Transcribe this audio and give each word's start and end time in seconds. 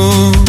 Pamuk 0.00 0.39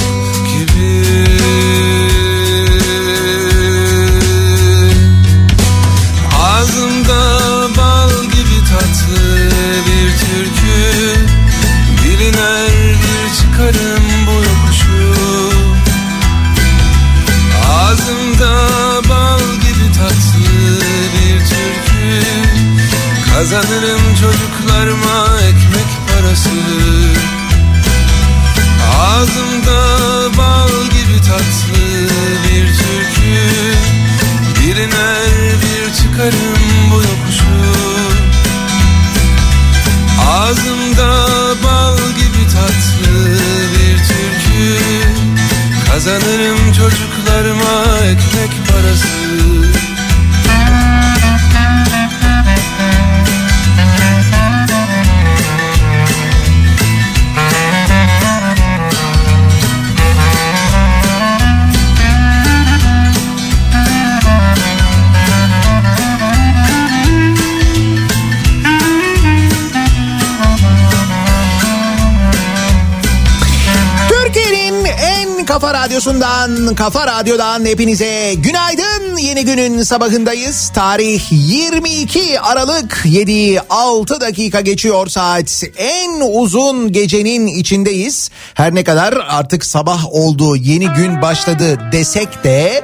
kafa 76.75 77.07
radyodan 77.07 77.65
hepinize 77.65 78.33
günaydın. 78.33 79.17
Yeni 79.17 79.45
günün 79.45 79.83
sabahındayız. 79.83 80.71
Tarih 80.75 81.21
22 81.31 82.39
Aralık 82.39 83.01
7 83.05 83.61
6 83.69 84.21
dakika 84.21 84.61
geçiyor 84.61 85.07
saat. 85.07 85.63
En 85.77 86.21
uzun 86.21 86.91
gecenin 86.91 87.47
içindeyiz. 87.47 88.29
Her 88.53 88.75
ne 88.75 88.83
kadar 88.83 89.13
artık 89.29 89.65
sabah 89.65 90.13
oldu, 90.13 90.55
yeni 90.55 90.87
gün 90.87 91.21
başladı 91.21 91.79
desek 91.91 92.43
de 92.43 92.83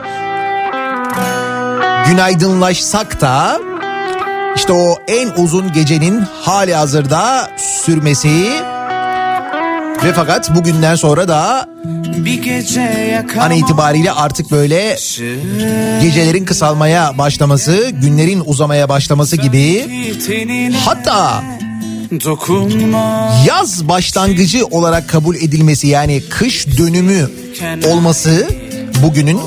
günaydınlaşsak 2.07 3.21
da 3.21 3.59
işte 4.55 4.73
o 4.73 4.95
en 5.07 5.43
uzun 5.43 5.73
gecenin 5.73 6.23
hali 6.41 6.75
hazırda 6.75 7.49
sürmesi 7.57 8.47
ve 10.03 10.13
fakat 10.13 10.55
bugünden 10.55 10.95
sonra 10.95 11.27
da 11.27 11.69
an 13.39 13.51
itibariyle 13.51 14.11
artık 14.11 14.51
böyle 14.51 14.97
gecelerin 16.01 16.45
kısalmaya 16.45 17.17
başlaması, 17.17 17.89
günlerin 18.01 18.43
uzamaya 18.45 18.89
başlaması 18.89 19.35
gibi 19.35 19.85
hatta 20.85 21.43
yaz 23.47 23.87
başlangıcı 23.87 24.65
olarak 24.65 25.09
kabul 25.09 25.35
edilmesi 25.35 25.87
yani 25.87 26.23
kış 26.29 26.67
dönümü 26.77 27.29
olması 27.87 28.47
bugünün 29.03 29.39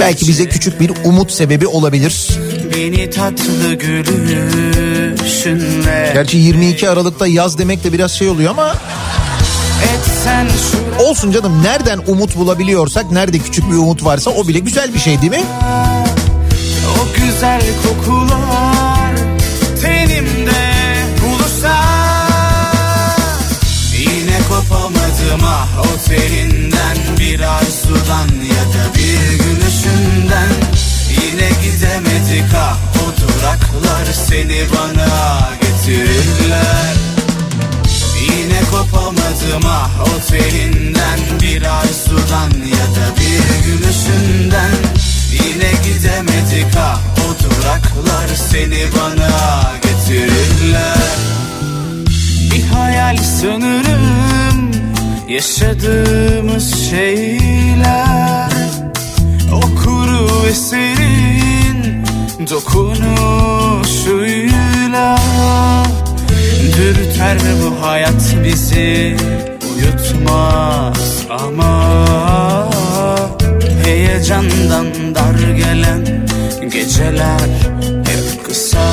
belki 0.00 0.28
bize 0.28 0.48
küçük 0.48 0.80
bir 0.80 0.92
umut 1.04 1.32
sebebi 1.32 1.66
olabilir. 1.66 2.28
Beni 2.76 3.10
tatlı 3.10 3.74
gülüşünle. 3.74 5.10
Gerçi 6.14 6.36
22 6.36 6.90
Aralık'ta 6.90 7.26
yaz 7.26 7.58
demek 7.58 7.84
de 7.84 7.92
biraz 7.92 8.12
şey 8.12 8.28
oluyor 8.28 8.50
ama 8.50 8.74
olsun 11.10 11.32
canım 11.32 11.62
nereden 11.62 12.00
umut 12.06 12.36
bulabiliyorsak 12.36 13.10
nerede 13.10 13.38
küçük 13.38 13.70
bir 13.70 13.76
umut 13.76 14.04
varsa 14.04 14.30
o 14.30 14.48
bile 14.48 14.58
güzel 14.58 14.94
bir 14.94 14.98
şey 14.98 15.20
değil 15.20 15.32
mi? 15.32 15.42
O 17.00 17.20
güzel 17.20 17.60
kokular 17.82 19.14
tenimde 19.82 20.60
buluşsa 21.22 21.76
Yine 23.98 24.38
kopamadım 24.48 25.44
ah 25.44 25.68
o 25.78 26.08
teninden 26.08 26.96
bir 27.18 27.40
arzudan 27.40 28.28
ya 28.28 28.64
da 28.74 28.94
bir 28.94 29.38
gülüşünden 29.44 30.50
Yine 31.10 31.48
gidemedik 31.62 32.54
ah 32.56 32.78
o 32.96 33.20
duraklar 33.20 34.12
seni 34.28 34.62
bana 34.74 35.40
getirirler 35.60 37.09
Yine 38.36 38.60
kopamadım 38.70 39.66
ah 39.66 39.90
o 40.02 40.04
teninden 40.30 41.20
bir 41.42 41.62
arzudan 41.62 42.50
ya 42.50 42.86
da 42.96 43.06
bir 43.16 43.64
gülüşünden 43.66 44.76
Yine 45.32 45.70
gidemedik 45.84 46.76
ah 46.78 47.00
o 47.18 47.20
duraklar 47.44 48.28
seni 48.50 48.82
bana 48.96 49.30
getirirler. 49.82 51.16
Bir 52.54 52.64
hayal 52.66 53.16
sanırım 53.16 54.70
yaşadığımız 55.28 56.90
şeyler. 56.90 58.50
O 59.52 59.60
kuru 59.60 60.46
eserin 60.46 62.04
dokunuşuyla 62.50 65.18
Sürter 66.80 67.38
bu 67.62 67.86
hayat 67.86 68.36
bizi? 68.44 69.16
Uyutmaz 69.74 71.26
ama 71.30 71.94
Heyecandan 73.84 74.86
dar 75.14 75.48
gelen 75.56 76.26
geceler 76.72 77.50
hep 78.06 78.44
kısa. 78.44 78.92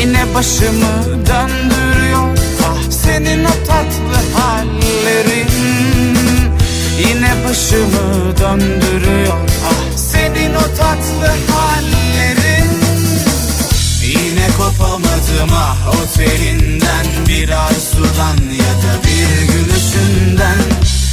Yine 0.00 0.34
başımı 0.34 1.04
döndürüyor. 1.06 2.38
Ah 2.62 2.90
senin 2.90 3.44
o 3.44 3.66
tatlı 3.66 4.38
hallerin. 4.38 5.48
Yine 6.98 7.30
başımı 7.48 8.36
döndürüyor. 8.38 9.38
Ah 9.66 9.96
senin 9.96 10.54
o 10.54 10.76
tatlı 10.78 11.28
hallerin. 11.52 12.78
Yine 14.02 14.46
kopar 14.58 14.97
Hayatıma 15.28 15.76
otelinden 15.88 17.06
bir 17.28 17.48
arzudan 17.48 18.36
ya 18.52 18.74
da 18.82 19.02
bir 19.04 19.52
gülüşünden 19.52 20.58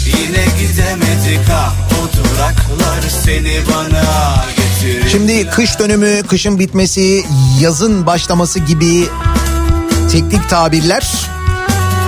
Yine 0.06 0.46
gidemedik 0.60 1.50
ha 1.50 1.74
o 1.92 2.18
duraklar 2.18 3.10
seni 3.24 3.62
bana 3.74 4.36
getirir 4.56 5.10
Şimdi 5.10 5.50
kış 5.50 5.80
dönümü, 5.80 6.24
kışın 6.28 6.60
bitmesi, 6.60 7.26
yazın 7.60 8.06
başlaması 8.06 8.60
gibi 8.60 9.06
teknik 10.12 10.50
tabirler 10.50 11.12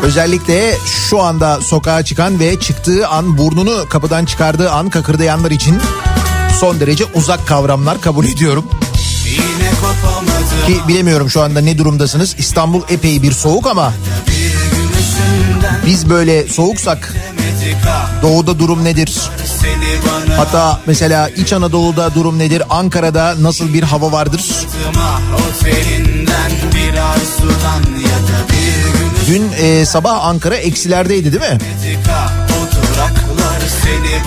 Özellikle 0.04 0.76
şu 1.10 1.22
anda 1.22 1.62
sokağa 1.62 2.04
çıkan 2.04 2.40
ve 2.40 2.60
çıktığı 2.60 3.08
an 3.08 3.38
burnunu 3.38 3.90
kapıdan 3.90 4.26
çıkardığı 4.26 4.72
an 4.72 4.90
kakırdayanlar 4.90 5.52
için 5.52 5.78
son 6.60 6.80
derece 6.80 7.06
uzak 7.06 7.48
kavramlar 7.48 8.02
kabul 8.02 8.26
ediyorum. 8.26 8.66
Ki 10.68 10.88
bilemiyorum 10.88 11.30
şu 11.30 11.42
anda 11.42 11.62
ne 11.62 11.78
durumdasınız. 11.78 12.36
İstanbul 12.40 12.82
epey 12.90 13.22
bir 13.24 13.32
soğuk 13.32 13.68
ama 13.68 13.94
biz 15.86 16.10
böyle 16.10 16.48
soğuksak 16.48 17.14
doğuda 18.22 18.60
durum 18.60 18.84
nedir? 18.84 19.20
Hatta 20.38 20.80
mesela 20.88 21.30
İç 21.30 21.54
Anadolu'da 21.54 22.16
durum 22.16 22.40
nedir? 22.40 22.64
Ankara'da 22.70 23.36
nasıl 23.42 23.74
bir 23.74 23.84
hava 23.84 24.12
vardır? 24.12 24.46
Dün 29.28 29.52
e, 29.62 29.86
sabah 29.86 30.26
Ankara 30.26 30.56
eksilerdeydi 30.56 31.32
değil 31.32 31.52
mi? 31.52 31.58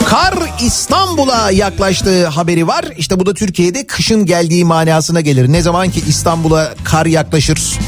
Kar 0.06 0.34
İstanbul'a 0.60 1.50
yaklaştığı 1.50 2.26
haberi 2.26 2.66
var. 2.66 2.84
İşte 2.96 3.20
bu 3.20 3.26
da 3.26 3.34
Türkiye'de 3.34 3.86
kışın 3.86 4.26
geldiği 4.26 4.64
manasına 4.64 5.20
gelir. 5.20 5.52
Ne 5.52 5.62
zaman 5.62 5.90
ki 5.90 6.02
İstanbul'a 6.08 6.74
kar 6.84 7.06
yaklaşır, 7.06 7.78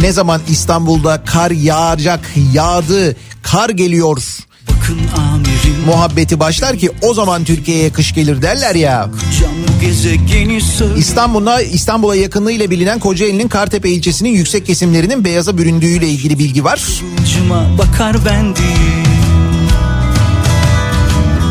ne 0.00 0.12
zaman 0.12 0.40
İstanbul'da 0.48 1.24
kar 1.24 1.50
yağacak, 1.50 2.20
yağdı, 2.52 3.16
kar 3.42 3.70
geliyor 3.70 4.22
Bakın 4.70 4.98
amirim 5.16 5.84
muhabbeti 5.86 6.40
başlar 6.40 6.78
ki 6.78 6.90
o 7.02 7.14
zaman 7.14 7.44
Türkiye'ye 7.44 7.90
kış 7.90 8.14
gelir 8.14 8.42
derler 8.42 8.74
ya. 8.74 9.10
İstanbul'a 10.98 11.62
İstanbul'a 11.62 12.16
yakınlığıyla 12.16 12.70
bilinen 12.70 12.98
Kocaeli'nin 12.98 13.48
Kartepe 13.48 13.90
ilçesinin 13.90 14.30
yüksek 14.30 14.66
kesimlerinin 14.66 15.24
beyaza 15.24 15.58
büründüğüyle 15.58 16.08
ilgili 16.08 16.38
bilgi 16.38 16.64
var. 16.64 16.82
Bakar 17.78 18.16
ben 18.26 18.56
değil 18.56 19.03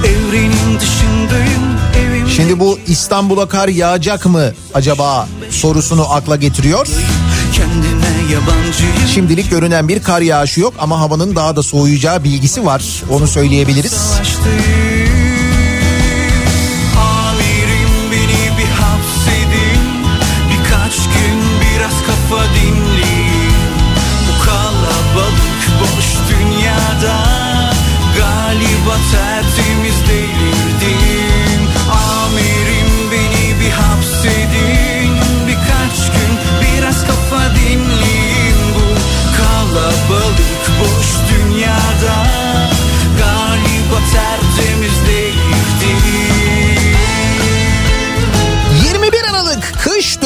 Evrenin 0.03 0.79
dışındayım 0.79 1.63
evim 1.97 2.29
Şimdi 2.29 2.59
bu 2.59 2.79
İstanbul'a 2.87 3.47
kar 3.47 3.67
yağacak 3.67 4.25
mı 4.25 4.53
acaba 4.73 5.27
sorusunu 5.49 6.13
akla 6.13 6.35
getiriyor. 6.35 6.87
Şimdilik 9.13 9.49
görünen 9.49 9.87
bir 9.87 10.03
kar 10.03 10.21
yağışı 10.21 10.61
yok 10.61 10.73
ama 10.79 10.99
havanın 10.99 11.35
daha 11.35 11.55
da 11.55 11.63
soğuyacağı 11.63 12.23
bilgisi 12.23 12.65
var. 12.65 13.03
Onu 13.09 13.27
söyleyebiliriz. 13.27 13.91
Savaştayım 13.91 14.92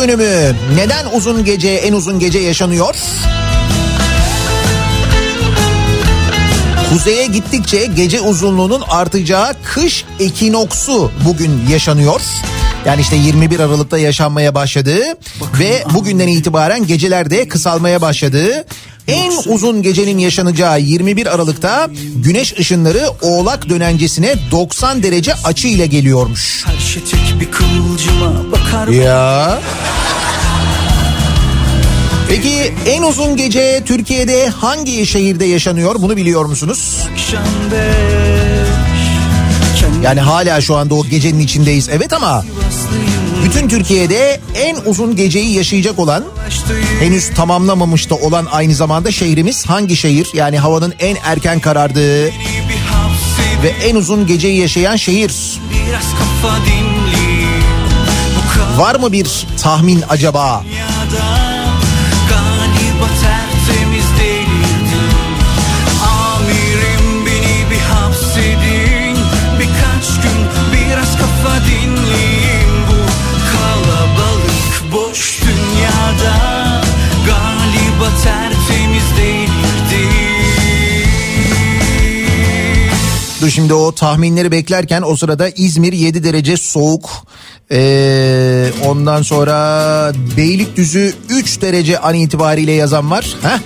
dönümü 0.08 0.56
neden 0.76 1.06
uzun 1.14 1.46
gece 1.46 1.70
en 1.70 1.94
uzun 1.94 2.20
gece 2.20 2.40
yaşanıyor? 2.40 2.96
Kuzeye 6.90 7.26
gittikçe 7.26 7.86
gece 7.86 8.22
uzunluğunun 8.22 8.84
artacağı 8.90 9.54
kış 9.64 10.06
ekinoksu 10.20 11.12
bugün 11.26 11.68
yaşanıyor. 11.72 12.22
Yani 12.86 13.02
işte 13.02 13.16
21 13.16 13.60
Aralık'ta 13.60 13.98
yaşanmaya 13.98 14.56
başladı 14.56 14.98
ve 15.60 15.84
bugünden 15.94 16.28
itibaren 16.28 16.88
geceler 16.88 17.30
de 17.30 17.48
kısalmaya 17.48 18.02
başladı. 18.02 18.66
En 19.08 19.32
uzun 19.46 19.82
gecenin 19.82 20.18
yaşanacağı 20.18 20.80
21 20.82 21.26
Aralık'ta 21.36 21.90
güneş 22.16 22.60
ışınları 22.60 23.10
Oğlak 23.22 23.70
dönencesine 23.70 24.36
90 24.52 25.04
derece 25.04 25.34
açı 25.44 25.68
ile 25.68 25.86
geliyormuş. 25.86 26.66
Şey 26.94 27.04
tek 27.04 27.40
bir 27.40 27.52
kıvılcıma 27.52 28.52
bakar 28.52 28.88
Ya. 28.88 29.60
Peki 32.30 32.74
en 32.86 33.04
uzun 33.04 33.36
gece 33.38 33.84
Türkiye'de 33.86 34.50
hangi 34.50 35.08
şehirde 35.08 35.46
yaşanıyor 35.46 35.96
bunu 36.00 36.18
biliyor 36.18 36.46
musunuz? 36.46 37.08
Yani 40.04 40.20
hala 40.20 40.62
şu 40.62 40.76
anda 40.76 40.96
o 40.96 41.06
gecenin 41.06 41.40
içindeyiz 41.40 41.90
evet 41.90 42.14
ama 42.14 42.46
bütün 43.48 43.68
Türkiye'de 43.68 44.40
en 44.56 44.78
uzun 44.86 45.16
geceyi 45.16 45.54
yaşayacak 45.54 46.00
olan 46.00 46.24
henüz 47.00 47.30
tamamlamamış 47.30 48.10
da 48.10 48.16
olan 48.16 48.48
aynı 48.52 48.76
zamanda 48.76 49.12
şehrimiz 49.12 49.66
hangi 49.66 49.96
şehir? 49.96 50.30
Yani 50.34 50.60
havanın 50.60 50.94
en 51.00 51.18
erken 51.24 51.60
karardığı 51.60 52.26
ve 53.64 53.74
en 53.84 53.96
uzun 53.96 54.28
geceyi 54.28 54.62
yaşayan 54.62 54.96
şehir. 54.96 55.60
Var 58.78 58.96
mı 58.96 59.12
bir 59.12 59.48
tahmin 59.62 60.04
acaba? 60.10 60.64
Amirim 66.04 67.26
beni 67.26 67.72
bir 67.72 67.80
hapsedin 67.80 69.18
Birkaç 69.60 70.22
gün 70.24 70.46
biraz 70.74 71.18
kafa 71.18 71.66
dinleyin 71.66 71.87
delirdim 79.18 79.68
Dur 83.42 83.50
şimdi 83.50 83.74
o 83.74 83.92
tahminleri 83.92 84.52
beklerken 84.52 85.02
o 85.02 85.16
sırada 85.16 85.50
İzmir 85.50 85.94
7 85.94 86.24
derece 86.24 86.58
soğuk. 86.58 87.10
Ee, 87.72 88.70
ondan 88.86 89.22
sonra 89.22 90.12
Beylikdüzü 90.38 91.14
3 91.30 91.62
derece 91.62 92.00
an 92.00 92.14
itibariyle 92.14 92.72
yazan 92.72 93.12
var. 93.12 93.36
Heh. 93.42 93.60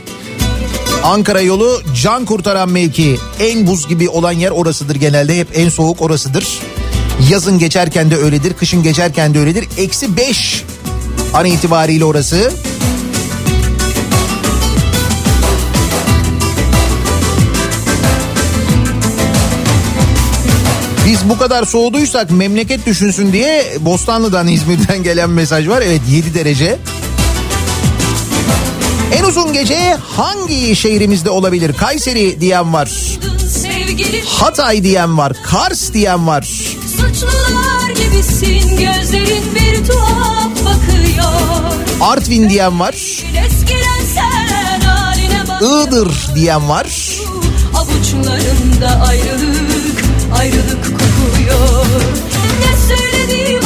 Ankara 1.04 1.42
yolu 1.42 1.82
can 2.02 2.26
kurtaran 2.26 2.70
mevki. 2.70 3.18
En 3.40 3.68
buz 3.68 3.88
gibi 3.88 4.10
olan 4.10 4.32
yer 4.32 4.52
orasıdır 4.52 4.96
genelde. 4.96 5.38
Hep 5.38 5.48
en 5.56 5.70
soğuk 5.70 6.02
orasıdır. 6.02 6.60
Yazın 7.30 7.60
geçerken 7.60 8.12
de 8.12 8.18
öyledir. 8.18 8.54
Kışın 8.54 8.84
geçerken 8.84 9.34
de 9.34 9.40
öyledir. 9.40 9.68
Eksi 9.78 10.18
5 10.18 10.64
an 11.34 11.46
itibariyle 11.46 12.06
orası. 12.06 12.52
Biz 21.06 21.30
bu 21.30 21.38
kadar 21.38 21.64
soğuduysak 21.66 22.32
memleket 22.32 22.86
düşünsün 22.86 23.34
diye 23.34 23.74
Bostanlı'dan 23.80 24.48
İzmir'den 24.48 25.04
gelen 25.04 25.30
mesaj 25.30 25.68
var. 25.68 25.82
Evet 25.86 26.02
7 26.10 26.34
derece. 26.34 26.78
En 29.14 29.24
uzun 29.24 29.54
gece 29.54 29.98
hangi 30.18 30.76
şehrimizde 30.76 31.30
olabilir? 31.30 31.74
Kayseri 31.74 32.42
diyen 32.42 32.74
var. 32.74 32.92
Hatay 34.26 34.84
diyen 34.84 35.18
var. 35.18 35.34
Kars 35.44 35.94
diyen 35.94 36.28
var. 36.28 36.42
suçlular 36.98 37.90
gibisin 37.96 38.70
gözlerin 38.70 39.44
bir 39.56 39.88
tuhaf 39.88 40.41
Artvin 42.02 42.50
diyen 42.50 42.80
var. 42.80 42.96
Iğdır 45.62 46.36
diyen 46.36 46.70
var. 46.70 46.88
Avuçlarımda 47.76 49.06
ayrılık 49.08 50.04
ayrılık 50.40 50.84
kokuyor 50.84 51.86
Ne 52.60 52.96
söylediğim 52.96 53.62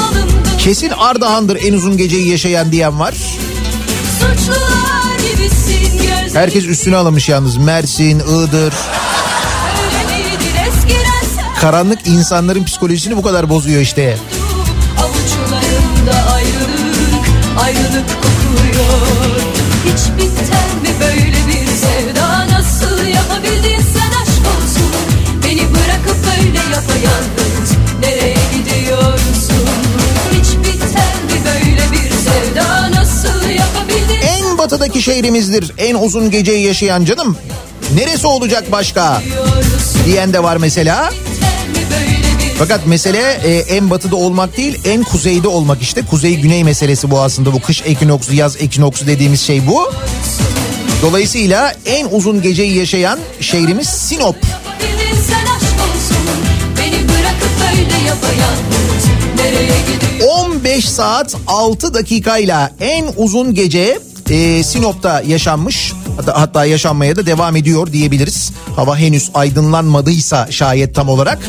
Kesin 0.57 0.89
Ardahan'dır 0.89 1.57
en 1.65 1.74
uzun 1.74 1.97
geceyi 1.97 2.29
yaşayan 2.29 2.71
diyen 2.71 3.00
var. 3.00 3.13
Suçlular 4.19 5.17
gibisin 5.19 5.97
gözlerin 5.97 6.35
Herkes 6.35 6.65
üstüne 6.65 6.95
alınmış 6.95 7.29
yalnız. 7.29 7.57
Mersin, 7.57 8.19
Iğdır. 8.19 8.74
Karanlık 11.62 12.07
insanların 12.07 12.63
psikolojisini 12.63 13.17
bu 13.17 13.21
kadar 13.21 13.50
bozuyor 13.50 13.81
işte. 13.81 14.17
ayrılık 17.59 18.07
kokuyor. 18.07 19.41
Hiç 19.85 20.01
biter 20.17 20.69
mi 20.81 20.89
böyle 21.01 21.38
bir 21.47 21.67
sevda? 21.67 22.47
Nasıl 22.47 23.05
yapabildin 23.07 23.81
sen 23.93 24.12
aşk 24.21 24.45
olsun? 24.57 24.91
Beni 25.43 25.62
bırakıp 25.62 26.17
böyle 26.25 26.57
yapayalnız 26.57 27.71
nereye 28.01 28.35
gidiyorsun? 28.57 29.67
Hiç 30.31 30.57
biter 30.57 31.15
mi 31.24 31.41
böyle 31.45 31.91
bir 31.91 32.09
sevda? 32.12 32.91
Nasıl 32.91 33.50
yapabildin 33.50 34.27
En 34.27 34.57
batıdaki 34.57 35.01
şehrimizdir. 35.01 35.71
En 35.77 35.95
uzun 35.95 36.31
geceyi 36.31 36.65
yaşayan 36.65 37.05
canım. 37.05 37.38
Neresi 37.95 38.27
olacak 38.27 38.71
başka? 38.71 39.21
Diyen 40.05 40.33
de 40.33 40.43
var 40.43 40.57
mesela. 40.57 41.09
Fakat 42.59 42.88
mesele 42.88 43.39
e, 43.43 43.75
en 43.75 43.89
batıda 43.89 44.15
olmak 44.15 44.57
değil 44.57 44.79
en 44.85 45.03
kuzeyde 45.03 45.47
olmak 45.47 45.81
işte. 45.81 46.01
Kuzey 46.01 46.35
güney 46.35 46.63
meselesi 46.63 47.12
bu 47.12 47.21
aslında 47.21 47.53
bu 47.53 47.62
kış 47.62 47.81
ekinoksu 47.85 48.33
yaz 48.33 48.55
ekinoksu 48.62 49.07
dediğimiz 49.07 49.41
şey 49.41 49.67
bu. 49.67 49.91
Dolayısıyla 51.01 51.74
en 51.85 52.07
uzun 52.12 52.41
geceyi 52.41 52.77
yaşayan 52.77 53.19
şehrimiz 53.39 53.88
Sinop. 53.88 54.35
Olsun 54.35 56.17
Beni 56.77 57.09
bırakıp 57.09 57.51
öyle 57.71 58.07
yapayalnız 58.07 59.05
Nereye 59.38 59.79
gidiyorsun 59.93 60.51
15 60.55 60.89
saat 60.89 61.35
6 61.47 61.93
dakikayla 61.93 62.71
en 62.79 63.05
uzun 63.15 63.53
gece 63.53 64.00
e, 64.29 64.63
Sinop'ta 64.63 65.21
yaşanmış. 65.21 65.93
Hatta, 66.17 66.41
hatta 66.41 66.65
yaşanmaya 66.65 67.15
da 67.15 67.25
devam 67.25 67.55
ediyor 67.55 67.91
diyebiliriz. 67.91 68.51
Hava 68.75 68.97
henüz 68.97 69.31
aydınlanmadıysa 69.33 70.47
şayet 70.51 70.95
tam 70.95 71.09
olarak. 71.09 71.39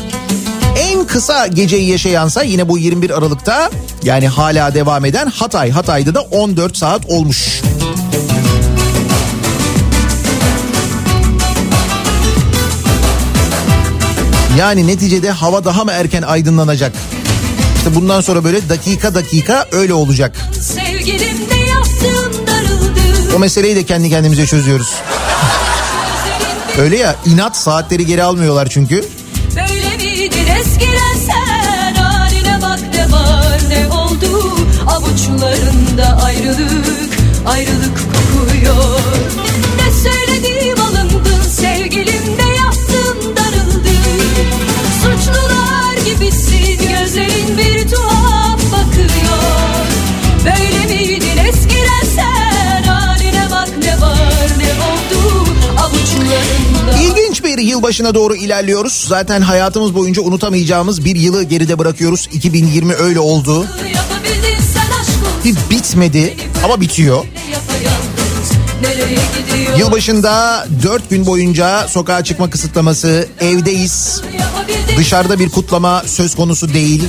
Kısa 1.17 1.47
geceyi 1.47 1.89
yaşayansa 1.89 2.43
yine 2.43 2.69
bu 2.69 2.77
21 2.77 3.09
Aralık'ta 3.09 3.71
yani 4.03 4.27
hala 4.27 4.73
devam 4.73 5.05
eden 5.05 5.27
Hatay. 5.27 5.71
Hatay'da 5.71 6.15
da 6.15 6.21
14 6.21 6.77
saat 6.77 7.05
olmuş. 7.05 7.61
Yani 14.57 14.87
neticede 14.87 15.31
hava 15.31 15.65
daha 15.65 15.83
mı 15.83 15.91
erken 15.91 16.21
aydınlanacak? 16.21 16.93
İşte 17.77 17.95
bundan 17.95 18.21
sonra 18.21 18.43
böyle 18.43 18.69
dakika 18.69 19.15
dakika 19.15 19.65
öyle 19.71 19.93
olacak. 19.93 20.49
Sevgilim 20.61 21.37
de 21.37 21.55
O 23.35 23.39
meseleyi 23.39 23.75
de 23.75 23.83
kendi 23.83 24.09
kendimize 24.09 24.45
çözüyoruz. 24.45 24.93
Öyle 26.79 26.97
ya 26.97 27.15
inat 27.25 27.57
saatleri 27.57 28.05
geri 28.05 28.23
almıyorlar 28.23 28.67
çünkü. 28.69 29.16
Eskiden 30.67 31.15
sen 31.25 32.61
bak 32.61 32.79
ne 32.93 33.11
var 33.11 33.59
ne 33.69 33.87
oldu? 33.87 34.57
Avuçlarında 34.87 36.23
ayrılık 36.23 37.17
Ayrılık 37.45 37.97
kokuyor. 37.97 38.99
Ne 39.77 39.91
söylediğim 39.91 40.81
alındın 40.81 41.41
Sevgilim 41.41 42.37
de 42.37 42.55
yaptım 42.57 43.35
darıldı. 43.35 43.89
Suçlular 45.01 45.95
gibisin 46.05 46.89
Gözlerin 46.89 47.57
bir 47.57 47.89
tuhaf 47.89 48.59
bakıyor. 48.71 49.85
Böyle 50.45 50.85
miydin 50.95 51.37
eskiden 51.37 52.05
sen 52.15 52.26
bir 57.57 57.63
yılbaşına 57.63 58.15
doğru 58.15 58.35
ilerliyoruz. 58.35 59.05
Zaten 59.07 59.41
hayatımız 59.41 59.95
boyunca 59.95 60.21
unutamayacağımız 60.21 61.05
bir 61.05 61.15
yılı 61.15 61.43
geride 61.43 61.79
bırakıyoruz. 61.79 62.29
2020 62.33 62.93
öyle 62.93 63.19
oldu. 63.19 63.67
Bir 65.45 65.55
bitmedi 65.69 66.37
ama 66.65 66.81
bitiyor. 66.81 67.25
Yılbaşında 69.77 70.67
4 70.83 71.09
gün 71.09 71.25
boyunca 71.25 71.87
sokağa 71.87 72.23
çıkma 72.23 72.49
kısıtlaması, 72.49 73.27
evdeyiz. 73.39 74.21
Dışarıda 74.97 75.39
bir 75.39 75.49
kutlama 75.49 76.03
söz 76.05 76.35
konusu 76.35 76.73
değil. 76.73 77.03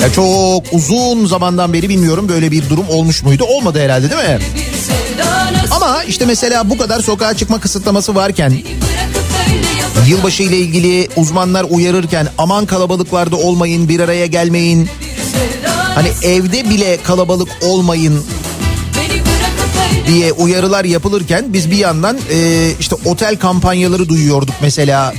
Ya 0.00 0.12
çok 0.12 0.64
uzun 0.72 1.26
zamandan 1.26 1.72
beri 1.72 1.88
bilmiyorum 1.88 2.28
böyle 2.28 2.50
bir 2.50 2.68
durum 2.70 2.88
olmuş 2.88 3.22
muydu? 3.22 3.44
Olmadı 3.44 3.80
herhalde 3.80 4.10
değil 4.10 4.22
mi? 4.22 4.38
bir 4.54 4.78
sevda 4.78 5.33
nasıl 5.33 5.33
Ama 5.70 6.04
işte 6.04 6.26
mesela 6.26 6.70
bu 6.70 6.78
kadar 6.78 7.00
sokağa 7.00 7.34
çıkma 7.34 7.60
kısıtlaması 7.60 8.14
varken 8.14 8.52
Yılbaşı 10.08 10.42
ile 10.42 10.56
ilgili 10.58 11.08
uzmanlar 11.16 11.66
uyarırken 11.70 12.28
aman 12.38 12.66
kalabalıklarda 12.66 13.36
olmayın 13.36 13.88
bir 13.88 14.00
araya 14.00 14.26
gelmeyin. 14.26 14.88
Hani 15.94 16.08
evde 16.22 16.70
bile 16.70 17.02
kalabalık 17.02 17.48
olmayın 17.62 18.24
diye 20.06 20.32
uyarılar 20.32 20.84
yapılırken 20.84 21.52
biz 21.52 21.70
bir 21.70 21.76
yandan 21.76 22.18
e, 22.30 22.70
işte 22.80 22.96
otel 23.04 23.36
kampanyaları 23.36 24.08
duyuyorduk 24.08 24.54
mesela. 24.62 25.14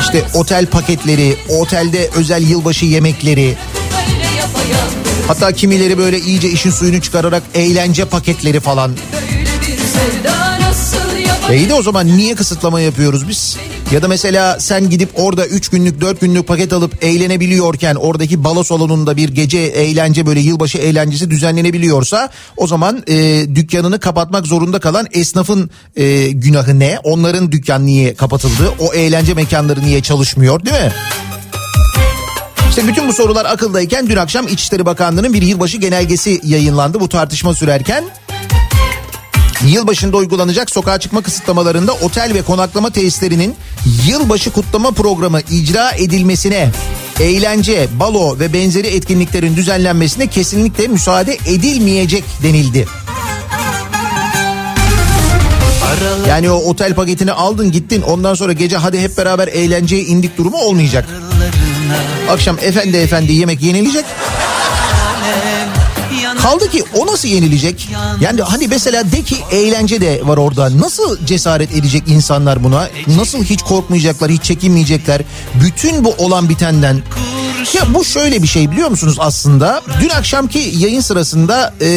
İşte 0.00 0.24
otel 0.34 0.66
paketleri, 0.66 1.36
otelde 1.48 2.10
özel 2.16 2.42
yılbaşı 2.48 2.86
yemekleri. 2.86 3.56
Hatta 5.28 5.52
kimileri 5.52 5.98
böyle 5.98 6.20
iyice 6.20 6.50
işin 6.50 6.70
suyunu 6.70 7.00
çıkararak 7.00 7.42
eğlence 7.54 8.04
paketleri 8.04 8.60
falan. 8.60 8.92
E 11.50 11.68
de 11.68 11.74
o 11.74 11.82
zaman 11.82 12.06
niye 12.06 12.34
kısıtlama 12.34 12.80
yapıyoruz 12.80 13.28
biz? 13.28 13.56
Ya 13.92 14.02
da 14.02 14.08
mesela 14.08 14.60
sen 14.60 14.90
gidip 14.90 15.08
orada 15.14 15.46
3 15.46 15.68
günlük 15.68 16.00
4 16.00 16.20
günlük 16.20 16.46
paket 16.46 16.72
alıp 16.72 17.04
eğlenebiliyorken 17.04 17.94
oradaki 17.94 18.44
balo 18.44 18.64
salonunda 18.64 19.16
bir 19.16 19.28
gece 19.28 19.58
eğlence 19.58 20.26
böyle 20.26 20.40
yılbaşı 20.40 20.78
eğlencesi 20.78 21.30
düzenlenebiliyorsa 21.30 22.30
o 22.56 22.66
zaman 22.66 23.02
e, 23.06 23.46
dükkanını 23.54 24.00
kapatmak 24.00 24.46
zorunda 24.46 24.78
kalan 24.78 25.06
esnafın 25.12 25.70
e, 25.96 26.28
günahı 26.30 26.78
ne? 26.78 26.98
Onların 27.04 27.52
dükkan 27.52 27.86
niye 27.86 28.14
kapatıldı? 28.14 28.72
O 28.80 28.94
eğlence 28.94 29.34
mekanları 29.34 29.80
niye 29.82 30.02
çalışmıyor 30.02 30.64
değil 30.64 30.76
mi? 30.84 30.92
İşte 32.76 32.88
bütün 32.88 33.08
bu 33.08 33.12
sorular 33.12 33.44
akıldayken 33.44 34.06
dün 34.06 34.16
akşam 34.16 34.48
İçişleri 34.48 34.86
Bakanlığı'nın 34.86 35.32
bir 35.32 35.42
yılbaşı 35.42 35.76
genelgesi 35.76 36.40
yayınlandı 36.44 37.00
bu 37.00 37.08
tartışma 37.08 37.54
sürerken. 37.54 38.04
Yılbaşında 39.66 40.16
uygulanacak 40.16 40.70
sokağa 40.70 41.00
çıkma 41.00 41.22
kısıtlamalarında 41.22 41.92
otel 41.92 42.34
ve 42.34 42.42
konaklama 42.42 42.90
tesislerinin 42.90 43.54
yılbaşı 44.06 44.50
kutlama 44.50 44.90
programı 44.90 45.40
icra 45.50 45.90
edilmesine, 45.90 46.70
eğlence, 47.20 47.88
balo 48.00 48.38
ve 48.38 48.52
benzeri 48.52 48.86
etkinliklerin 48.86 49.56
düzenlenmesine 49.56 50.26
kesinlikle 50.26 50.88
müsaade 50.88 51.38
edilmeyecek 51.46 52.24
denildi. 52.42 52.86
Yani 56.28 56.50
o 56.50 56.56
otel 56.56 56.94
paketini 56.94 57.32
aldın 57.32 57.72
gittin 57.72 58.02
ondan 58.02 58.34
sonra 58.34 58.52
gece 58.52 58.76
hadi 58.76 59.00
hep 59.00 59.18
beraber 59.18 59.48
eğlenceye 59.48 60.02
indik 60.02 60.38
durumu 60.38 60.56
olmayacak. 60.56 61.08
Akşam 62.30 62.56
efendi 62.62 62.96
efendi 62.96 63.32
yemek 63.32 63.62
yenilecek. 63.62 64.04
Kaldı 66.42 66.70
ki 66.70 66.84
o 66.94 67.06
nasıl 67.06 67.28
yenilecek? 67.28 67.88
Yani 68.20 68.42
hani 68.42 68.68
mesela 68.68 69.12
de 69.12 69.22
ki 69.22 69.36
eğlence 69.50 70.00
de 70.00 70.20
var 70.24 70.36
orada. 70.36 70.80
Nasıl 70.80 71.26
cesaret 71.26 71.74
edecek 71.74 72.02
insanlar 72.08 72.64
buna? 72.64 72.88
Nasıl 73.06 73.44
hiç 73.44 73.62
korkmayacaklar, 73.62 74.30
hiç 74.30 74.42
çekinmeyecekler? 74.42 75.22
Bütün 75.64 76.04
bu 76.04 76.14
olan 76.18 76.48
bitenden 76.48 77.02
ya 77.74 77.94
bu 77.94 78.04
şöyle 78.04 78.42
bir 78.42 78.46
şey 78.48 78.70
biliyor 78.70 78.88
musunuz 78.88 79.16
aslında? 79.20 79.82
Dün 80.00 80.08
akşamki 80.08 80.58
yayın 80.58 81.00
sırasında 81.00 81.74
e, 81.80 81.88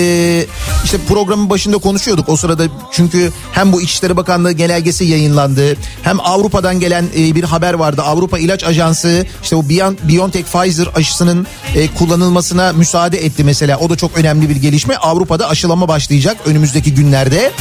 işte 0.85 0.97
programın 1.07 1.49
başında 1.49 1.77
konuşuyorduk. 1.77 2.29
O 2.29 2.35
sırada 2.38 2.63
çünkü 2.91 3.31
hem 3.51 3.73
bu 3.73 3.81
İçişleri 3.81 4.17
Bakanlığı 4.17 4.51
genelgesi 4.51 5.05
yayınlandı. 5.05 5.77
Hem 6.03 6.19
Avrupa'dan 6.19 6.79
gelen 6.79 7.05
e, 7.17 7.35
bir 7.35 7.43
haber 7.43 7.73
vardı. 7.73 8.01
Avrupa 8.01 8.39
İlaç 8.39 8.63
Ajansı 8.63 9.25
işte 9.43 9.55
bu 9.57 9.61
Bion- 9.61 9.97
BioNTech 10.07 10.45
Pfizer 10.45 10.88
aşısının 10.95 11.47
e, 11.75 11.88
kullanılmasına 11.88 12.73
müsaade 12.73 13.25
etti 13.25 13.43
mesela. 13.43 13.77
O 13.77 13.89
da 13.89 13.95
çok 13.95 14.17
önemli 14.17 14.49
bir 14.49 14.55
gelişme. 14.55 14.95
Avrupa'da 14.95 15.49
aşılama 15.49 15.88
başlayacak 15.88 16.38
önümüzdeki 16.45 16.93
günlerde. 16.93 17.51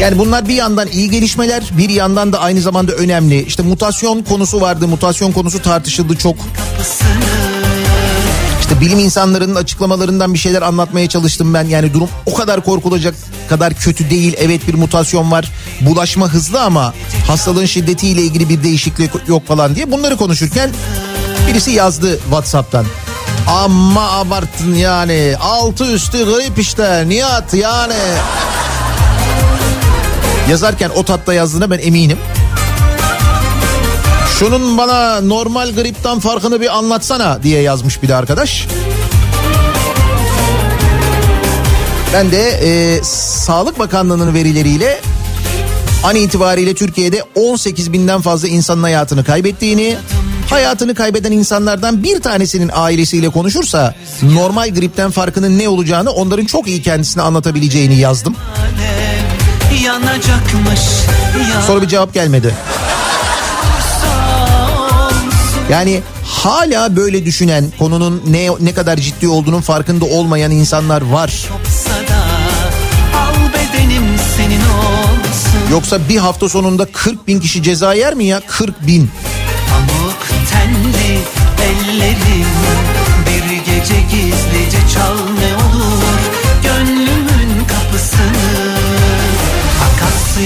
Yani 0.00 0.18
bunlar 0.18 0.48
bir 0.48 0.54
yandan 0.54 0.88
iyi 0.88 1.10
gelişmeler 1.10 1.70
bir 1.78 1.88
yandan 1.88 2.32
da 2.32 2.40
aynı 2.40 2.60
zamanda 2.60 2.92
önemli. 2.92 3.42
İşte 3.42 3.62
mutasyon 3.62 4.22
konusu 4.22 4.60
vardı 4.60 4.88
mutasyon 4.88 5.32
konusu 5.32 5.62
tartışıldı 5.62 6.16
çok. 6.16 6.36
İşte 8.60 8.80
bilim 8.80 8.98
insanlarının 8.98 9.54
açıklamalarından 9.54 10.34
bir 10.34 10.38
şeyler 10.38 10.62
anlatmaya 10.62 11.08
çalıştım 11.08 11.54
ben. 11.54 11.64
Yani 11.64 11.94
durum 11.94 12.08
o 12.26 12.34
kadar 12.34 12.64
korkulacak 12.64 13.14
kadar 13.48 13.74
kötü 13.74 14.10
değil. 14.10 14.34
Evet 14.38 14.68
bir 14.68 14.74
mutasyon 14.74 15.30
var. 15.30 15.52
Bulaşma 15.80 16.28
hızlı 16.28 16.62
ama 16.62 16.94
hastalığın 17.26 17.66
şiddetiyle 17.66 18.22
ilgili 18.22 18.48
bir 18.48 18.62
değişiklik 18.62 19.10
yok 19.28 19.46
falan 19.46 19.74
diye. 19.74 19.92
Bunları 19.92 20.16
konuşurken 20.16 20.70
birisi 21.48 21.70
yazdı 21.70 22.18
WhatsApp'tan. 22.18 22.86
Amma 23.48 24.10
abarttın 24.10 24.74
yani. 24.74 25.34
Altı 25.40 25.92
üstü 25.92 26.24
grip 26.24 26.58
işte. 26.58 27.04
Nihat 27.08 27.54
yani. 27.54 27.94
Yazarken 30.50 30.90
o 30.96 31.02
tatta 31.02 31.34
yazdığına 31.34 31.70
ben 31.70 31.78
eminim. 31.78 32.18
Şunun 34.38 34.78
bana 34.78 35.20
normal 35.20 35.74
gripten 35.74 36.18
farkını 36.18 36.60
bir 36.60 36.76
anlatsana 36.76 37.42
diye 37.42 37.62
yazmış 37.62 38.02
bir 38.02 38.08
de 38.08 38.14
arkadaş. 38.14 38.66
Ben 42.12 42.32
de 42.32 42.48
e, 42.48 43.00
Sağlık 43.04 43.78
Bakanlığı'nın 43.78 44.34
verileriyle 44.34 45.00
an 46.04 46.16
itibariyle 46.16 46.74
Türkiye'de 46.74 47.24
18 47.34 47.92
binden 47.92 48.20
fazla 48.20 48.48
insanın 48.48 48.82
hayatını 48.82 49.24
kaybettiğini, 49.24 49.96
hayatını 50.50 50.94
kaybeden 50.94 51.32
insanlardan 51.32 52.02
bir 52.02 52.20
tanesinin 52.20 52.70
ailesiyle 52.74 53.28
konuşursa 53.28 53.94
normal 54.22 54.74
gripten 54.74 55.10
farkının 55.10 55.58
ne 55.58 55.68
olacağını 55.68 56.10
onların 56.10 56.44
çok 56.44 56.68
iyi 56.68 56.82
kendisine 56.82 57.22
anlatabileceğini 57.22 57.96
yazdım. 57.96 58.36
Yanacakmış 59.86 60.80
ya 61.54 61.62
Sonra 61.62 61.82
bir 61.82 61.88
cevap 61.88 62.14
gelmedi. 62.14 62.54
Yani 65.70 66.02
hala 66.24 66.96
böyle 66.96 67.24
düşünen 67.24 67.64
konunun 67.78 68.22
ne 68.26 68.48
ne 68.60 68.74
kadar 68.74 68.96
ciddi 68.96 69.28
olduğunun 69.28 69.60
farkında 69.60 70.04
olmayan 70.04 70.50
insanlar 70.50 71.02
var. 71.02 71.48
Yoksa 75.70 76.08
bir 76.08 76.16
hafta 76.16 76.48
sonunda 76.48 76.86
40 76.92 77.26
bin 77.26 77.40
kişi 77.40 77.62
ceza 77.62 77.94
yer 77.94 78.14
mi 78.14 78.24
ya? 78.24 78.40
40 78.46 78.86
bin. 78.86 79.10
Pamuk 79.70 80.26
tenli 80.50 81.18
ellerim 81.62 82.46
Bir 83.26 83.56
gece 83.56 84.00
gizlice 84.00 84.78
çal 84.94 85.16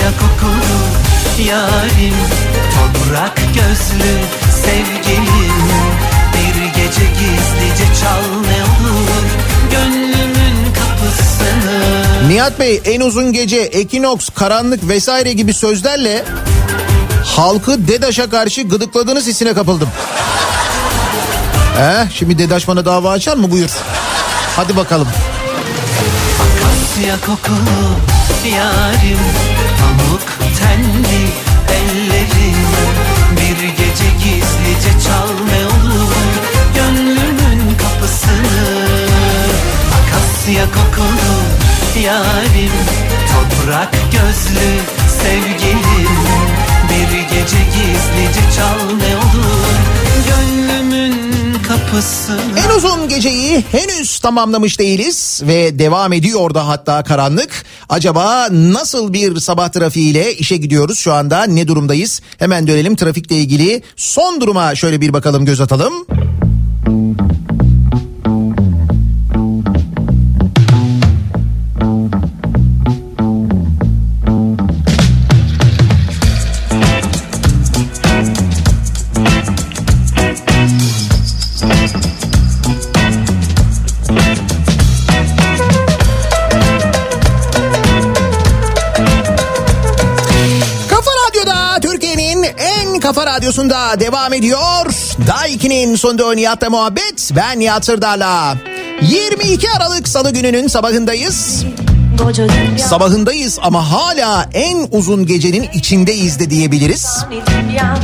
Akasya 0.00 0.18
kokulu 0.18 1.48
yarim 1.48 2.14
Toprak 2.74 3.36
gözlü 3.36 4.12
sevgilim 4.62 5.70
Bir 6.34 6.64
gece 6.64 7.04
gizlice 7.04 8.00
çal 8.00 8.22
ne 8.40 8.62
olur 8.90 9.26
Gönlümün 9.70 10.72
kapısını 10.74 12.28
Nihat 12.28 12.60
Bey 12.60 12.80
en 12.84 13.00
uzun 13.00 13.32
gece, 13.32 13.56
ekinoks, 13.56 14.28
karanlık 14.34 14.88
vesaire 14.88 15.32
gibi 15.32 15.54
sözlerle 15.54 16.24
halkı 17.24 17.88
DEDAŞ'a 17.88 18.30
karşı 18.30 18.62
gıdıkladığınız 18.62 19.26
hissine 19.26 19.54
kapıldım. 19.54 19.88
Eh, 21.80 22.06
şimdi 22.14 22.38
DEDAŞ 22.38 22.68
bana 22.68 22.84
dava 22.84 23.10
açar 23.10 23.36
mı 23.36 23.50
buyur. 23.50 23.70
Hadi 24.56 24.76
bakalım. 24.76 25.08
Akasya 26.40 27.16
kokulu 27.26 27.96
yarim 28.54 29.18
Pamuk 29.80 30.22
tenli 30.58 31.22
ellerim 31.76 32.70
Bir 33.36 33.68
gece 33.68 34.10
gizlice 34.24 35.00
çal 35.06 35.28
ne 35.28 35.66
olur 35.66 36.14
Gönlümün 36.74 37.76
kapısını. 37.78 38.86
Akasya 39.98 40.64
kokulu 40.64 41.36
yarim 42.04 42.72
Toprak 43.30 43.92
gözlü 44.12 44.70
sevgilim. 45.22 46.16
Bir 46.90 47.20
gece 47.22 47.58
gizlice 47.58 48.56
çal 48.56 48.96
ne 48.96 49.16
olur 49.16 49.76
Gönlümün 50.28 51.29
kapısını 51.70 52.40
En 52.56 52.76
uzun 52.76 53.08
geceyi 53.08 53.64
henüz 53.72 54.18
tamamlamış 54.18 54.78
değiliz 54.78 55.42
ve 55.46 55.78
devam 55.78 56.12
ediyor 56.12 56.54
da 56.54 56.68
hatta 56.68 57.02
karanlık. 57.02 57.64
Acaba 57.88 58.48
nasıl 58.50 59.12
bir 59.12 59.36
sabah 59.36 59.68
trafiğiyle 59.68 60.34
işe 60.34 60.56
gidiyoruz 60.56 60.98
şu 60.98 61.12
anda 61.12 61.44
ne 61.44 61.68
durumdayız? 61.68 62.20
Hemen 62.38 62.66
dönelim 62.66 62.96
trafikle 62.96 63.36
ilgili 63.36 63.82
son 63.96 64.40
duruma 64.40 64.74
şöyle 64.74 65.00
bir 65.00 65.12
bakalım 65.12 65.44
göz 65.44 65.60
atalım. 65.60 66.06
Radyosunda 93.40 94.00
devam 94.00 94.32
ediyor. 94.32 94.86
Daiki'nin 95.26 95.96
sonunda 95.96 96.34
Nihat'la 96.34 96.70
muhabbet. 96.70 97.30
Ben 97.36 97.60
Nihat 97.60 97.84
Sırdar'la. 97.84 98.56
22 99.02 99.70
Aralık 99.70 100.08
Salı 100.08 100.30
gününün 100.30 100.68
sabahındayız. 100.68 101.64
Sabahındayız 102.78 103.58
ama 103.62 103.90
hala 103.90 104.48
en 104.54 104.88
uzun 104.90 105.26
gecenin 105.26 105.68
içindeyiz 105.74 106.38
de 106.38 106.50
diyebiliriz. 106.50 107.24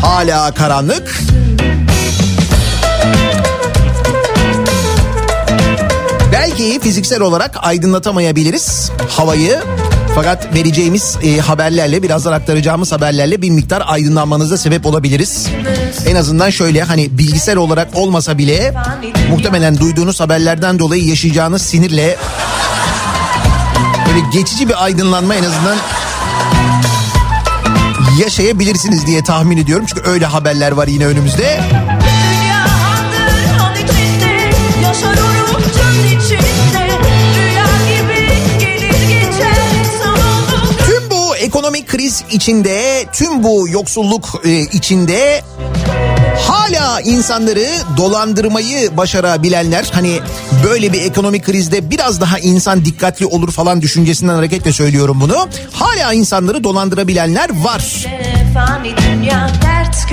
Hala 0.01 0.55
karanlık. 0.55 1.21
Belki 6.33 6.81
fiziksel 6.81 7.21
olarak 7.21 7.57
aydınlatamayabiliriz 7.63 8.91
havayı. 9.09 9.61
Fakat 10.17 10.55
vereceğimiz 10.55 11.19
e, 11.23 11.39
haberlerle 11.39 12.03
birazdan 12.03 12.33
aktaracağımız 12.33 12.93
haberlerle 12.93 13.43
bir 13.43 13.51
miktar 13.51 13.83
aydınlanmanıza 13.87 14.57
sebep 14.57 14.87
olabiliriz. 14.87 15.49
En 16.07 16.17
azından 16.17 16.51
şöyle 16.51 16.83
hani 16.83 17.19
bilgisel 17.19 17.57
olarak 17.57 17.89
olmasa 17.97 18.39
bile 18.39 18.75
muhtemelen 19.31 19.79
duyduğunuz 19.79 20.21
haberlerden 20.21 20.79
dolayı 20.79 21.05
yaşayacağınız 21.05 21.63
sinirle 21.63 22.17
böyle 24.09 24.21
geçici 24.33 24.69
bir 24.69 24.85
aydınlanma 24.85 25.35
en 25.35 25.45
azından 25.45 25.77
yaşayabilirsiniz 28.19 29.07
diye 29.07 29.23
tahmin 29.23 29.57
ediyorum. 29.57 29.87
Çünkü 29.89 30.11
öyle 30.11 30.27
haberler 30.27 30.73
var 30.73 30.89
yine 30.89 31.07
önümüzde. 31.07 31.61
Ekonomik 41.47 41.89
kriz 41.89 42.25
içinde, 42.31 43.05
tüm 43.13 43.43
bu 43.43 43.69
yoksulluk 43.69 44.43
e, 44.45 44.61
içinde 44.61 45.43
hala 46.49 47.01
insanları 47.01 47.67
dolandırmayı 47.97 48.97
başarabilenler 48.97 49.91
hani 49.93 50.21
böyle 50.65 50.93
bir 50.93 51.03
ekonomik 51.03 51.45
krizde 51.45 51.91
biraz 51.91 52.21
daha 52.21 52.39
insan 52.39 52.85
dikkatli 52.85 53.27
olur 53.27 53.53
falan 53.53 53.83
düşüncesinden 53.83 54.35
hareketle 54.35 54.73
söylüyorum 54.73 55.21
bunu. 55.21 55.49
Hala 55.73 56.13
insanları 56.13 56.65
dolandırabilenler 56.65 57.63
var. 57.65 58.07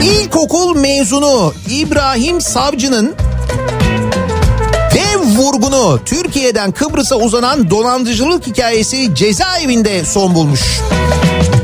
İlkokul 0.01 0.75
mezunu 0.75 1.53
İbrahim 1.69 2.41
Savcı'nın 2.41 3.15
vurgunu 5.23 5.99
Türkiye'den 6.05 6.71
Kıbrıs'a 6.71 7.15
uzanan 7.15 7.69
dolandırıcılık 7.69 8.47
hikayesi 8.47 9.15
cezaevinde 9.15 10.05
son 10.05 10.35
bulmuş. 10.35 10.61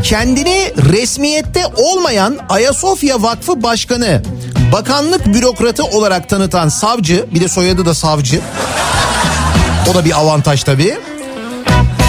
Kendini 0.04 0.72
resmiyette 0.92 1.66
olmayan 1.76 2.38
Ayasofya 2.50 3.22
Vakfı 3.22 3.64
Başkanı, 3.64 4.24
bakanlık 4.74 5.26
bürokratı 5.26 5.84
olarak 5.84 6.30
tanıtan 6.30 6.70
savcı, 6.70 7.26
bir 7.34 7.42
de 7.42 7.48
soyadı 7.48 7.86
da 7.86 7.94
savcı. 7.94 8.42
O 9.92 9.94
da 9.94 10.06
bir 10.06 10.20
avantaj 10.20 10.64
tabii. 10.64 10.98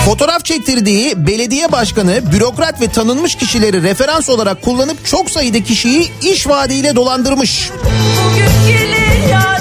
Fotoğraf 0.05 0.45
çektirdiği 0.45 1.27
belediye 1.27 1.73
başkanı, 1.73 2.33
bürokrat 2.33 2.81
ve 2.81 2.89
tanınmış 2.89 3.35
kişileri 3.35 3.83
referans 3.83 4.29
olarak 4.29 4.63
kullanıp 4.63 5.07
çok 5.07 5.31
sayıda 5.31 5.65
kişiyi 5.65 6.11
iş 6.23 6.49
vaadiyle 6.49 6.97
dolandırmış. 6.97 7.71
Bugün 8.25 8.73
gelir 8.73 9.29
yarın 9.31 9.60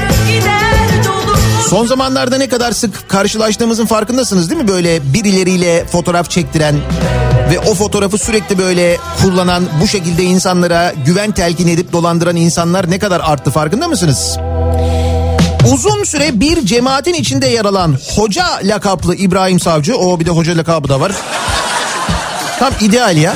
Son 1.70 1.86
zamanlarda 1.86 2.38
ne 2.38 2.50
kadar 2.50 2.72
sık 2.72 3.10
karşılaştığımızın 3.10 3.86
farkındasınız 3.86 4.50
değil 4.50 4.62
mi? 4.62 4.68
Böyle 4.68 5.14
birileriyle 5.14 5.86
fotoğraf 5.86 6.30
çektiren 6.30 6.76
ve 7.52 7.60
o 7.60 7.74
fotoğrafı 7.74 8.18
sürekli 8.18 8.58
böyle 8.58 8.98
kullanan 9.22 9.64
bu 9.82 9.88
şekilde 9.88 10.24
insanlara 10.24 10.94
güven 11.06 11.32
telkin 11.32 11.68
edip 11.68 11.94
dolandıran 11.94 12.36
insanlar 12.36 12.92
ne 12.92 13.00
kadar 13.00 13.22
arttı 13.24 13.52
farkında 13.52 13.88
mısınız? 13.88 14.38
Uzun 15.74 16.04
süre 16.04 16.40
bir 16.40 16.66
cemaatin 16.66 17.14
içinde 17.14 17.48
yer 17.48 17.66
alan 17.66 17.98
hoca 18.16 18.46
lakaplı 18.64 19.16
İbrahim 19.16 19.60
Savcı, 19.60 19.98
o 19.98 20.20
bir 20.20 20.26
de 20.26 20.30
hoca 20.30 20.58
lakabı 20.58 20.90
da 20.90 21.00
var. 21.00 21.12
Tam 22.60 22.74
ideal 22.82 23.18
ya. 23.18 23.34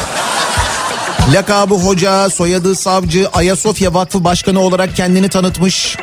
Lakabı 1.34 1.76
hoca, 1.76 2.30
soyadı 2.30 2.76
savcı, 2.76 3.28
Ayasofya 3.34 3.94
Vakfı 3.94 4.24
Başkanı 4.24 4.60
olarak 4.60 4.96
kendini 4.96 5.30
tanıtmış. 5.30 5.98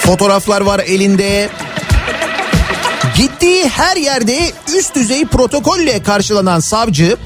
Fotoğraflar 0.00 0.60
var 0.60 0.78
elinde. 0.78 1.50
Gittiği 3.16 3.68
her 3.68 3.96
yerde 3.96 4.38
üst 4.76 4.94
düzey 4.94 5.24
protokolle 5.24 6.02
karşılanan 6.02 6.60
savcı 6.60 7.16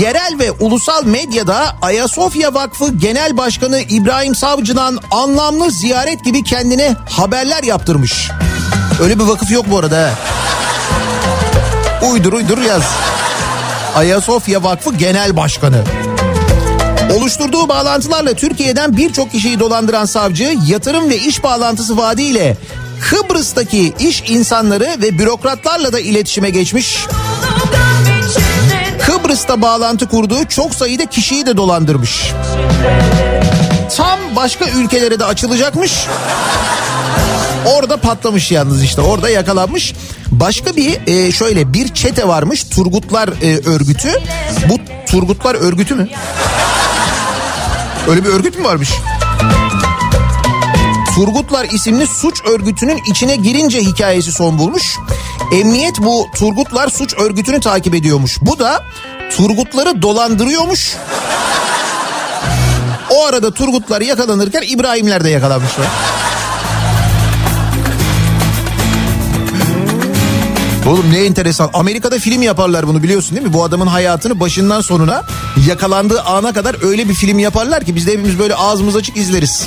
yerel 0.00 0.38
ve 0.38 0.50
ulusal 0.50 1.04
medyada 1.04 1.76
Ayasofya 1.82 2.54
Vakfı 2.54 2.92
Genel 2.92 3.36
Başkanı 3.36 3.80
İbrahim 3.80 4.34
Savcı'dan 4.34 4.98
anlamlı 5.10 5.70
ziyaret 5.70 6.24
gibi 6.24 6.44
kendine 6.44 6.96
haberler 7.10 7.62
yaptırmış. 7.62 8.30
Öyle 9.02 9.18
bir 9.18 9.24
vakıf 9.24 9.50
yok 9.50 9.66
bu 9.70 9.78
arada. 9.78 10.10
Uydur 12.12 12.32
uydur 12.32 12.58
yaz. 12.58 12.82
Ayasofya 13.96 14.62
Vakfı 14.62 14.94
Genel 14.94 15.36
Başkanı. 15.36 15.84
Oluşturduğu 17.16 17.68
bağlantılarla 17.68 18.34
Türkiye'den 18.34 18.96
birçok 18.96 19.32
kişiyi 19.32 19.60
dolandıran 19.60 20.04
savcı 20.04 20.56
yatırım 20.66 21.10
ve 21.10 21.16
iş 21.16 21.42
bağlantısı 21.42 21.96
vaadiyle 21.96 22.56
Kıbrıs'taki 23.00 23.94
iş 23.98 24.30
insanları 24.30 24.96
ve 25.02 25.18
bürokratlarla 25.18 25.92
da 25.92 26.00
iletişime 26.00 26.50
geçmiş. 26.50 27.06
Kıbrıs'ta 29.02 29.62
bağlantı 29.62 30.08
kurduğu 30.08 30.44
çok 30.48 30.74
sayıda 30.74 31.06
kişiyi 31.06 31.46
de 31.46 31.56
dolandırmış. 31.56 32.32
Tam 33.96 34.18
başka 34.36 34.64
ülkelere 34.68 35.20
de 35.20 35.24
açılacakmış. 35.24 36.06
Orada 37.66 37.96
patlamış 37.96 38.50
yalnız 38.50 38.82
işte 38.82 39.00
orada 39.00 39.28
yakalanmış. 39.28 39.94
Başka 40.30 40.76
bir 40.76 40.98
e, 41.06 41.32
şöyle 41.32 41.72
bir 41.72 41.88
çete 41.88 42.28
varmış 42.28 42.64
Turgutlar 42.64 43.28
e, 43.28 43.68
örgütü. 43.68 44.08
Bu 44.68 44.78
Turgutlar 45.06 45.54
örgütü 45.54 45.94
mü? 45.94 46.08
Öyle 48.08 48.24
bir 48.24 48.28
örgüt 48.28 48.58
mü 48.58 48.64
varmış? 48.64 48.90
Turgutlar 51.14 51.64
isimli 51.64 52.06
suç 52.06 52.44
örgütünün 52.44 53.00
içine 53.10 53.36
girince 53.36 53.80
hikayesi 53.80 54.32
son 54.32 54.58
bulmuş. 54.58 54.98
Emniyet 55.52 55.98
bu 55.98 56.26
Turgutlar 56.34 56.88
suç 56.88 57.14
örgütünü 57.14 57.60
takip 57.60 57.94
ediyormuş. 57.94 58.38
Bu 58.40 58.58
da 58.58 58.84
Turgutları 59.36 60.02
dolandırıyormuş. 60.02 60.96
O 63.10 63.26
arada 63.26 63.54
Turgutlar 63.54 64.00
yakalanırken 64.00 64.62
İbrahimler 64.66 65.24
de 65.24 65.30
yakalanmışlar. 65.30 65.86
Oğlum 70.86 71.12
ne 71.12 71.18
enteresan. 71.18 71.70
Amerika'da 71.72 72.18
film 72.18 72.42
yaparlar 72.42 72.86
bunu 72.86 73.02
biliyorsun 73.02 73.36
değil 73.36 73.46
mi? 73.46 73.52
Bu 73.52 73.64
adamın 73.64 73.86
hayatını 73.86 74.40
başından 74.40 74.80
sonuna 74.80 75.22
yakalandığı 75.68 76.22
ana 76.22 76.52
kadar 76.52 76.86
öyle 76.88 77.08
bir 77.08 77.14
film 77.14 77.38
yaparlar 77.38 77.84
ki 77.84 77.96
biz 77.96 78.06
de 78.06 78.12
hepimiz 78.12 78.38
böyle 78.38 78.54
ağzımız 78.54 78.96
açık 78.96 79.16
izleriz. 79.16 79.66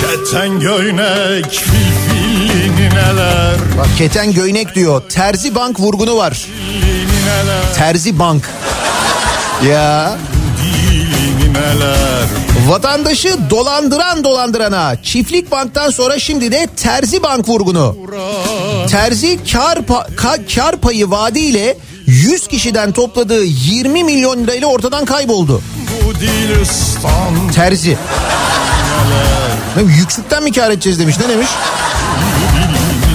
Keten 0.00 0.60
göynek 0.60 1.64
neler 2.94 3.56
Bak 3.78 3.88
keten 3.98 4.32
göynek 4.32 4.74
diyor. 4.74 5.02
Terzi 5.08 5.54
bank 5.54 5.80
vurgunu 5.80 6.16
var. 6.16 6.46
Terzi 7.76 8.18
bank. 8.18 8.50
Ya 9.68 10.18
Dilini 10.62 11.52
neler 11.54 12.26
vatandaşı 12.66 13.36
dolandıran 13.50 14.24
dolandırana 14.24 15.02
çiftlik 15.02 15.50
banktan 15.50 15.90
sonra 15.90 16.18
şimdi 16.18 16.52
de 16.52 16.66
terzi 16.76 17.22
bank 17.22 17.48
vurgunu. 17.48 17.96
Terzi 18.90 19.38
kar, 19.52 19.76
pa- 19.76 20.14
ka- 20.16 20.54
kar 20.54 20.76
payı 20.76 21.10
vaadiyle 21.10 21.76
100 22.06 22.48
kişiden 22.48 22.92
topladığı 22.92 23.44
20 23.44 24.04
milyon 24.04 24.44
lirayla 24.44 24.66
ortadan 24.66 25.04
kayboldu. 25.04 25.62
Terzi. 27.54 27.96
Ne, 29.76 29.82
yüksükten 29.82 30.42
mi 30.42 30.52
kar 30.52 30.70
edeceğiz 30.70 30.98
demiş 30.98 31.16
ne 31.18 31.28
demiş? 31.28 31.48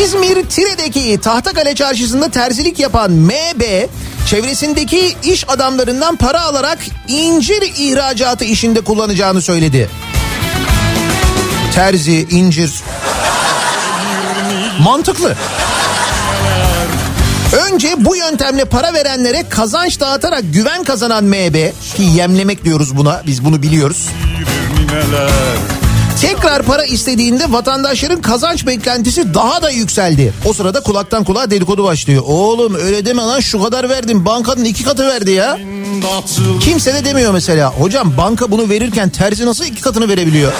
İzmir 0.00 0.46
Tire'deki 0.48 1.20
Tahtakale 1.20 1.74
Çarşısı'nda 1.74 2.30
terzilik 2.30 2.78
yapan 2.78 3.12
MB 3.12 3.62
çevresindeki 4.26 5.16
iş 5.24 5.48
adamlarından 5.48 6.16
para 6.16 6.42
alarak 6.42 6.78
incir 7.08 7.62
ihracatı 7.78 8.44
işinde 8.44 8.80
kullanacağını 8.80 9.42
söyledi. 9.42 9.90
Terzi, 11.74 12.26
incir. 12.30 12.72
Mantıklı. 14.80 15.36
Önce 17.52 17.94
bu 17.98 18.16
yöntemle 18.16 18.64
para 18.64 18.94
verenlere 18.94 19.48
kazanç 19.48 20.00
dağıtarak 20.00 20.42
güven 20.52 20.84
kazanan 20.84 21.24
MB 21.24 21.54
ki 21.96 22.02
yemlemek 22.02 22.64
diyoruz 22.64 22.96
buna 22.96 23.22
biz 23.26 23.44
bunu 23.44 23.62
biliyoruz. 23.62 24.08
Tekrar 26.22 26.62
para 26.62 26.84
istediğinde 26.84 27.52
vatandaşların 27.52 28.22
kazanç 28.22 28.66
beklentisi 28.66 29.34
daha 29.34 29.62
da 29.62 29.70
yükseldi. 29.70 30.34
O 30.44 30.52
sırada 30.52 30.80
kulaktan 30.82 31.24
kulağa 31.24 31.50
dedikodu 31.50 31.84
başlıyor. 31.84 32.22
Oğlum 32.26 32.74
öyle 32.74 33.06
deme 33.06 33.22
lan 33.22 33.40
şu 33.40 33.62
kadar 33.62 33.88
verdim 33.88 34.24
bankanın 34.24 34.64
iki 34.64 34.84
katı 34.84 35.06
verdi 35.06 35.30
ya. 35.30 35.58
Kimse 36.60 36.94
de 36.94 37.04
demiyor 37.04 37.32
mesela. 37.32 37.70
Hocam 37.70 38.16
banka 38.16 38.50
bunu 38.50 38.68
verirken 38.68 39.08
terzi 39.08 39.46
nasıl 39.46 39.64
iki 39.64 39.80
katını 39.82 40.08
verebiliyor? 40.08 40.52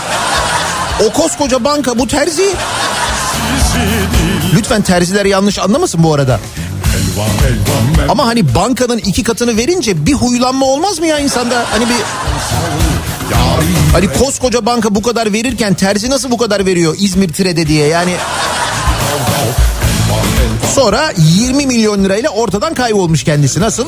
O 1.06 1.12
koskoca 1.12 1.64
banka 1.64 1.98
bu 1.98 2.06
terzi. 2.08 2.50
Lütfen 4.54 4.82
terziler 4.82 5.24
yanlış 5.24 5.58
anlamasın 5.58 6.02
bu 6.02 6.14
arada. 6.14 6.40
Ama 8.08 8.26
hani 8.26 8.54
bankanın 8.54 8.98
iki 8.98 9.22
katını 9.22 9.56
verince 9.56 10.06
bir 10.06 10.12
huylanma 10.12 10.66
olmaz 10.66 10.98
mı 10.98 11.06
ya 11.06 11.18
insanda? 11.18 11.64
Hani 11.70 11.84
bir 11.88 11.96
hani 13.92 14.12
koskoca 14.12 14.66
banka 14.66 14.94
bu 14.94 15.02
kadar 15.02 15.32
verirken 15.32 15.74
terzi 15.74 16.10
nasıl 16.10 16.30
bu 16.30 16.36
kadar 16.36 16.66
veriyor 16.66 16.94
İzmir 16.98 17.28
Tire'de 17.28 17.66
diye 17.66 17.86
yani. 17.86 18.14
Sonra 20.74 21.12
20 21.18 21.66
milyon 21.66 22.04
lirayla 22.04 22.30
ortadan 22.30 22.74
kaybolmuş 22.74 23.24
kendisi 23.24 23.60
nasıl? 23.60 23.86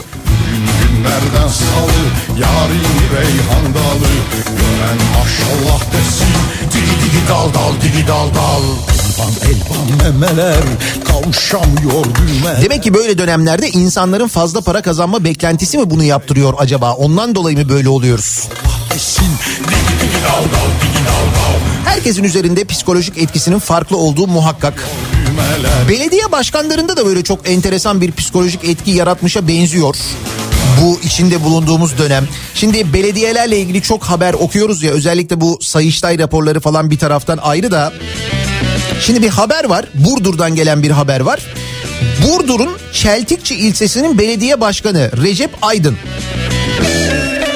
günlerden 1.05 1.49
salı 1.49 2.41
Yarın 2.41 2.85
reyhan 3.17 3.65
dalı 3.75 4.11
Gören 4.47 4.99
maşallah 5.19 5.81
desin 5.93 6.35
Digi 6.73 7.05
digi 7.05 7.29
dal 7.29 7.55
dal 7.55 7.81
digi 7.83 8.09
dal 8.09 8.29
dal 8.35 8.63
Elvan 9.05 9.33
elvan 9.51 10.13
memeler 10.13 10.63
Kavuşamıyor 11.05 12.05
düğme 12.05 12.63
Demek 12.63 12.83
ki 12.83 12.95
böyle 12.95 13.19
dönemlerde 13.19 13.69
insanların 13.69 14.29
fazla 14.29 14.61
para 14.61 14.83
kazanma 14.83 15.25
beklentisi 15.25 15.79
mi 15.79 15.91
bunu 15.91 16.05
yaptırıyor 16.05 16.55
acaba? 16.59 16.93
Ondan 16.93 17.35
dolayı 17.35 17.59
mı 17.59 17.69
böyle 17.69 17.89
oluyoruz? 17.89 18.49
desin 18.65 18.84
Dal 18.95 20.45
Herkesin 21.85 22.25
üzerinde 22.25 22.65
psikolojik 22.65 23.19
etkisinin 23.19 23.59
farklı 23.59 23.97
olduğu 23.97 24.27
muhakkak. 24.27 24.89
Belediye 25.89 26.33
başkanlarında 26.33 26.97
da 26.97 27.07
böyle 27.07 27.23
çok 27.23 27.49
enteresan 27.49 28.01
bir 28.01 28.13
psikolojik 28.13 28.65
etki 28.65 28.91
yaratmışa 28.91 29.49
benziyor. 29.49 29.97
Bu 30.83 31.01
içinde 31.05 31.45
bulunduğumuz 31.45 31.99
dönem. 31.99 32.29
Şimdi 32.55 32.93
belediyelerle 32.93 33.59
ilgili 33.59 33.83
çok 33.83 34.05
haber 34.05 34.35
okuyoruz 34.35 34.83
ya 34.83 34.93
özellikle 34.93 35.41
bu 35.41 35.59
Sayıştay 35.61 36.19
raporları 36.19 36.61
falan 36.61 36.91
bir 36.91 36.99
taraftan 36.99 37.39
ayrı 37.43 37.71
da. 37.71 37.93
Şimdi 39.01 39.23
bir 39.23 39.29
haber 39.29 39.65
var 39.65 39.85
Burdur'dan 39.95 40.55
gelen 40.55 40.83
bir 40.83 40.91
haber 40.91 41.21
var. 41.21 41.41
Burdur'un 42.27 42.71
Çeltikçi 42.93 43.55
ilçesinin 43.55 44.19
belediye 44.19 44.61
başkanı 44.61 45.11
Recep 45.23 45.51
Aydın. 45.63 45.97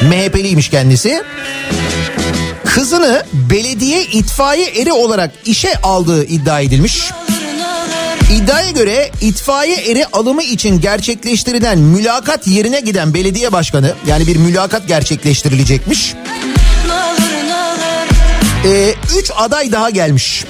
MHP'liymiş 0.02 0.68
kendisi. 0.68 1.22
Kızını 2.64 3.22
belediye 3.32 4.02
itfaiye 4.02 4.66
eri 4.66 4.92
olarak 4.92 5.30
işe 5.44 5.80
aldığı 5.82 6.24
iddia 6.24 6.60
edilmiş. 6.60 7.10
İddiaya 8.32 8.70
göre 8.70 9.10
itfaiye 9.20 9.76
eri 9.76 10.06
alımı 10.06 10.42
için 10.42 10.80
gerçekleştirilen 10.80 11.78
mülakat 11.78 12.46
yerine 12.46 12.80
giden 12.80 13.14
belediye 13.14 13.52
başkanı 13.52 13.94
yani 14.06 14.26
bir 14.26 14.36
mülakat 14.36 14.88
gerçekleştirilecekmiş. 14.88 16.14
Ee, 18.64 18.94
üç 19.18 19.30
aday 19.36 19.72
daha 19.72 19.90
gelmiş. 19.90 20.44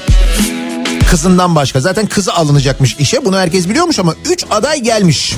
Kızından 1.10 1.54
başka 1.54 1.80
zaten 1.80 2.06
kızı 2.06 2.34
alınacakmış 2.34 2.96
işe 2.98 3.24
bunu 3.24 3.38
herkes 3.38 3.68
biliyormuş 3.68 3.98
ama 3.98 4.14
üç 4.30 4.44
aday 4.50 4.82
gelmiş. 4.82 5.34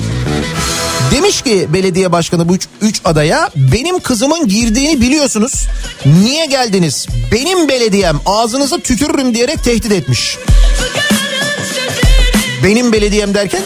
Demiş 1.11 1.41
ki 1.41 1.67
belediye 1.73 2.11
başkanı 2.11 2.49
bu 2.49 2.55
üç, 2.55 2.67
üç 2.81 3.01
adaya 3.05 3.49
benim 3.55 3.99
kızımın 3.99 4.47
girdiğini 4.47 5.01
biliyorsunuz. 5.01 5.67
Niye 6.05 6.45
geldiniz? 6.45 7.07
Benim 7.31 7.69
belediyem 7.69 8.19
ağzınıza 8.25 8.79
tükürürüm 8.79 9.33
diyerek 9.33 9.63
tehdit 9.63 9.91
etmiş. 9.91 10.37
Benim 12.63 12.93
belediyem 12.93 13.33
derken? 13.33 13.61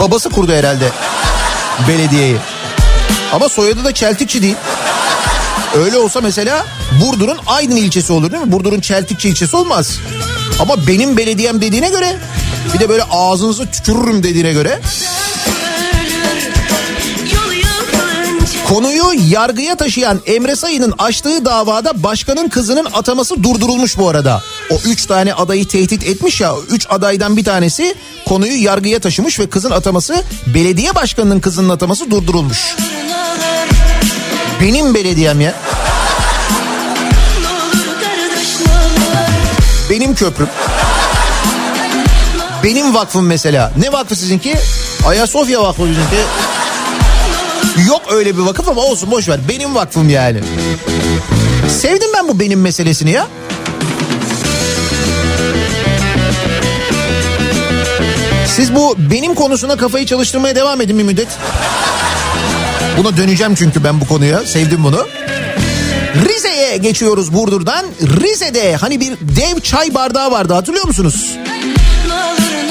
Babası 0.00 0.30
kurdu 0.30 0.52
herhalde 0.52 0.88
belediyeyi. 1.88 2.36
Ama 3.32 3.48
soyadı 3.48 3.84
da 3.84 3.94
Çeltikçi 3.94 4.42
değil. 4.42 4.56
Öyle 5.76 5.98
olsa 5.98 6.20
mesela 6.20 6.66
Burdur'un 7.04 7.38
Aydın 7.46 7.76
ilçesi 7.76 8.12
olur 8.12 8.32
değil 8.32 8.42
mi? 8.42 8.52
Burdur'un 8.52 8.80
Çeltikçi 8.80 9.28
ilçesi 9.28 9.56
olmaz. 9.56 9.98
Ama 10.60 10.86
benim 10.86 11.16
belediyem 11.16 11.60
dediğine 11.60 11.88
göre 11.88 12.16
Bir 12.74 12.80
de 12.80 12.88
böyle 12.88 13.02
ağzınızı 13.02 13.66
tükürürüm 13.70 14.22
dediğine 14.22 14.52
göre. 14.52 14.80
Konuyu 18.68 19.04
yargıya 19.28 19.76
taşıyan 19.76 20.20
Emre 20.26 20.56
Sayın'ın 20.56 20.94
açtığı 20.98 21.44
davada 21.44 22.02
başkanın 22.02 22.48
kızının 22.48 22.84
ataması 22.84 23.42
durdurulmuş 23.42 23.98
bu 23.98 24.08
arada. 24.08 24.42
O 24.70 24.74
üç 24.84 25.06
tane 25.06 25.34
adayı 25.34 25.68
tehdit 25.68 26.06
etmiş 26.06 26.40
ya 26.40 26.54
üç 26.70 26.86
adaydan 26.90 27.36
bir 27.36 27.44
tanesi 27.44 27.94
konuyu 28.28 28.62
yargıya 28.62 28.98
taşımış 28.98 29.40
ve 29.40 29.46
kızın 29.46 29.70
ataması 29.70 30.22
belediye 30.54 30.94
başkanının 30.94 31.40
kızının 31.40 31.68
ataması 31.68 32.10
durdurulmuş. 32.10 32.76
Benim 34.60 34.94
belediyem 34.94 35.40
ya. 35.40 35.54
Benim 39.90 40.14
köprüm. 40.14 40.48
Benim 42.64 42.94
vakfım 42.94 43.26
mesela. 43.26 43.72
Ne 43.78 43.92
vakfı 43.92 44.16
sizinki? 44.16 44.54
Ayasofya 45.06 45.62
Vakfı 45.62 45.82
bizimki. 45.82 46.16
Yok 47.88 48.02
öyle 48.10 48.36
bir 48.36 48.42
vakıf 48.42 48.68
ama 48.68 48.80
olsun 48.80 49.10
boş 49.10 49.28
ver. 49.28 49.40
Benim 49.48 49.74
vakfım 49.74 50.08
yani. 50.08 50.38
Sevdim 51.68 52.08
ben 52.16 52.28
bu 52.28 52.40
benim 52.40 52.60
meselesini 52.60 53.10
ya. 53.10 53.26
Siz 58.46 58.74
bu 58.74 58.96
benim 58.98 59.34
konusuna 59.34 59.76
kafayı 59.76 60.06
çalıştırmaya 60.06 60.56
devam 60.56 60.80
edin 60.80 60.98
bir 60.98 61.04
müddet. 61.04 61.28
Buna 62.98 63.16
döneceğim 63.16 63.54
çünkü 63.54 63.84
ben 63.84 64.00
bu 64.00 64.06
konuya. 64.06 64.46
Sevdim 64.46 64.84
bunu. 64.84 65.06
Rize'ye 66.28 66.76
geçiyoruz 66.76 67.34
Burdur'dan. 67.34 67.86
Rize'de 68.20 68.76
hani 68.76 69.00
bir 69.00 69.12
dev 69.20 69.60
çay 69.60 69.94
bardağı 69.94 70.30
vardı 70.30 70.54
hatırlıyor 70.54 70.86
musunuz? 70.86 71.36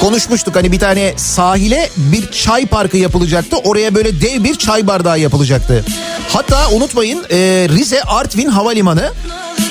Konuşmuştuk 0.04 0.56
hani 0.56 0.72
bir 0.72 0.78
tane 0.78 1.14
sahile 1.16 1.90
bir 1.96 2.30
çay 2.30 2.66
parkı 2.66 2.96
yapılacaktı. 2.96 3.56
Oraya 3.56 3.94
böyle 3.94 4.20
dev 4.20 4.44
bir 4.44 4.54
çay 4.54 4.86
bardağı 4.86 5.20
yapılacaktı. 5.20 5.84
Hatta 6.32 6.70
unutmayın 6.70 7.24
e, 7.30 7.36
Rize 7.70 8.02
Artvin 8.02 8.48
Havalimanı. 8.48 9.12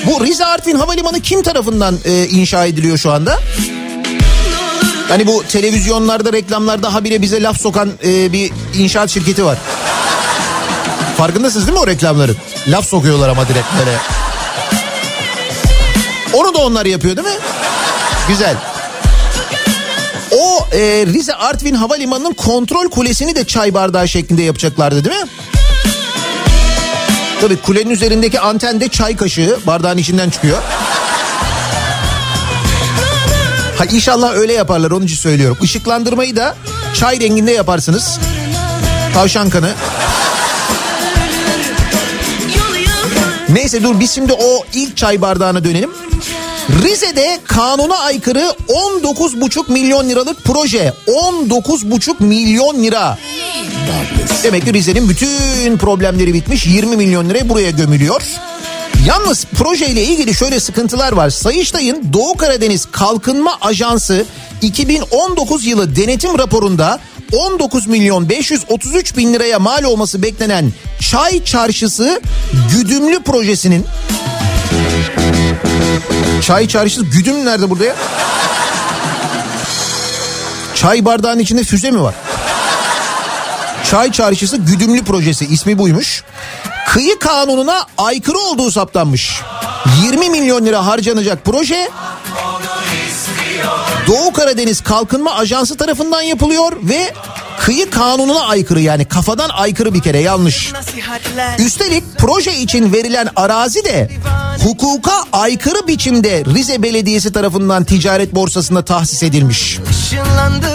Bu 0.05 0.25
Rize 0.25 0.45
Artvin 0.45 0.75
Havalimanı 0.75 1.19
kim 1.19 1.43
tarafından 1.43 1.97
e, 2.05 2.27
inşa 2.27 2.65
ediliyor 2.65 2.97
şu 2.97 3.11
anda? 3.11 3.39
Hani 5.09 5.27
bu 5.27 5.43
televizyonlarda 5.43 6.33
reklamlarda 6.33 6.93
habire 6.93 7.21
bize 7.21 7.43
laf 7.43 7.61
sokan 7.61 7.91
e, 8.05 8.33
bir 8.33 8.51
inşaat 8.77 9.09
şirketi 9.09 9.45
var. 9.45 9.57
Farkındasınız 11.17 11.67
değil 11.67 11.77
mi 11.77 11.83
o 11.83 11.87
reklamların? 11.87 12.37
Laf 12.67 12.85
sokuyorlar 12.85 13.29
ama 13.29 13.47
direkt 13.47 13.67
böyle. 13.79 13.97
Onu 16.33 16.53
da 16.53 16.57
onlar 16.57 16.85
yapıyor 16.85 17.17
değil 17.17 17.27
mi? 17.27 17.35
Güzel. 18.27 18.72
O 20.33 20.67
e, 20.71 21.05
Rize 21.05 21.33
Artvin 21.33 21.73
Havalimanı'nın 21.73 22.33
kontrol 22.33 22.89
kulesini 22.89 23.35
de 23.35 23.45
çay 23.45 23.73
bardağı 23.73 24.07
şeklinde 24.07 24.43
yapacaklardı 24.43 25.05
değil 25.05 25.21
mi? 25.21 25.27
Tabii 27.41 27.57
kulenin 27.57 27.89
üzerindeki 27.89 28.39
anten 28.39 28.81
de 28.81 28.87
çay 28.87 29.15
kaşığı 29.15 29.59
bardağın 29.67 29.97
içinden 29.97 30.29
çıkıyor. 30.29 30.57
Ha 33.77 33.85
inşallah 33.85 34.33
öyle 34.33 34.53
yaparlar 34.53 34.91
onun 34.91 35.05
için 35.05 35.15
söylüyorum. 35.15 35.57
Işıklandırmayı 35.61 36.35
da 36.35 36.55
çay 36.93 37.19
renginde 37.19 37.51
yaparsınız. 37.51 38.19
Tavşan 39.13 39.49
kanı. 39.49 39.69
Neyse 43.49 43.83
dur 43.83 43.99
biz 43.99 44.11
şimdi 44.11 44.33
o 44.33 44.65
ilk 44.73 44.97
çay 44.97 45.21
bardağına 45.21 45.63
dönelim. 45.63 45.89
Rize'de 46.69 47.39
kanuna 47.43 47.97
aykırı 47.97 48.56
19,5 48.67 49.71
milyon 49.71 50.10
liralık 50.10 50.43
proje. 50.43 50.93
19,5 51.08 52.23
milyon 52.23 52.84
lira. 52.84 53.17
Demek 54.43 54.65
ki 54.65 54.73
Rize'nin 54.73 55.10
bütün 55.10 55.78
problemleri 55.78 56.34
bitmiş 56.34 56.65
20 56.65 56.95
milyon 56.95 57.30
liraya 57.30 57.49
buraya 57.49 57.69
gömülüyor. 57.69 58.21
Yalnız 59.06 59.45
projeyle 59.45 60.04
ilgili 60.04 60.34
şöyle 60.34 60.60
sıkıntılar 60.60 61.12
var. 61.12 61.30
Sayıştay'ın 61.30 62.13
Doğu 62.13 62.38
Karadeniz 62.38 62.86
Kalkınma 62.91 63.58
Ajansı 63.62 64.26
2019 64.62 65.65
yılı 65.65 65.95
denetim 65.95 66.39
raporunda 66.39 66.99
19 67.34 67.88
milyon 67.88 68.30
533 68.30 69.17
bin 69.17 69.34
liraya 69.34 69.60
mal 69.60 69.84
olması 69.84 70.23
beklenen 70.23 70.71
Çay 71.12 71.43
Çarşısı 71.43 72.21
Güdümlü 72.71 73.23
projesinin 73.23 73.86
Çay 76.43 76.67
Çarşısı 76.67 77.06
Güdüm 77.06 77.45
nerede 77.45 77.69
burada 77.69 77.86
ya? 77.86 77.95
Çay 80.75 81.06
bardağının 81.06 81.39
içinde 81.39 81.63
füze 81.63 81.91
mi 81.91 82.01
var? 82.01 82.15
Çay 83.91 84.12
Çarşısı 84.12 84.58
Güdümlü 84.58 85.03
projesi 85.03 85.45
ismi 85.45 85.77
buymuş. 85.77 86.23
Kıyı 86.88 87.19
kanununa 87.19 87.86
aykırı 87.97 88.38
olduğu 88.38 88.71
saptanmış. 88.71 89.41
20 90.03 90.29
milyon 90.29 90.65
lira 90.65 90.86
harcanacak 90.86 91.45
proje 91.45 91.89
Doğu 94.08 94.34
Karadeniz 94.34 94.82
Kalkınma 94.82 95.36
Ajansı 95.36 95.77
tarafından 95.77 96.21
yapılıyor 96.21 96.71
ve 96.82 97.13
kıyı 97.63 97.89
kanununa 97.89 98.39
aykırı 98.41 98.82
yani 98.82 99.06
kafadan 99.06 99.49
aykırı 99.49 99.93
bir 99.93 100.02
kere 100.02 100.19
yanlış. 100.19 100.73
Üstelik 101.60 102.04
proje 102.17 102.54
için 102.54 102.93
verilen 102.93 103.30
arazi 103.36 103.86
de 103.86 104.10
hukuka 104.63 105.23
aykırı 105.34 105.88
biçimde 105.88 106.43
Rize 106.45 106.84
Belediyesi 106.84 107.32
tarafından 107.32 107.84
ticaret 107.84 108.36
borsasında 108.36 108.86
tahsis 108.86 109.23
edilmiş. 109.23 109.80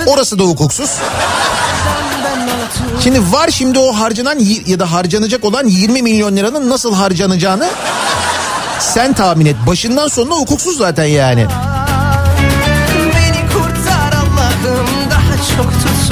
Orası 0.06 0.38
da 0.38 0.42
hukuksuz. 0.42 0.90
Şimdi 3.02 3.32
var 3.32 3.50
şimdi 3.50 3.78
o 3.78 3.92
harcanan 3.92 4.38
ya 4.66 4.78
da 4.78 4.92
harcanacak 4.92 5.44
olan 5.44 5.66
20 5.66 6.02
milyon 6.02 6.36
liranın 6.36 6.70
nasıl 6.70 6.94
harcanacağını 6.94 7.68
sen 8.80 9.12
tahmin 9.12 9.46
et. 9.46 9.56
Başından 9.66 10.08
sonuna 10.08 10.34
hukuksuz 10.34 10.76
zaten 10.78 11.04
yani. 11.04 11.46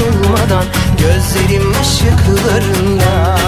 Çok 0.06 0.22
tutulmadan 0.22 0.64
Gözlerim 0.98 1.72
ışıklarında 1.82 3.38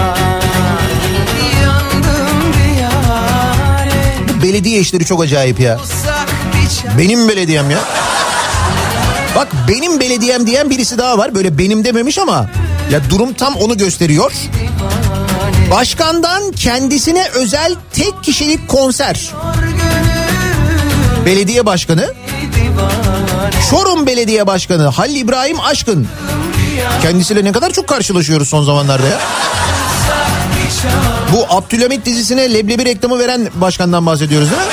Yandım 1.63 2.53
diyare 2.53 4.41
Belediye 4.43 4.79
işleri 4.79 5.05
çok 5.05 5.23
acayip 5.23 5.59
ya. 5.59 5.77
Benim 6.97 7.29
belediyem 7.29 7.71
ya. 7.71 7.79
Bak 9.35 9.47
benim 9.67 9.99
belediyem 9.99 10.47
diyen 10.47 10.69
birisi 10.69 10.97
daha 10.97 11.17
var. 11.17 11.35
Böyle 11.35 11.57
benim 11.57 11.85
dememiş 11.85 12.17
ama 12.17 12.49
ya 12.91 12.99
durum 13.09 13.33
tam 13.33 13.55
onu 13.55 13.77
gösteriyor. 13.77 14.31
Başkandan 15.71 16.51
kendisine 16.51 17.27
özel 17.33 17.75
tek 17.93 18.23
kişilik 18.23 18.67
konser. 18.67 19.31
Belediye 21.25 21.65
başkanı 21.65 22.13
Çorum 23.69 24.07
Belediye 24.07 24.47
Başkanı 24.47 24.87
Halil 24.87 25.15
İbrahim 25.15 25.59
Aşkın. 25.59 26.07
Kendisiyle 27.01 27.43
ne 27.43 27.51
kadar 27.51 27.71
çok 27.71 27.87
karşılaşıyoruz 27.87 28.49
son 28.49 28.63
zamanlarda 28.63 29.07
ya. 29.07 29.19
Bu 31.33 31.45
Abdülhamit 31.55 32.05
dizisine 32.05 32.53
leblebi 32.53 32.85
reklamı 32.85 33.19
veren 33.19 33.49
başkandan 33.55 34.05
bahsediyoruz 34.05 34.51
değil 34.51 34.61
mi? 34.61 34.67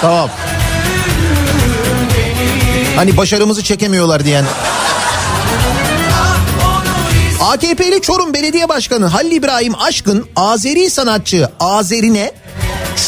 Tamam. 0.00 0.30
Hani 2.96 3.16
başarımızı 3.16 3.62
çekemiyorlar 3.62 4.24
diyen. 4.24 4.44
AKP'li 7.40 8.00
Çorum 8.02 8.34
Belediye 8.34 8.68
Başkanı 8.68 9.06
Halil 9.06 9.32
İbrahim 9.32 9.74
Aşkın 9.80 10.28
Azeri 10.36 10.90
sanatçı 10.90 11.48
Azerine 11.60 12.32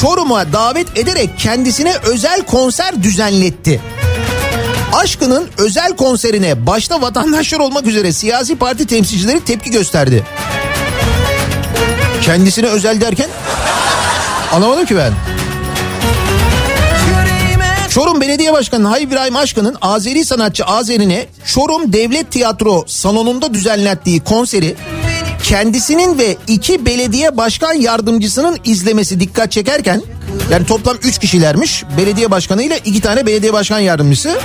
Çorum'a 0.01 0.53
davet 0.53 0.99
ederek 0.99 1.31
kendisine 1.39 1.97
özel 2.03 2.43
konser 2.43 3.03
düzenletti. 3.03 3.81
Aşkın'ın 4.93 5.49
özel 5.59 5.97
konserine 5.97 6.67
başta 6.67 7.03
vatandaşlar 7.03 7.59
olmak 7.59 7.87
üzere 7.87 8.13
siyasi 8.13 8.57
parti 8.57 8.87
temsilcileri 8.87 9.45
tepki 9.45 9.71
gösterdi. 9.71 10.25
Kendisine 12.23 12.67
özel 12.67 13.01
derken 13.01 13.29
anlamadım 14.53 14.87
ki 14.87 14.97
ben. 14.97 15.13
Çorum 17.91 18.21
Belediye 18.21 18.53
Başkanı 18.53 18.89
Halil 18.89 19.03
İbrahim 19.03 19.37
Aşkın'ın 19.37 19.77
Azeri 19.83 20.25
sanatçı 20.25 20.65
Azerine 20.65 21.27
Çorum 21.47 21.93
Devlet 21.93 22.31
Tiyatro 22.31 22.85
salonunda 22.87 23.55
düzenlettiği 23.55 24.21
konseri 24.21 24.77
kendisinin 25.43 26.19
ve 26.19 26.37
iki 26.47 26.87
belediye 26.87 27.37
başkan 27.37 27.75
yardımcısının 27.75 28.59
izlemesi 28.65 29.21
dikkat 29.21 29.53
çekerken 29.53 30.03
yani 30.51 30.67
toplam 30.67 30.97
3 31.03 31.19
kişilermiş. 31.19 31.85
Belediye 31.97 32.31
başkanı 32.31 32.63
ile 32.63 32.79
2 32.79 33.01
tane 33.01 33.27
belediye 33.27 33.53
başkan 33.53 33.79
yardımcısı. 33.79 34.41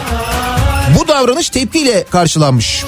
Bu 0.99 1.07
davranış 1.07 1.49
tepkiyle 1.49 2.03
karşılanmış. 2.03 2.83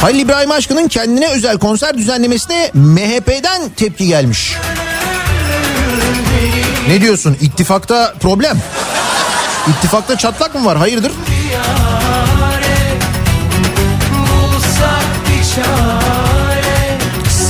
Halil 0.00 0.18
İbrahim 0.18 0.50
Aşkın'ın 0.50 0.88
kendine 0.88 1.28
özel 1.28 1.58
konser 1.58 1.98
düzenlemesine 1.98 2.70
MHP'den 2.74 3.68
tepki 3.76 4.06
gelmiş. 4.06 4.56
Ne 6.88 7.00
diyorsun? 7.00 7.36
İttifakta 7.40 8.14
problem. 8.20 8.58
İttifakta 9.68 10.18
çatlak 10.18 10.54
mı 10.54 10.64
var? 10.64 10.78
Hayırdır? 10.78 11.12
Hayırdır? 15.56 15.91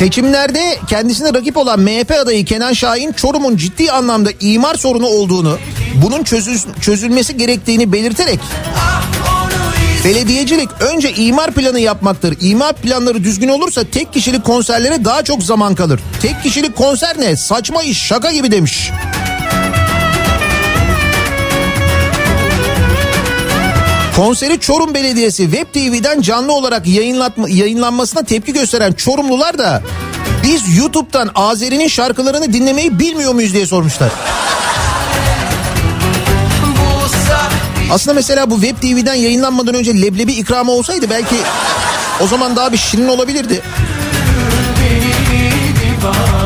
Seçimlerde 0.03 0.79
kendisine 0.89 1.35
rakip 1.35 1.57
olan 1.57 1.81
MHP 1.81 2.11
adayı 2.23 2.45
Kenan 2.45 2.73
Şahin 2.73 3.13
Çorum'un 3.13 3.57
ciddi 3.57 3.93
anlamda 3.93 4.31
imar 4.41 4.75
sorunu 4.75 5.07
olduğunu, 5.07 5.59
bunun 6.03 6.23
çözül- 6.25 6.81
çözülmesi 6.81 7.37
gerektiğini 7.37 7.93
belirterek 7.93 8.41
Belediyecilik 10.05 10.69
önce 10.81 11.13
imar 11.13 11.51
planı 11.51 11.81
yapmaktır. 11.81 12.37
İmar 12.41 12.73
planları 12.73 13.25
düzgün 13.25 13.49
olursa 13.49 13.85
tek 13.85 14.13
kişilik 14.13 14.45
konserlere 14.45 15.05
daha 15.05 15.25
çok 15.25 15.43
zaman 15.43 15.75
kalır. 15.75 16.01
Tek 16.23 16.43
kişilik 16.43 16.77
konser 16.77 17.21
ne? 17.21 17.37
Saçma 17.37 17.83
iş 17.83 17.99
şaka 17.99 18.33
gibi 18.33 18.51
demiş. 18.51 18.91
Konseri 24.17 24.61
Çorum 24.61 24.95
Belediyesi 24.95 25.43
Web 25.43 25.67
TV'den 25.73 26.21
canlı 26.21 26.53
olarak 26.53 26.87
yayınlanmasına 27.49 28.23
tepki 28.23 28.53
gösteren 28.53 28.93
Çorumlular 28.93 29.59
da 29.59 29.83
biz 30.45 30.77
YouTube'dan 30.77 31.31
Azeri'nin 31.35 31.89
şarkılarını 31.89 32.53
dinlemeyi 32.53 32.99
bilmiyor 32.99 33.35
muyuz 33.35 33.55
diye 33.55 33.67
sormuşlar. 33.67 34.11
Aslında 37.91 38.15
mesela 38.15 38.51
bu 38.51 38.61
Web 38.61 38.77
TV'den 38.77 39.15
yayınlanmadan 39.15 39.75
önce 39.75 40.03
leblebi 40.03 40.33
ikramı 40.33 40.73
olsaydı 40.73 41.11
belki 41.11 41.37
o 42.21 42.27
zaman 42.27 42.57
daha 42.57 42.73
bir 42.73 42.79
şirin 42.79 43.09
olabilirdi. 43.09 43.63
yandım 46.03 46.42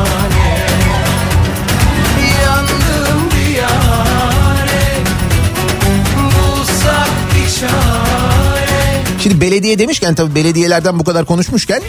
Şimdi 9.27 9.41
belediye 9.41 9.79
demişken 9.79 10.15
tabii 10.15 10.35
belediyelerden 10.35 10.99
bu 10.99 11.03
kadar 11.03 11.25
konuşmuşken 11.25 11.81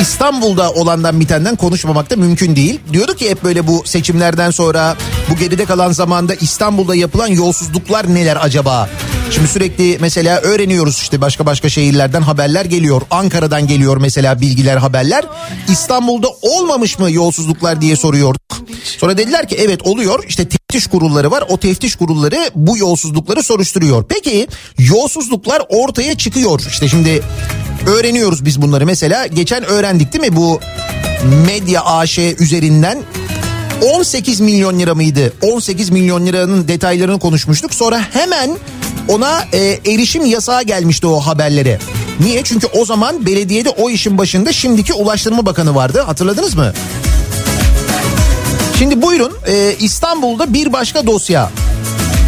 İstanbul'da 0.00 0.70
olandan 0.70 1.20
bitenden 1.20 1.56
konuşmamak 1.56 2.10
da 2.10 2.16
mümkün 2.16 2.56
değil. 2.56 2.80
Diyorduk 2.92 3.18
ki 3.18 3.30
hep 3.30 3.44
böyle 3.44 3.66
bu 3.66 3.82
seçimlerden 3.84 4.50
sonra 4.50 4.96
bu 5.30 5.36
geride 5.36 5.64
kalan 5.64 5.92
zamanda 5.92 6.34
İstanbul'da 6.34 6.94
yapılan 6.94 7.26
yolsuzluklar 7.26 8.14
neler 8.14 8.38
acaba? 8.40 8.88
Şimdi 9.30 9.48
sürekli 9.48 9.98
mesela 10.00 10.40
öğreniyoruz 10.40 10.98
işte 10.98 11.20
başka 11.20 11.46
başka 11.46 11.68
şehirlerden 11.68 12.22
haberler 12.22 12.64
geliyor. 12.64 13.02
Ankara'dan 13.10 13.66
geliyor 13.66 13.96
mesela 13.96 14.40
bilgiler 14.40 14.76
haberler. 14.76 15.24
İstanbul'da 15.68 16.28
olmamış 16.42 16.98
mı 16.98 17.10
yolsuzluklar 17.10 17.80
diye 17.80 17.96
soruyorduk. 17.96 18.42
Sonra 18.98 19.18
dediler 19.18 19.48
ki 19.48 19.56
evet 19.58 19.86
oluyor 19.86 20.24
işte 20.28 20.48
teftiş 20.48 20.86
kurulları 20.86 21.30
var. 21.30 21.44
O 21.48 21.58
teftiş 21.58 21.96
kurulları 21.96 22.50
bu 22.54 22.78
yolsuzlukları 22.78 23.42
soruşturuyor. 23.42 24.04
Peki 24.08 24.48
yolsuzluklar 24.78 25.62
ortaya 25.68 26.16
çıkıyor. 26.16 26.60
İşte 26.70 26.88
şimdi 26.88 27.22
öğreniyoruz 27.86 28.44
biz 28.44 28.62
bunları. 28.62 28.86
Mesela 28.86 29.26
geçen 29.26 29.64
öğrendik 29.64 30.12
değil 30.12 30.30
mi 30.30 30.36
bu 30.36 30.60
medya 31.46 31.84
AŞ 31.84 32.18
üzerinden 32.18 32.98
18 33.82 34.40
milyon 34.40 34.78
lira 34.78 34.94
mıydı? 34.94 35.32
18 35.42 35.90
milyon 35.90 36.26
liranın 36.26 36.68
detaylarını 36.68 37.18
konuşmuştuk. 37.18 37.74
Sonra 37.74 38.00
hemen 38.12 38.50
ona 39.08 39.44
e, 39.52 39.58
erişim 39.86 40.24
yasağı 40.24 40.62
gelmişti 40.62 41.06
o 41.06 41.20
haberlere. 41.20 41.78
Niye? 42.20 42.44
Çünkü 42.44 42.66
o 42.66 42.84
zaman 42.84 43.26
belediyede 43.26 43.70
o 43.70 43.90
işin 43.90 44.18
başında 44.18 44.52
şimdiki 44.52 44.92
Ulaştırma 44.92 45.46
Bakanı 45.46 45.74
vardı. 45.74 46.00
Hatırladınız 46.00 46.54
mı? 46.54 46.72
Şimdi 48.78 49.02
buyurun 49.02 49.32
e, 49.46 49.74
İstanbul'da 49.80 50.54
bir 50.54 50.72
başka 50.72 51.06
dosya. 51.06 51.50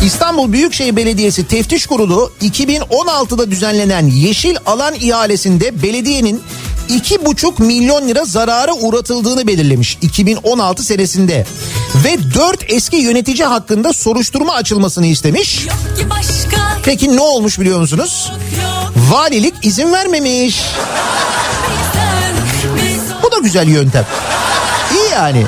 İstanbul 0.04 0.52
Büyükşehir 0.52 0.96
Belediyesi 0.96 1.46
Teftiş 1.46 1.86
Kurulu 1.86 2.32
2016'da 2.42 3.50
düzenlenen 3.50 4.06
yeşil 4.06 4.56
alan 4.66 4.94
ihalesinde 4.94 5.82
belediyenin 5.82 6.42
2,5 6.90 7.62
milyon 7.62 8.08
lira 8.08 8.24
zarara 8.24 8.72
uğratıldığını 8.72 9.46
belirlemiş 9.46 9.98
2016 10.02 10.82
senesinde. 10.82 11.46
Ve 12.04 12.34
4 12.34 12.64
eski 12.68 12.96
yönetici 12.96 13.44
hakkında 13.44 13.92
soruşturma 13.92 14.54
açılmasını 14.54 15.06
istemiş. 15.06 15.66
Peki 16.82 17.16
ne 17.16 17.20
olmuş 17.20 17.58
biliyor 17.60 17.80
musunuz? 17.80 18.32
Valilik 19.10 19.54
izin 19.62 19.92
vermemiş. 19.92 20.62
Bu 23.22 23.32
da 23.32 23.38
güzel 23.38 23.68
yöntem. 23.68 24.06
İyi 24.94 25.12
yani. 25.12 25.46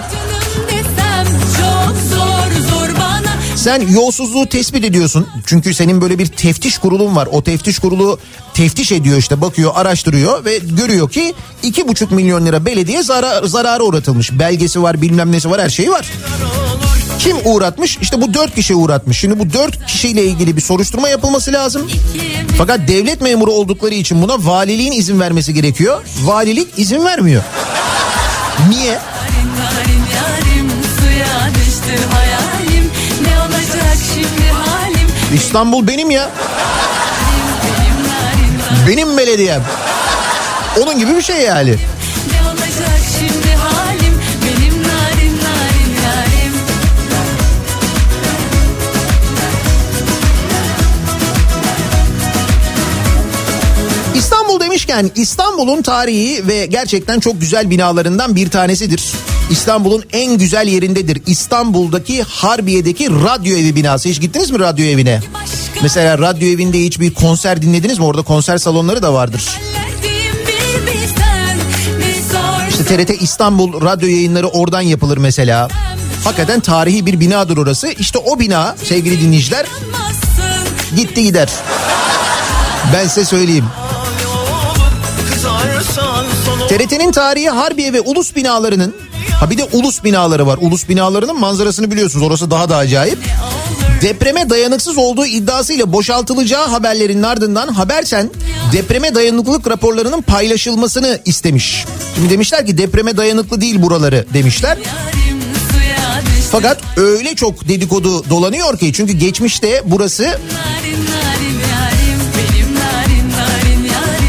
Sen 3.62 3.88
yolsuzluğu 3.88 4.46
tespit 4.46 4.84
ediyorsun. 4.84 5.26
Çünkü 5.46 5.74
senin 5.74 6.00
böyle 6.00 6.18
bir 6.18 6.26
teftiş 6.26 6.78
kurulun 6.78 7.16
var. 7.16 7.28
O 7.32 7.42
teftiş 7.42 7.78
kurulu 7.78 8.18
teftiş 8.54 8.92
ediyor 8.92 9.18
işte 9.18 9.40
bakıyor 9.40 9.72
araştırıyor 9.74 10.44
ve 10.44 10.58
görüyor 10.58 11.10
ki 11.10 11.34
iki 11.62 11.88
buçuk 11.88 12.10
milyon 12.10 12.46
lira 12.46 12.66
belediye 12.66 13.02
zarar, 13.02 13.44
zarara 13.44 13.82
uğratılmış. 13.82 14.32
Belgesi 14.32 14.82
var 14.82 15.02
bilmem 15.02 15.32
nesi 15.32 15.50
var 15.50 15.60
her 15.60 15.68
şeyi 15.68 15.90
var. 15.90 16.10
Kim 17.18 17.36
uğratmış? 17.44 17.98
İşte 18.02 18.20
bu 18.20 18.34
dört 18.34 18.54
kişi 18.54 18.74
uğratmış. 18.74 19.18
Şimdi 19.18 19.38
bu 19.38 19.52
dört 19.52 19.86
kişiyle 19.86 20.24
ilgili 20.24 20.56
bir 20.56 20.62
soruşturma 20.62 21.08
yapılması 21.08 21.52
lazım. 21.52 21.90
Fakat 22.58 22.88
devlet 22.88 23.20
memuru 23.20 23.52
oldukları 23.52 23.94
için 23.94 24.22
buna 24.22 24.46
valiliğin 24.46 24.92
izin 24.92 25.20
vermesi 25.20 25.54
gerekiyor. 25.54 26.02
Valilik 26.22 26.68
izin 26.76 27.04
vermiyor. 27.04 27.42
Niye? 28.68 28.86
Yarim 28.86 29.00
yarim 29.60 30.02
yarim 30.16 30.70
suya 30.98 31.50
düştü 31.54 32.04
hayalim 32.12 32.31
İstanbul 35.32 35.88
benim 35.88 36.10
ya. 36.10 36.28
Benim 38.88 39.18
belediyem. 39.18 39.62
Onun 40.82 40.98
gibi 40.98 41.16
bir 41.16 41.22
şey 41.22 41.40
yani. 41.40 41.74
İstanbul 54.52 54.66
demişken 54.66 55.10
İstanbul'un 55.14 55.82
tarihi 55.82 56.46
ve 56.46 56.66
gerçekten 56.66 57.20
çok 57.20 57.40
güzel 57.40 57.70
binalarından 57.70 58.36
bir 58.36 58.50
tanesidir. 58.50 59.12
İstanbul'un 59.50 60.04
en 60.12 60.38
güzel 60.38 60.68
yerindedir. 60.68 61.22
İstanbul'daki 61.26 62.22
Harbiye'deki 62.22 63.10
radyo 63.10 63.56
evi 63.56 63.76
binası. 63.76 64.08
Hiç 64.08 64.20
gittiniz 64.20 64.50
mi 64.50 64.58
radyo 64.58 64.84
evine? 64.84 65.20
Mesela 65.82 66.18
radyo 66.18 66.48
evinde 66.48 66.80
hiç 66.80 67.00
bir 67.00 67.14
konser 67.14 67.62
dinlediniz 67.62 67.98
mi? 67.98 68.04
Orada 68.04 68.22
konser 68.22 68.58
salonları 68.58 69.02
da 69.02 69.14
vardır. 69.14 69.42
İşte 72.68 72.84
TRT 72.84 73.22
İstanbul 73.22 73.80
radyo 73.82 74.08
yayınları 74.08 74.48
oradan 74.48 74.80
yapılır 74.80 75.18
mesela. 75.18 75.68
Hakikaten 76.24 76.60
tarihi 76.60 77.06
bir 77.06 77.20
binadır 77.20 77.56
orası. 77.56 77.88
İşte 77.88 78.18
o 78.18 78.38
bina 78.38 78.76
sevgili 78.84 79.20
dinleyiciler 79.20 79.66
gitti 80.96 81.22
gider. 81.22 81.48
Ben 82.94 83.08
size 83.08 83.24
söyleyeyim. 83.24 83.64
TRT'nin 86.72 87.12
tarihi 87.12 87.48
Harbiye 87.48 87.92
ve 87.92 88.00
Ulus 88.00 88.36
binalarının 88.36 88.94
ha 89.40 89.50
bir 89.50 89.58
de 89.58 89.64
Ulus 89.72 90.04
binaları 90.04 90.46
var. 90.46 90.58
Ulus 90.60 90.88
binalarının 90.88 91.40
manzarasını 91.40 91.90
biliyorsunuz. 91.90 92.26
Orası 92.26 92.50
daha 92.50 92.68
da 92.68 92.76
acayip. 92.76 93.18
Depreme 94.02 94.50
dayanıksız 94.50 94.98
olduğu 94.98 95.26
iddiasıyla 95.26 95.92
boşaltılacağı 95.92 96.68
haberlerin 96.68 97.22
ardından 97.22 97.68
Habersen 97.68 98.30
depreme 98.72 99.14
dayanıklılık 99.14 99.70
raporlarının 99.70 100.22
paylaşılmasını 100.22 101.20
istemiş. 101.24 101.84
Şimdi 102.14 102.30
demişler 102.30 102.66
ki 102.66 102.78
depreme 102.78 103.16
dayanıklı 103.16 103.60
değil 103.60 103.82
buraları 103.82 104.26
demişler. 104.34 104.78
Fakat 106.52 106.80
öyle 106.96 107.34
çok 107.34 107.68
dedikodu 107.68 108.30
dolanıyor 108.30 108.78
ki 108.78 108.92
çünkü 108.92 109.12
geçmişte 109.12 109.82
burası 109.84 110.38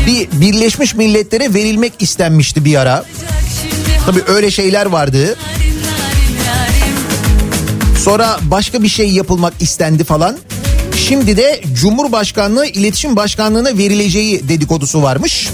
bir 0.08 0.42
Birleşmiş 0.42 0.96
Milletler'e 0.96 1.54
verilmek 1.54 1.94
istenmişti 2.00 2.66
bir 2.66 2.76
ara. 2.76 3.06
Tabii 4.06 4.22
öyle 4.28 4.52
şeyler 4.52 4.86
vardı. 4.86 5.38
Sonra 8.04 8.40
başka 8.42 8.84
bir 8.84 8.90
şey 8.90 9.10
yapılmak 9.10 9.54
istendi 9.60 10.04
falan. 10.04 10.38
Şimdi 11.08 11.38
de 11.38 11.62
Cumhurbaşkanlığı 11.74 12.66
İletişim 12.66 13.16
Başkanlığı'na 13.16 13.78
verileceği 13.78 14.50
dedikodusu 14.50 15.04
varmış. 15.04 15.50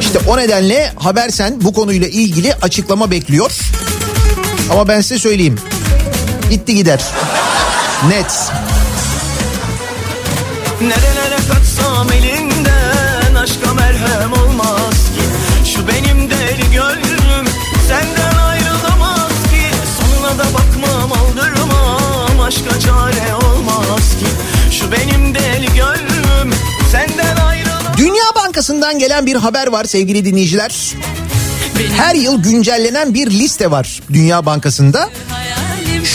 İşte 0.00 0.18
o 0.26 0.36
nedenle 0.36 0.92
Habersen 0.96 1.54
bu 1.60 1.72
konuyla 1.72 2.08
ilgili 2.08 2.54
açıklama 2.54 3.10
bekliyor. 3.10 3.52
Ama 4.70 4.88
ben 4.88 5.00
size 5.00 5.18
söyleyeyim. 5.18 5.58
Gitti 6.50 6.74
gider. 6.74 7.02
Net. 8.08 8.50
Nerelere 10.80 11.11
aldırmam 22.52 22.72
Aşka 22.72 22.80
çare 22.80 23.34
olmaz 23.34 24.10
ki 24.20 24.26
Şu 24.70 24.92
benim 24.92 25.34
deli 25.34 25.66
gönlüm 25.66 26.54
Senden 26.92 27.36
ayrılamaz 27.36 27.98
Dünya 27.98 28.24
Bankası 28.36 28.42
Bankası'ndan 28.46 28.98
gelen 28.98 29.26
bir 29.26 29.36
haber 29.36 29.66
var 29.66 29.84
sevgili 29.84 30.24
dinleyiciler. 30.24 30.94
Her 31.96 32.14
yıl 32.14 32.42
güncellenen 32.42 33.14
bir 33.14 33.30
liste 33.30 33.70
var 33.70 34.00
Dünya 34.12 34.46
Bankası'nda. 34.46 35.10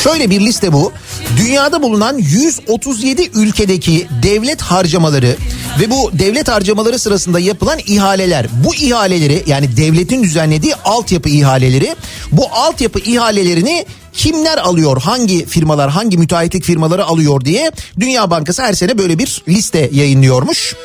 Şöyle 0.04 0.30
bir 0.30 0.42
liste 0.42 0.74
bu. 0.74 0.94
Dünyada 1.38 1.82
bulunan 1.82 2.18
137 2.18 3.30
ülkedeki 3.34 4.08
devlet 4.24 4.62
harcamaları 4.62 5.36
ve 5.80 5.90
bu 5.90 6.12
devlet 6.14 6.48
harcamaları 6.48 7.00
sırasında 7.00 7.40
yapılan 7.40 7.80
ihaleler. 7.88 8.48
Bu 8.66 8.76
ihaleleri 8.76 9.44
yani 9.48 9.78
devletin 9.78 10.24
düzenlediği 10.24 10.76
altyapı 10.76 11.30
ihaleleri 11.30 11.96
bu 12.32 12.48
altyapı 12.52 13.00
ihalelerini 13.00 13.86
kimler 14.18 14.58
alıyor, 14.58 15.02
hangi 15.02 15.46
firmalar, 15.46 15.90
hangi 15.90 16.18
müteahhitlik 16.18 16.64
firmaları 16.64 17.06
alıyor 17.06 17.42
diye 17.42 17.72
Dünya 18.00 18.32
Bankası 18.32 18.64
her 18.64 18.74
sene 18.74 18.98
böyle 18.98 19.20
bir 19.20 19.44
liste 19.48 19.90
yayınlıyormuş. 19.94 20.76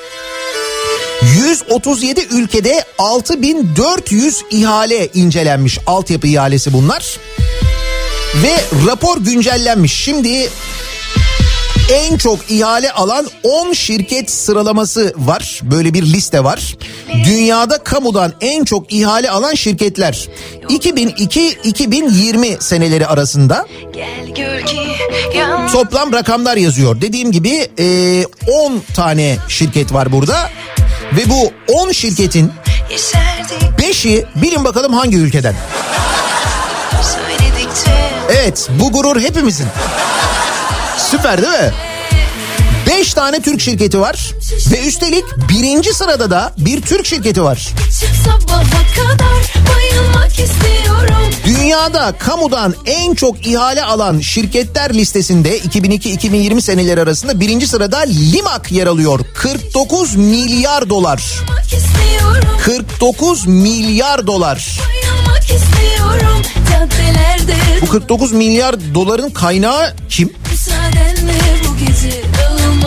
137 1.22 2.20
ülkede 2.30 2.84
6400 2.98 4.42
ihale 4.50 5.08
incelenmiş 5.14 5.78
altyapı 5.86 6.26
ihalesi 6.26 6.72
bunlar. 6.72 7.18
Ve 8.42 8.86
rapor 8.86 9.18
güncellenmiş. 9.18 9.92
Şimdi 9.92 10.48
en 11.92 12.16
çok 12.16 12.50
ihale 12.50 12.92
alan 12.92 13.26
10 13.42 13.72
şirket 13.72 14.30
sıralaması 14.30 15.14
var. 15.16 15.60
Böyle 15.62 15.94
bir 15.94 16.02
liste 16.02 16.44
var. 16.44 16.76
Dünyada 17.24 17.78
kamudan 17.78 18.32
en 18.40 18.64
çok 18.64 18.92
ihale 18.92 19.30
alan 19.30 19.54
şirketler 19.54 20.28
2002-2020 20.68 22.60
seneleri 22.60 23.06
arasında 23.06 23.66
toplam 25.72 26.12
rakamlar 26.12 26.56
yazıyor. 26.56 27.00
Dediğim 27.00 27.32
gibi 27.32 27.68
e, 27.78 28.24
10 28.66 28.82
tane 28.94 29.36
şirket 29.48 29.92
var 29.92 30.12
burada. 30.12 30.50
Ve 31.16 31.30
bu 31.30 31.52
10 31.72 31.92
şirketin 31.92 32.52
yeşerdik 32.90 33.62
5'i 33.78 34.24
bilin 34.36 34.64
bakalım 34.64 34.92
hangi 34.92 35.16
ülkeden? 35.16 35.54
Evet 38.30 38.68
bu 38.80 38.92
gurur 38.92 39.20
hepimizin. 39.20 39.66
Süper 41.12 41.42
değil 41.42 41.52
mi? 41.62 41.72
5 42.86 43.14
tane 43.14 43.40
Türk 43.40 43.60
şirketi 43.60 44.00
var 44.00 44.34
ve 44.70 44.86
üstelik 44.86 45.24
birinci 45.48 45.94
sırada 45.94 46.30
da 46.30 46.52
bir 46.58 46.82
Türk 46.82 47.06
şirketi 47.06 47.42
var. 47.42 47.68
Dünyada 51.46 52.12
kamudan 52.18 52.74
en 52.86 53.14
çok 53.14 53.46
ihale 53.46 53.82
alan 53.82 54.20
şirketler 54.20 54.94
listesinde 54.94 55.58
2002-2020 55.58 56.62
seneleri 56.62 57.00
arasında 57.00 57.40
birinci 57.40 57.66
sırada 57.66 57.98
Limak 57.98 58.72
yer 58.72 58.86
alıyor. 58.86 59.20
49 59.34 60.16
milyar 60.16 60.88
dolar. 60.90 61.22
Bayılmak 61.48 61.72
istiyorum 61.72 62.48
49 62.64 63.46
milyar 63.46 64.26
dolar. 64.26 64.68
Bayılmak 64.78 65.11
Bu 67.82 67.86
49 67.88 68.32
milyar 68.32 68.94
doların 68.94 69.30
kaynağı 69.30 69.94
kim? 70.08 70.32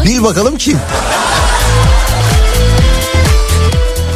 Bil 0.06 0.24
bakalım 0.24 0.58
kim? 0.58 0.78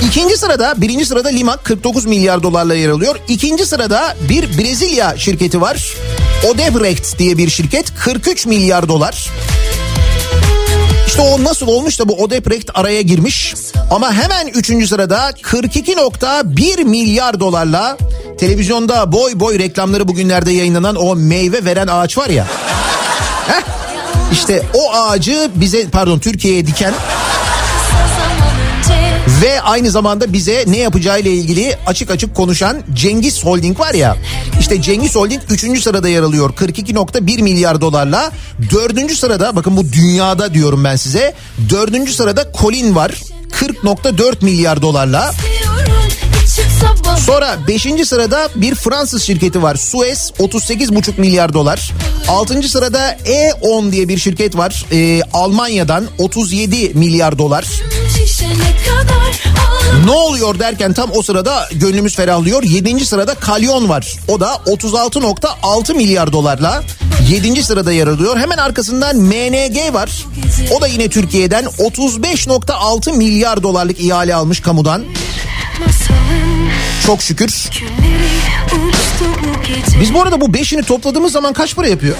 İkinci 0.07 0.37
sırada 0.37 0.81
birinci 0.81 1.05
sırada 1.05 1.29
Limak 1.29 1.65
49 1.65 2.05
milyar 2.05 2.43
dolarla 2.43 2.75
yer 2.75 2.89
alıyor. 2.89 3.15
İkinci 3.27 3.65
sırada 3.65 4.15
bir 4.29 4.57
Brezilya 4.57 5.17
şirketi 5.17 5.61
var. 5.61 5.93
Odebrecht 6.49 7.19
diye 7.19 7.37
bir 7.37 7.49
şirket 7.49 7.95
43 7.95 8.45
milyar 8.45 8.87
dolar. 8.89 9.29
İşte 11.19 11.31
o 11.31 11.43
nasıl 11.43 11.67
olmuş 11.67 11.99
da 11.99 12.09
bu 12.09 12.23
Odebrecht 12.23 12.69
araya 12.73 13.01
girmiş. 13.01 13.53
Ama 13.91 14.13
hemen 14.13 14.47
üçüncü 14.47 14.87
sırada 14.87 15.29
42.1 15.29 16.83
milyar 16.83 17.39
dolarla 17.39 17.97
televizyonda 18.37 19.11
boy 19.11 19.31
boy 19.35 19.59
reklamları 19.59 20.07
bugünlerde 20.07 20.51
yayınlanan 20.51 20.95
o 20.95 21.15
meyve 21.15 21.65
veren 21.65 21.87
ağaç 21.87 22.17
var 22.17 22.29
ya. 22.29 22.47
Heh, 23.47 23.61
işte 24.31 24.63
o 24.73 24.93
ağacı 24.93 25.51
bize 25.55 25.89
pardon 25.89 26.19
Türkiye'ye 26.19 26.67
diken 26.67 26.93
ve 29.41 29.61
aynı 29.61 29.91
zamanda 29.91 30.33
bize 30.33 30.63
ne 30.67 30.77
yapacağıyla 30.77 31.31
ilgili 31.31 31.77
açık 31.85 32.11
açık 32.11 32.35
konuşan 32.35 32.83
Cengiz 32.93 33.43
Holding 33.43 33.79
var 33.79 33.93
ya. 33.93 34.17
İşte 34.59 34.81
Cengiz 34.81 35.15
Holding 35.15 35.41
3. 35.49 35.83
sırada 35.83 36.09
yer 36.09 36.21
alıyor 36.21 36.49
42.1 36.53 37.41
milyar 37.41 37.81
dolarla. 37.81 38.31
4. 38.71 39.11
sırada 39.11 39.55
bakın 39.55 39.77
bu 39.77 39.93
dünyada 39.93 40.53
diyorum 40.53 40.83
ben 40.83 40.95
size. 40.95 41.33
4. 41.69 42.09
sırada 42.09 42.51
Colin 42.61 42.95
var 42.95 43.11
40.4 43.51 44.45
milyar 44.45 44.81
dolarla. 44.81 45.33
Sonra 47.25 47.57
5. 47.67 48.07
sırada 48.07 48.49
bir 48.55 48.75
Fransız 48.75 49.23
şirketi 49.23 49.63
var. 49.63 49.75
Suez 49.75 50.31
38,5 50.39 51.19
milyar 51.21 51.53
dolar. 51.53 51.91
6. 52.27 52.63
sırada 52.69 53.13
E10 53.13 53.91
diye 53.91 54.07
bir 54.07 54.17
şirket 54.17 54.57
var. 54.57 54.85
Ee, 54.91 55.21
Almanya'dan 55.33 56.07
37 56.17 56.91
milyar 56.93 57.37
dolar. 57.37 57.65
Ne 60.05 60.11
oluyor 60.11 60.59
derken 60.59 60.93
tam 60.93 61.09
o 61.13 61.21
sırada 61.21 61.69
gönlümüz 61.71 62.15
ferahlıyor. 62.15 62.63
7. 62.63 63.05
sırada 63.05 63.35
Kalyon 63.35 63.89
var. 63.89 64.15
O 64.27 64.39
da 64.39 64.47
36.6 64.65 65.93
milyar 65.93 66.31
dolarla 66.31 66.83
7. 67.29 67.63
sırada 67.63 67.91
yer 67.91 68.07
alıyor. 68.07 68.37
Hemen 68.37 68.57
arkasından 68.57 69.17
MNG 69.17 69.93
var. 69.93 70.25
O 70.77 70.81
da 70.81 70.87
yine 70.87 71.09
Türkiye'den 71.09 71.65
35.6 71.65 73.17
milyar 73.17 73.63
dolarlık 73.63 73.99
ihale 73.99 74.35
almış 74.35 74.59
kamudan. 74.59 75.03
Çok 77.05 77.21
şükür. 77.21 77.69
Biz 80.01 80.13
bu 80.13 80.21
arada 80.21 80.41
bu 80.41 80.53
beşini 80.53 80.83
topladığımız 80.83 81.31
zaman 81.31 81.53
kaç 81.53 81.75
para 81.75 81.87
yapıyor? 81.87 82.15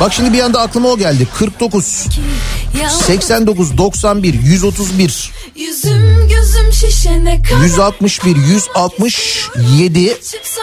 Bak 0.00 0.12
şimdi 0.12 0.32
bir 0.32 0.40
anda 0.40 0.60
aklıma 0.60 0.88
o 0.88 0.98
geldi. 0.98 1.28
49, 1.38 2.06
Yalnız 2.06 2.59
89, 2.88 3.78
91, 3.78 4.34
131, 4.34 5.32
Yüzüm 5.56 6.28
gözüm 6.28 6.72
şişene 6.72 7.42
kadar 7.42 7.62
161, 7.62 8.36
167, 8.36 10.18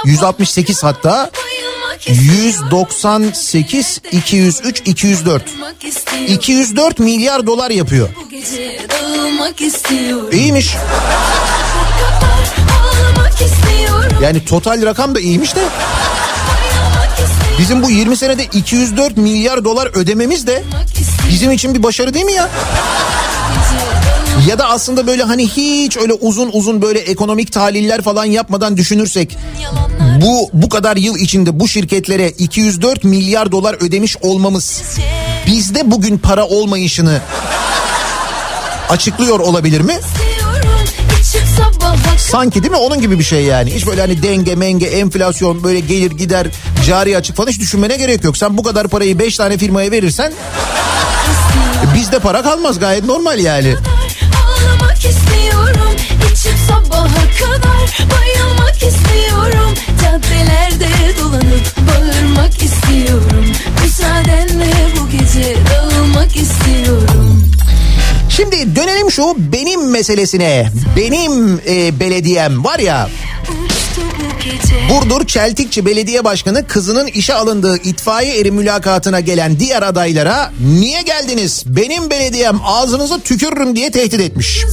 168 0.06 0.84
hatta 0.84 1.32
Bayılmak 1.34 2.00
istiyorum 2.00 2.44
198, 2.46 4.02
203, 4.12 4.82
204. 4.86 5.46
Bayılmak 5.48 5.84
istiyorum 5.84 6.34
204 6.34 7.00
milyar 7.00 7.48
dolar 7.48 7.72
yapıyor. 7.72 8.10
İyiymiş. 10.32 10.76
Yani 14.22 14.46
total 14.46 14.86
rakam 14.86 15.16
da 15.16 15.20
iyiymiş 15.20 15.56
de 15.56 15.62
bizim 17.60 17.84
bu 17.84 17.90
20 17.90 18.18
senede 18.18 18.44
204 18.44 19.18
milyar 19.18 19.64
dolar 19.64 19.88
ödememiz 19.94 20.48
de 20.48 20.64
bizim 21.30 21.52
için 21.52 21.74
bir 21.76 21.84
başarı 21.84 22.14
değil 22.14 22.26
mi 22.26 22.34
ya? 22.34 22.50
Ya 24.48 24.60
da 24.60 24.70
aslında 24.70 25.08
böyle 25.08 25.24
hani 25.24 25.48
hiç 25.48 25.98
öyle 25.98 26.14
uzun 26.14 26.50
uzun 26.54 26.82
böyle 26.82 27.00
ekonomik 27.00 27.52
tahliller 27.52 28.02
falan 28.02 28.26
yapmadan 28.26 28.78
düşünürsek 28.78 29.38
bu 30.22 30.50
bu 30.54 30.70
kadar 30.70 30.98
yıl 30.98 31.18
içinde 31.18 31.60
bu 31.60 31.68
şirketlere 31.68 32.30
204 32.30 33.04
milyar 33.04 33.52
dolar 33.52 33.74
ödemiş 33.80 34.18
olmamız 34.22 34.82
bizde 35.48 35.92
bugün 35.92 36.18
para 36.18 36.46
olmayışını 36.48 37.22
açıklıyor 38.90 39.40
olabilir 39.40 39.82
mi? 39.82 39.96
Sanki 42.18 42.64
değil 42.64 42.72
mi? 42.72 42.78
Onun 42.78 43.02
gibi 43.02 43.20
bir 43.20 43.24
şey 43.24 43.44
yani. 43.44 43.74
Hiç 43.76 43.88
böyle 43.88 44.02
hani 44.02 44.24
denge, 44.24 44.56
menge, 44.56 44.86
enflasyon 44.86 45.64
böyle 45.64 45.80
gelir 45.80 46.12
gider, 46.12 46.48
cari 46.86 47.18
açık 47.18 47.36
falan 47.36 47.48
hiç 47.50 47.60
düşünmene 47.60 47.98
gerek 47.98 48.24
yok. 48.24 48.38
Sen 48.38 48.58
bu 48.58 48.64
kadar 48.64 48.88
parayı 48.88 49.20
5 49.20 49.38
tane 49.38 49.58
firmaya 49.58 49.92
verirsen 49.92 50.32
e, 50.32 51.96
bizde 51.96 52.20
para 52.20 52.42
kalmaz 52.44 52.80
gayet 52.80 53.06
normal 53.06 53.40
yani. 53.40 53.76
Ağlamak 54.46 54.98
istiyorum 54.98 55.92
İçim 56.34 56.58
sabaha 56.68 57.24
kadar 57.40 58.10
Bayılmak 58.12 58.76
istiyorum 58.76 59.74
Caddelerde 60.04 60.90
dolanıp 61.20 61.76
Bağırmak 61.78 62.64
istiyorum 62.64 63.46
Müsaadenle 63.84 64.74
bu 65.00 65.10
gece 65.10 65.56
Dağılmak 65.70 66.36
istiyorum 66.36 67.44
Şimdi 68.38 68.76
dönelim 68.76 69.12
şu 69.12 69.36
benim 69.52 69.92
meselesine. 69.92 70.70
Benim 70.98 71.62
e, 71.70 72.00
belediyem 72.00 72.64
var 72.64 72.80
ya. 72.80 73.10
Burdur 74.90 75.28
Çeltikçi 75.28 75.86
Belediye 75.86 76.24
Başkanı 76.24 76.68
kızının 76.68 77.08
işe 77.08 77.34
alındığı 77.34 77.78
itfaiye 77.78 78.40
eri 78.40 78.52
mülakatına 78.52 79.20
gelen 79.20 79.60
diğer 79.60 79.82
adaylara 79.82 80.52
niye 80.60 81.02
geldiniz 81.02 81.64
benim 81.66 82.10
belediyem 82.10 82.60
ağzınıza 82.66 83.20
tükürürüm 83.20 83.76
diye 83.76 83.92
tehdit 83.92 84.20
etmiş. 84.20 84.64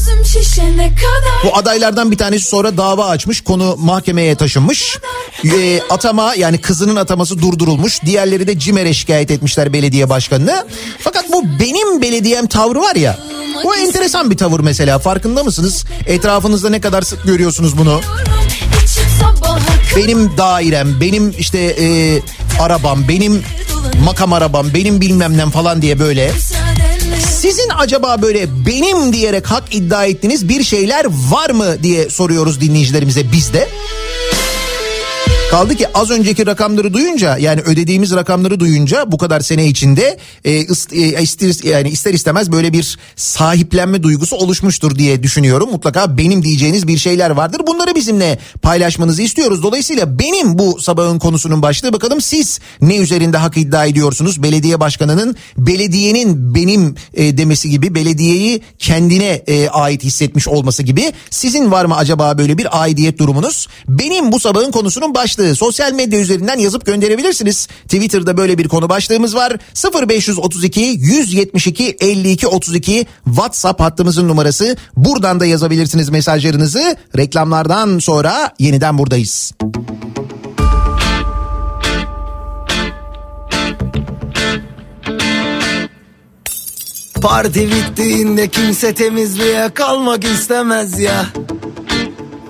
Bu 1.44 1.56
adaylardan 1.56 2.10
bir 2.10 2.18
tanesi 2.18 2.48
sonra 2.48 2.76
dava 2.76 3.06
açmış 3.08 3.40
konu 3.40 3.76
mahkemeye 3.78 4.34
taşınmış. 4.34 4.98
Ee, 5.44 5.80
atama 5.90 6.34
yani 6.34 6.58
kızının 6.58 6.96
ataması 6.96 7.38
durdurulmuş 7.42 8.02
diğerleri 8.04 8.46
de 8.46 8.58
CİMER'e 8.58 8.94
şikayet 8.94 9.30
etmişler 9.30 9.72
belediye 9.72 10.08
başkanını. 10.08 10.66
Fakat 10.98 11.32
bu 11.32 11.44
benim 11.60 12.02
belediyem 12.02 12.46
tavrı 12.46 12.80
var 12.80 12.94
ya 12.94 13.18
bu 13.64 13.76
enteresan 13.76 14.30
bir 14.30 14.36
tavır 14.36 14.60
mesela 14.60 14.98
farkında 14.98 15.44
mısınız? 15.44 15.84
Etrafınızda 16.06 16.70
ne 16.70 16.80
kadar 16.80 17.02
sık 17.02 17.24
görüyorsunuz 17.24 17.78
bunu? 17.78 18.00
Benim 19.96 20.36
dairem, 20.36 21.00
benim 21.00 21.34
işte 21.38 21.58
e, 21.58 22.20
arabam, 22.60 23.08
benim 23.08 23.42
makam 24.04 24.32
arabam, 24.32 24.66
benim 24.74 25.00
bilmem 25.00 25.36
nem 25.36 25.50
falan 25.50 25.82
diye 25.82 25.98
böyle. 25.98 26.32
Sizin 27.28 27.68
acaba 27.78 28.22
böyle 28.22 28.66
benim 28.66 29.12
diyerek 29.12 29.46
hak 29.46 29.74
iddia 29.74 30.04
ettiğiniz 30.04 30.48
bir 30.48 30.64
şeyler 30.64 31.06
var 31.30 31.50
mı 31.50 31.82
diye 31.82 32.10
soruyoruz 32.10 32.60
dinleyicilerimize 32.60 33.32
biz 33.32 33.52
de. 33.52 33.68
Kaldı 35.54 35.74
ki 35.74 35.86
az 35.94 36.10
önceki 36.10 36.46
rakamları 36.46 36.94
duyunca 36.94 37.38
yani 37.38 37.60
ödediğimiz 37.60 38.14
rakamları 38.14 38.60
duyunca 38.60 39.12
bu 39.12 39.18
kadar 39.18 39.40
sene 39.40 39.66
içinde 39.66 40.18
e, 40.44 40.50
ist- 40.60 41.20
ister, 41.22 41.70
yani 41.70 41.88
ister 41.88 42.14
istemez 42.14 42.52
böyle 42.52 42.72
bir 42.72 42.98
sahiplenme 43.16 44.02
duygusu 44.02 44.36
oluşmuştur 44.36 44.96
diye 44.96 45.22
düşünüyorum. 45.22 45.70
Mutlaka 45.70 46.18
benim 46.18 46.42
diyeceğiniz 46.42 46.88
bir 46.88 46.98
şeyler 46.98 47.30
vardır. 47.30 47.60
Bunları 47.66 47.94
bizimle 47.94 48.38
paylaşmanızı 48.62 49.22
istiyoruz. 49.22 49.62
Dolayısıyla 49.62 50.18
benim 50.18 50.58
bu 50.58 50.80
sabahın 50.80 51.18
konusunun 51.18 51.62
başlığı 51.62 51.92
bakalım 51.92 52.20
siz 52.20 52.60
ne 52.80 52.96
üzerinde 52.96 53.36
hak 53.36 53.56
iddia 53.56 53.84
ediyorsunuz? 53.84 54.42
Belediye 54.42 54.80
başkanının 54.80 55.36
belediyenin 55.58 56.54
benim 56.54 56.94
e, 57.14 57.38
demesi 57.38 57.70
gibi 57.70 57.94
belediyeyi 57.94 58.62
kendine 58.78 59.42
e, 59.46 59.68
ait 59.68 60.04
hissetmiş 60.04 60.48
olması 60.48 60.82
gibi 60.82 61.12
sizin 61.30 61.70
var 61.70 61.84
mı 61.84 61.96
acaba 61.96 62.38
böyle 62.38 62.58
bir 62.58 62.82
aidiyet 62.82 63.18
durumunuz? 63.18 63.68
Benim 63.88 64.32
bu 64.32 64.40
sabahın 64.40 64.70
konusunun 64.70 65.14
başlığı 65.14 65.43
sosyal 65.52 65.92
medya 65.92 66.20
üzerinden 66.20 66.58
yazıp 66.58 66.86
gönderebilirsiniz. 66.86 67.66
Twitter'da 67.66 68.36
böyle 68.36 68.58
bir 68.58 68.68
konu 68.68 68.88
başlığımız 68.88 69.34
var. 69.36 69.56
0532 70.08 70.80
172 70.80 71.96
52 72.00 72.46
32 72.46 73.06
WhatsApp 73.24 73.80
hattımızın 73.80 74.28
numarası. 74.28 74.76
Buradan 74.96 75.40
da 75.40 75.46
yazabilirsiniz 75.46 76.08
mesajlarınızı. 76.08 76.96
Reklamlardan 77.16 77.98
sonra 77.98 78.54
yeniden 78.58 78.98
buradayız. 78.98 79.52
Parti 87.22 87.70
bittiğinde 87.70 88.48
kimse 88.48 88.94
temizliğe 88.94 89.70
kalmak 89.74 90.24
istemez 90.24 90.98
ya 90.98 91.26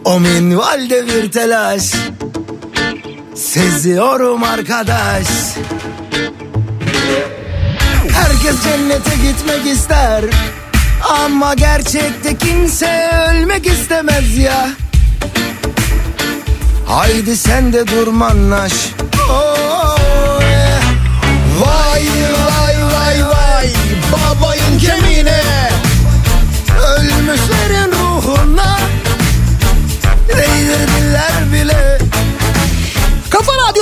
O 0.04 0.20
minvalde 0.20 1.06
bir 1.06 1.32
telaş 1.32 1.92
Seziyorum 3.34 4.42
arkadaş. 4.42 5.26
Herkes 8.12 8.62
cennete 8.64 9.16
gitmek 9.16 9.66
ister. 9.66 10.24
Ama 11.24 11.54
gerçekte 11.54 12.38
kimse 12.38 13.10
ölmek 13.28 13.66
istemez 13.66 14.38
ya. 14.38 14.68
Haydi 16.86 17.36
sen 17.36 17.72
de 17.72 17.86
durmanlaş. 17.86 18.72
Vay 21.60 22.02
vay 22.46 22.76
vay 22.94 23.26
vay. 23.26 23.72
Babayın 24.12 24.78
kemiğine. 24.78 25.42
Ölmüşlerin 26.98 27.92
ruhuna. 27.92 28.78
Değdirdiler 30.28 30.83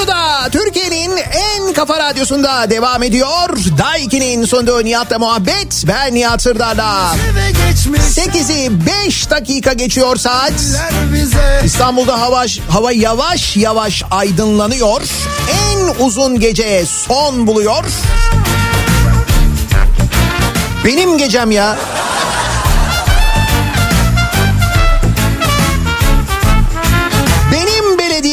Radyo'da 0.02 0.48
Türkiye'nin 0.50 1.16
en 1.16 1.72
kafa 1.72 1.98
radyosunda 1.98 2.70
devam 2.70 3.02
ediyor. 3.02 3.48
Daiki'nin 3.78 4.44
sonunda 4.44 4.82
Nihat'la 4.82 5.18
muhabbet. 5.18 5.84
Ben 5.88 6.14
Nihat 6.14 6.42
Sırdar'la. 6.42 7.16
Eve 7.30 7.50
geçmiş 7.50 8.00
8'i 8.00 8.86
5 9.06 9.30
dakika 9.30 9.72
geçiyor 9.72 10.16
saat. 10.16 10.52
İstanbul'da 11.64 12.20
hava, 12.20 12.44
hava 12.68 12.92
yavaş 12.92 13.56
yavaş 13.56 14.02
aydınlanıyor. 14.10 15.02
En 15.64 16.04
uzun 16.04 16.40
gece 16.40 16.84
son 16.86 17.46
buluyor. 17.46 17.84
Benim 20.84 21.18
gecem 21.18 21.50
ya. 21.50 21.76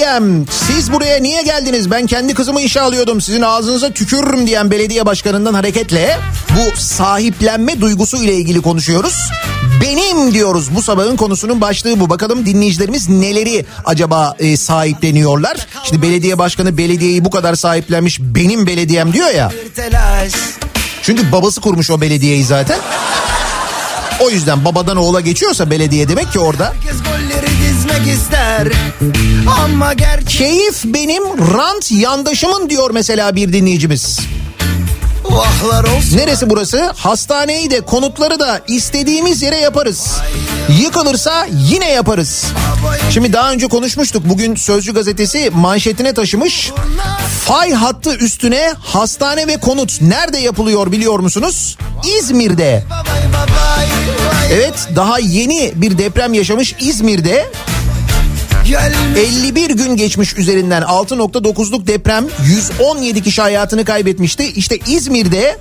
Belediyem. 0.10 0.45
Siz 0.68 0.91
buraya 0.91 1.20
niye 1.20 1.41
geldiniz? 1.41 1.91
Ben 1.91 2.05
kendi 2.05 2.34
kızımı 2.34 2.62
işe 2.62 2.82
alıyordum. 2.82 3.22
Sizin 3.22 3.41
ağzınıza 3.41 3.91
tükürürüm 3.91 4.47
diyen 4.47 4.72
belediye 4.72 5.05
başkanından 5.05 5.53
hareketle 5.53 6.18
bu 6.49 6.78
sahiplenme 6.80 7.82
duygusu 7.82 8.18
ile 8.18 8.34
ilgili 8.34 8.62
konuşuyoruz. 8.62 9.16
Benim 9.82 10.34
diyoruz 10.34 10.76
bu 10.76 10.82
sabahın 10.82 11.16
konusunun 11.16 11.62
başlığı 11.62 11.99
bu. 11.99 12.10
Bakalım 12.10 12.45
dinleyicilerimiz 12.45 13.10
neleri 13.10 13.66
acaba 13.86 14.36
e, 14.39 14.57
sahipleniyorlar? 14.57 15.68
Şimdi 15.84 16.01
belediye 16.01 16.38
başkanı 16.38 16.78
belediyeyi 16.78 17.26
bu 17.26 17.30
kadar 17.30 17.55
sahiplenmiş 17.55 18.20
benim 18.22 18.68
belediyem 18.68 19.14
diyor 19.14 19.30
ya. 19.30 19.51
Çünkü 21.03 21.32
babası 21.32 21.62
kurmuş 21.62 21.91
o 21.91 22.01
belediyeyi 22.01 22.43
zaten. 22.43 22.80
O 24.20 24.30
yüzden 24.30 24.66
babadan 24.66 24.97
oğula 24.97 25.22
geçiyorsa 25.22 25.70
belediye 25.70 26.10
demek 26.10 26.32
ki 26.32 26.39
orada. 26.39 26.66
Herkes 26.66 26.99
dizmek 27.89 28.15
ister 28.15 28.67
Ama 29.63 29.93
gerçek 29.93 30.29
Keyif 30.29 30.83
benim 30.85 31.23
rant 31.53 31.91
yandaşımın 31.91 32.69
diyor 32.69 32.91
mesela 32.93 33.35
bir 33.35 33.53
dinleyicimiz. 33.53 34.19
vahlar 35.23 35.83
olsun 35.83 36.17
Neresi 36.17 36.49
burası? 36.49 36.93
Hastaneyi 36.95 37.71
de 37.71 37.81
konutları 37.81 38.39
da 38.39 38.61
istediğimiz 38.67 39.41
yere 39.41 39.57
yaparız. 39.57 40.11
Yıkılırsa 40.81 41.47
yine 41.69 41.89
yaparız. 41.89 42.45
Şimdi 43.09 43.33
daha 43.33 43.51
önce 43.51 43.67
konuşmuştuk. 43.67 44.23
Bugün 44.25 44.55
Sözcü 44.55 44.93
gazetesi 44.93 45.49
manşetine 45.53 46.13
taşımış. 46.13 46.71
Fay 47.45 47.73
hattı 47.73 48.15
üstüne 48.15 48.73
hastane 48.79 49.47
ve 49.47 49.57
konut 49.57 50.01
nerede 50.01 50.37
yapılıyor 50.37 50.91
biliyor 50.91 51.19
musunuz? 51.19 51.77
İzmir'de. 52.17 52.83
Evet 54.53 54.73
daha 54.95 55.19
yeni 55.19 55.71
bir 55.75 55.97
deprem 55.97 56.33
yaşamış 56.33 56.75
İzmir'de 56.79 57.49
51 59.15 59.69
gün 59.69 59.95
geçmiş 59.95 60.37
üzerinden 60.37 60.81
6.9'luk 60.81 61.87
deprem 61.87 62.25
117 62.47 63.23
kişi 63.23 63.41
hayatını 63.41 63.85
kaybetmişti. 63.85 64.43
İşte 64.45 64.77
İzmir'de 64.87 65.57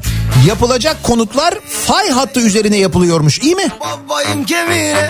yapılacak 0.48 1.02
konutlar 1.02 1.54
fay 1.68 2.10
hattı 2.10 2.40
üzerine 2.40 2.76
yapılıyormuş 2.76 3.38
iyi 3.38 3.54
mi? 3.54 3.68
babayın 3.80 4.44
kemiğine 4.44 5.08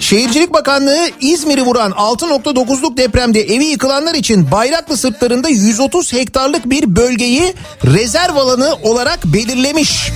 Şehircilik 0.00 0.52
Bakanlığı 0.52 1.10
İzmir'i 1.20 1.62
vuran 1.62 1.90
6.9'luk 1.90 2.96
depremde 2.96 3.40
evi 3.40 3.64
yıkılanlar 3.64 4.14
için 4.14 4.50
Bayraklı 4.50 4.96
sırtlarında 4.96 5.48
130 5.48 6.12
hektarlık 6.12 6.70
bir 6.70 6.96
bölgeyi 6.96 7.54
rezerv 7.84 8.36
alanı 8.36 8.74
olarak 8.82 9.24
belirlemiş. 9.24 10.12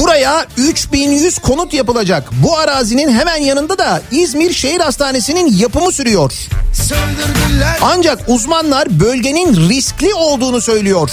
Buraya 0.00 0.46
3100 0.56 1.38
konut 1.38 1.74
yapılacak. 1.74 2.28
Bu 2.44 2.58
arazinin 2.58 3.12
hemen 3.12 3.36
yanında 3.36 3.78
da 3.78 4.02
İzmir 4.10 4.52
Şehir 4.52 4.80
Hastanesi'nin 4.80 5.56
yapımı 5.56 5.92
sürüyor. 5.92 6.32
Ancak 7.82 8.18
uzmanlar 8.28 9.00
bölgenin 9.00 9.68
riskli 9.68 10.14
olduğunu 10.14 10.60
söylüyor. 10.60 11.10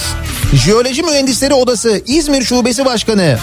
Jeoloji 0.64 1.02
Mühendisleri 1.02 1.54
Odası 1.54 2.02
İzmir 2.06 2.42
Şubesi 2.42 2.84
Başkanı 2.84 3.38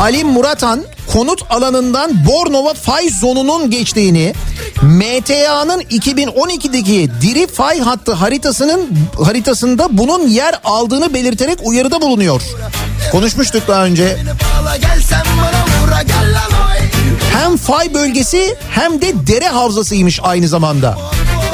Ali 0.00 0.24
Muratan 0.24 0.84
konut 1.12 1.42
alanından 1.50 2.26
Bornova 2.26 2.74
fay 2.74 3.08
zonunun 3.08 3.70
geçtiğini, 3.70 4.34
MTA'nın 4.82 5.80
2012'deki 5.80 7.10
diri 7.20 7.46
fay 7.46 7.80
hattı 7.80 8.12
haritasının 8.12 8.98
haritasında 9.24 9.98
bunun 9.98 10.28
yer 10.28 10.54
aldığını 10.64 11.14
belirterek 11.14 11.58
uyarıda 11.62 12.00
bulunuyor. 12.00 12.42
Konuşmuştuk 13.12 13.68
daha 13.68 13.84
önce. 13.84 14.18
Hem 17.38 17.56
fay 17.56 17.94
bölgesi 17.94 18.56
hem 18.70 19.02
de 19.02 19.26
dere 19.26 19.48
havzasıymış 19.48 20.20
aynı 20.22 20.48
zamanda. 20.48 20.98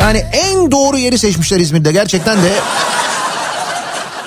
Yani 0.01 0.19
en 0.19 0.71
doğru 0.71 0.99
yeri 0.99 1.19
seçmişler 1.19 1.61
İzmir'de 1.61 1.93
gerçekten 1.93 2.43
de 2.43 2.53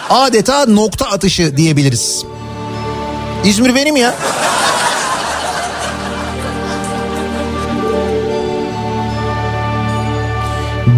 adeta 0.10 0.66
nokta 0.66 1.06
atışı 1.06 1.58
diyebiliriz. 1.58 2.26
İzmir 3.46 3.76
benim 3.76 3.96
ya. 3.96 4.16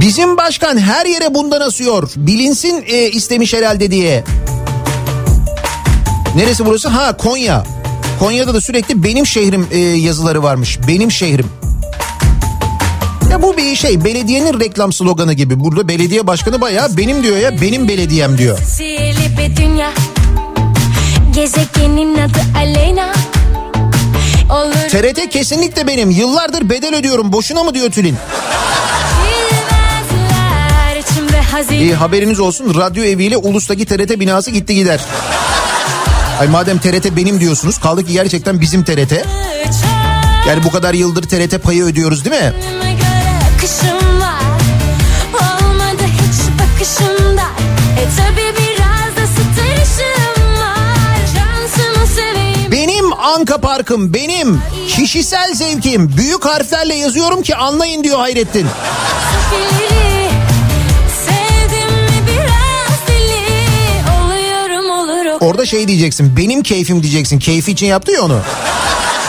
Bizim 0.01 0.37
başkan 0.37 0.77
her 0.77 1.05
yere 1.05 1.33
bundan 1.33 1.61
asıyor. 1.61 2.11
Bilinsin 2.15 2.83
e, 2.87 3.09
istemiş 3.09 3.53
herhalde 3.53 3.91
diye. 3.91 4.23
Neresi 6.35 6.65
burası? 6.65 6.89
Ha 6.89 7.17
Konya. 7.17 7.63
Konya'da 8.19 8.53
da 8.53 8.61
sürekli 8.61 9.03
benim 9.03 9.25
şehrim 9.25 9.67
e, 9.71 9.77
yazıları 9.79 10.43
varmış. 10.43 10.79
Benim 10.87 11.11
şehrim. 11.11 11.45
Ya 13.31 13.41
bu 13.41 13.57
bir 13.57 13.75
şey 13.75 14.03
belediyenin 14.03 14.59
reklam 14.59 14.93
sloganı 14.93 15.33
gibi. 15.33 15.59
Burada 15.59 15.87
belediye 15.87 16.27
başkanı 16.27 16.61
bayağı 16.61 16.97
benim 16.97 17.23
diyor 17.23 17.37
ya 17.37 17.61
benim 17.61 17.87
belediyem 17.87 18.37
diyor. 18.37 18.59
Gezegenin 21.41 22.17
adı 22.17 22.39
Aleyna 22.57 23.13
Olur 24.49 24.89
TRT 24.89 25.29
kesinlikle 25.29 25.87
benim. 25.87 26.09
Yıllardır 26.09 26.69
bedel 26.69 26.95
ödüyorum. 26.95 27.33
Boşuna 27.33 27.63
mı 27.63 27.73
diyor 27.73 27.91
Tülin? 27.91 28.17
İyi 31.71 31.93
haberiniz 31.95 32.39
olsun. 32.39 32.75
Radyo 32.75 33.03
eviyle 33.03 33.37
Ulus'taki 33.37 33.85
TRT 33.85 34.19
binası 34.19 34.51
gitti 34.51 34.75
gider. 34.75 35.01
Ay 36.39 36.47
madem 36.47 36.79
TRT 36.79 37.15
benim 37.15 37.39
diyorsunuz. 37.39 37.77
Kaldı 37.77 38.05
ki 38.05 38.13
gerçekten 38.13 38.61
bizim 38.61 38.83
TRT. 38.83 39.11
Yani 40.47 40.63
bu 40.63 40.71
kadar 40.71 40.93
yıldır 40.93 41.23
TRT 41.23 41.63
payı 41.63 41.83
ödüyoruz 41.83 42.25
değil 42.25 42.43
mi? 42.43 42.53
Göre 42.81 43.55
akışım 43.55 44.21
var 44.21 44.41
Olmadı 45.33 46.03
hiç 46.03 46.59
bakışımda 46.59 47.43
E 47.99 48.03
tabi 48.17 48.50
Anka 53.21 53.57
Parkım 53.57 54.13
benim. 54.13 54.61
Kişisel 54.87 55.53
zevkim. 55.53 56.17
Büyük 56.17 56.45
harflerle 56.45 56.95
yazıyorum 56.95 57.41
ki 57.41 57.55
anlayın 57.55 58.03
diyor 58.03 58.17
Hayrettin. 58.19 58.67
Orada 65.39 65.65
şey 65.65 65.87
diyeceksin. 65.87 66.37
Benim 66.37 66.63
keyfim 66.63 67.03
diyeceksin. 67.03 67.39
Keyfi 67.39 67.71
için 67.71 67.85
yaptı 67.87 68.11
ya 68.11 68.21
onu. 68.21 68.39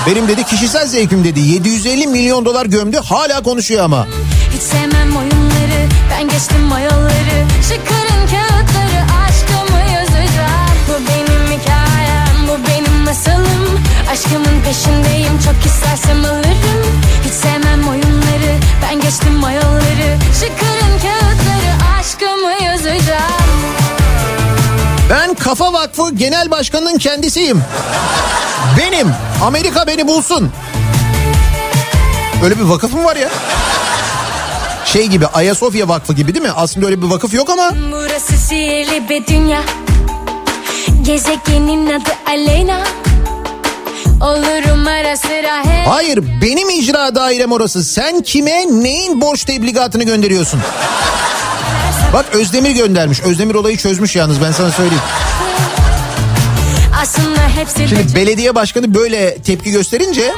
Benim 0.07 0.29
dedi 0.29 0.45
kişisel 0.45 0.87
zevkim 0.87 1.25
dedi. 1.25 1.41
750 1.41 2.07
milyon 2.07 2.45
dolar 2.45 2.67
gömdü 2.67 2.97
hala 3.05 3.43
konuşuyor 3.43 3.85
ama. 3.85 4.07
Hiç 4.55 4.63
sevmem 4.63 5.17
oyunları 5.17 5.89
Ben 6.11 6.29
geçtim 6.29 6.73
o 6.73 6.79
yolları 6.79 7.47
Çıkarın 7.69 8.27
kağıtları 8.27 9.03
Aşkımı 9.25 9.81
yazacağım 9.93 10.77
Bu 10.89 10.93
benim 11.09 11.61
hikayem 11.61 12.49
Bu 12.49 12.69
benim 12.69 13.05
masalım 13.05 13.62
Aşkımın 14.13 14.63
peşindeyim 14.65 15.39
Çok 15.45 15.67
istersem 15.67 16.25
alırım 16.25 17.03
Hiç 17.25 17.33
sevmem 17.33 17.89
oyunları 17.89 18.59
Ben 18.83 19.01
geçtim 19.01 19.43
o 19.45 19.51
yolları 19.51 20.19
Çıkarın 20.41 20.99
kağıtları 20.99 21.99
Aşkımı 22.01 22.65
yazacağım 22.65 23.33
Ben 25.11 25.35
Kafa 25.35 25.73
Vakfı 25.73 26.15
Genel 26.15 26.51
Başkanı'nın 26.51 26.99
kendisiyim. 26.99 27.63
Benim. 28.79 29.13
Amerika 29.45 29.87
beni 29.87 30.09
bulsun. 30.09 30.53
Öyle 32.45 32.59
bir 32.59 32.65
vakıf 32.65 32.95
mı 32.95 33.05
var 33.05 33.17
ya? 33.17 33.29
Şey 34.85 35.07
gibi 35.07 35.27
Ayasofya 35.27 35.89
Vakfı 35.89 36.13
gibi 36.13 36.35
değil 36.35 36.47
mi? 36.47 36.53
Aslında 36.57 36.87
öyle 36.87 37.03
bir 37.03 37.07
vakıf 37.07 37.35
yok 37.35 37.51
ama. 37.51 37.71
Burası 37.93 38.33
sihirli 38.33 39.09
bir 39.09 39.27
dünya 39.27 39.61
Gezegenin 41.03 41.87
adı 41.87 42.11
Aleyna 42.27 42.79
Olurum 44.23 44.87
ara 44.87 45.17
sıra 45.17 45.59
hep 45.65 45.89
Hayır 45.89 46.21
benim 46.43 46.71
icra 46.71 47.15
dairem 47.15 47.53
orası. 47.53 47.85
Sen 47.85 48.23
kime 48.23 48.67
neyin 48.71 49.21
borç 49.21 49.45
tebligatını 49.45 50.05
gönderiyorsun? 50.05 50.61
Bak 52.13 52.25
Özdemir 52.33 52.71
göndermiş. 52.71 53.21
Özdemir 53.21 53.55
olayı 53.55 53.77
çözmüş 53.77 54.17
yalnız 54.17 54.43
ben 54.43 54.53
sana 54.53 54.71
söyleyeyim. 54.71 55.03
Aslında 57.03 57.41
hepsi 57.57 57.89
Şimdi 57.89 58.15
belediye 58.15 58.55
başkanı 58.55 58.95
böyle 58.95 59.37
tepki 59.37 59.71
gösterince 59.71 60.33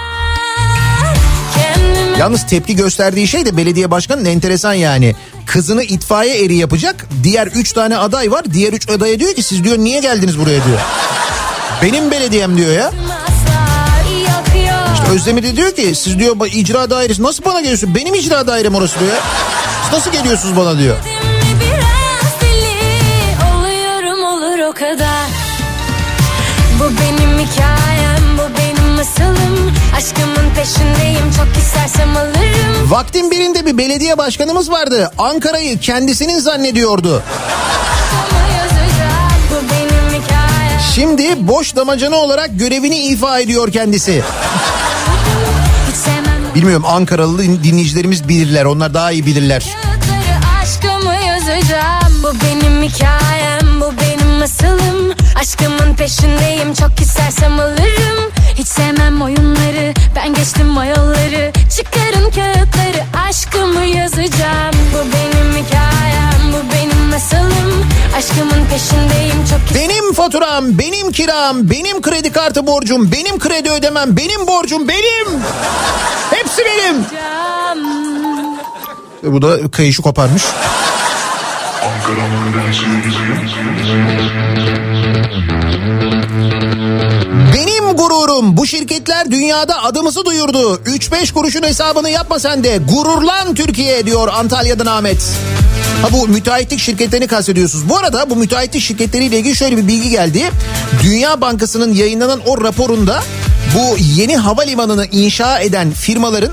Yalnız 2.18 2.46
tepki 2.46 2.76
gösterdiği 2.76 3.28
şey 3.28 3.46
de 3.46 3.56
belediye 3.56 3.90
başkanının 3.90 4.24
enteresan 4.24 4.72
yani. 4.74 5.14
Kızını 5.46 5.82
itfaiye 5.82 6.44
eri 6.44 6.56
yapacak. 6.56 7.06
Diğer 7.22 7.46
üç 7.46 7.72
tane 7.72 7.96
aday 7.96 8.30
var. 8.30 8.44
Diğer 8.52 8.72
üç 8.72 8.88
adaya 8.90 9.20
diyor 9.20 9.34
ki 9.34 9.42
siz 9.42 9.64
diyor 9.64 9.78
niye 9.78 10.00
geldiniz 10.00 10.38
buraya 10.38 10.64
diyor. 10.64 10.80
Benim 11.82 12.10
belediyem 12.10 12.56
diyor 12.56 12.72
ya. 12.72 12.90
Yakıyor 14.96 15.14
Özdemir 15.14 15.42
de 15.42 15.56
diyor 15.56 15.70
ki 15.72 15.94
siz 15.94 16.18
diyor 16.18 16.36
"ba- 16.36 16.48
icra 16.48 16.90
dairesi 16.90 17.22
nasıl 17.22 17.44
bana 17.44 17.60
geliyorsun? 17.60 17.94
Benim 17.94 18.14
icra 18.14 18.46
dairem 18.46 18.74
orası 18.74 19.00
diyor. 19.00 19.12
Siz 19.84 19.92
nasıl 19.92 20.12
geliyorsunuz 20.12 20.56
bana 20.56 20.78
diyor. 20.78 20.96
Oluyorum 23.54 24.24
olur 24.24 24.58
o 24.58 24.72
kadar 24.72 25.24
Bu 26.80 26.84
benim 26.84 27.38
hikayem 27.38 28.38
Bu 28.38 28.58
benim 28.58 28.90
masalım 28.96 29.72
Aşkımın 29.96 30.50
peşindeyim 30.56 31.30
Çok 31.36 31.62
istersem 31.62 32.16
alırım 32.16 32.90
Vaktin 32.90 33.30
birinde 33.30 33.66
bir 33.66 33.78
belediye 33.78 34.18
başkanımız 34.18 34.70
vardı. 34.70 35.10
Ankara'yı 35.18 35.78
kendisinin 35.80 36.38
zannediyordu. 36.38 37.22
Şimdi 40.94 41.48
boş 41.48 41.76
damacana 41.76 42.16
olarak 42.16 42.50
görevini 42.58 42.96
ifa 42.98 43.38
ediyor 43.40 43.72
kendisi. 43.72 44.22
Bilmiyorum 46.54 46.84
Ankaralı 46.86 47.42
din- 47.42 47.62
dinleyicilerimiz 47.64 48.28
bilirler. 48.28 48.64
Onlar 48.64 48.94
daha 48.94 49.12
iyi 49.12 49.26
bilirler. 49.26 49.64
Aşkımı 50.62 51.14
yazacağım 51.14 52.22
Bu 52.22 52.32
benim 52.44 52.82
hikayem 52.82 53.80
Bu 53.80 53.92
benim 54.00 54.28
masalım 54.38 55.12
Aşkımın 55.40 55.94
peşindeyim 55.96 56.74
Çok 56.74 57.00
istersem 57.00 57.60
alırım 57.60 58.30
Hiç 58.54 58.68
sevmem 58.68 59.22
oyunları 59.22 59.94
Ben 60.16 60.34
geçtim 60.34 60.76
o 60.78 60.84
yolları 60.84 61.52
Çıkarın 61.76 62.30
kağıtları 62.30 63.28
Aşkımı 63.28 63.84
yazacağım 63.84 64.74
Bu 64.92 64.98
benim 64.98 65.64
hikayem 65.64 66.52
Bu 66.52 66.72
benim 66.74 67.08
masalım 67.10 67.86
Aşkımın 68.16 68.66
peşindeyim 68.70 69.44
Çok 69.50 69.74
Benim 69.74 70.12
faturam, 70.12 70.78
benim 70.78 71.12
kiram, 71.12 71.70
benim 71.70 72.02
kredi 72.02 72.32
kartı 72.32 72.66
borcum, 72.66 73.12
benim 73.12 73.38
kredi 73.38 73.70
ödemem, 73.70 74.16
benim 74.16 74.46
borcum, 74.46 74.88
benim. 74.88 75.40
Hepsi 76.30 76.62
benim. 76.64 77.04
Bu 79.22 79.42
da 79.42 79.70
kayışı 79.70 80.02
koparmış. 80.02 80.42
Benim 87.54 87.96
gururum 87.96 88.56
bu 88.56 88.66
şirketler 88.66 89.30
dünyada 89.30 89.82
adımızı 89.82 90.24
duyurdu. 90.24 90.80
3-5 90.86 91.32
kuruşun 91.32 91.62
hesabını 91.62 92.10
yapma 92.10 92.38
sen 92.38 92.64
de. 92.64 92.80
Gururlan 92.92 93.54
Türkiye 93.54 94.06
diyor 94.06 94.28
Antalya'dan 94.28 94.86
Ahmet. 94.86 95.22
Ha 96.02 96.08
bu 96.12 96.28
müteahhitlik 96.28 96.80
şirketlerini 96.80 97.26
kastediyorsunuz. 97.26 97.88
Bu 97.88 97.96
arada 97.96 98.30
bu 98.30 98.36
müteahhitlik 98.36 98.82
şirketleriyle 98.82 99.38
ilgili 99.38 99.56
şöyle 99.56 99.76
bir 99.76 99.88
bilgi 99.88 100.10
geldi. 100.10 100.50
Dünya 101.02 101.40
Bankası'nın 101.40 101.94
yayınlanan 101.94 102.40
o 102.46 102.64
raporunda 102.64 103.22
bu 103.74 103.96
yeni 103.98 104.36
havalimanını 104.36 105.06
inşa 105.06 105.58
eden 105.60 105.90
firmaların 105.90 106.50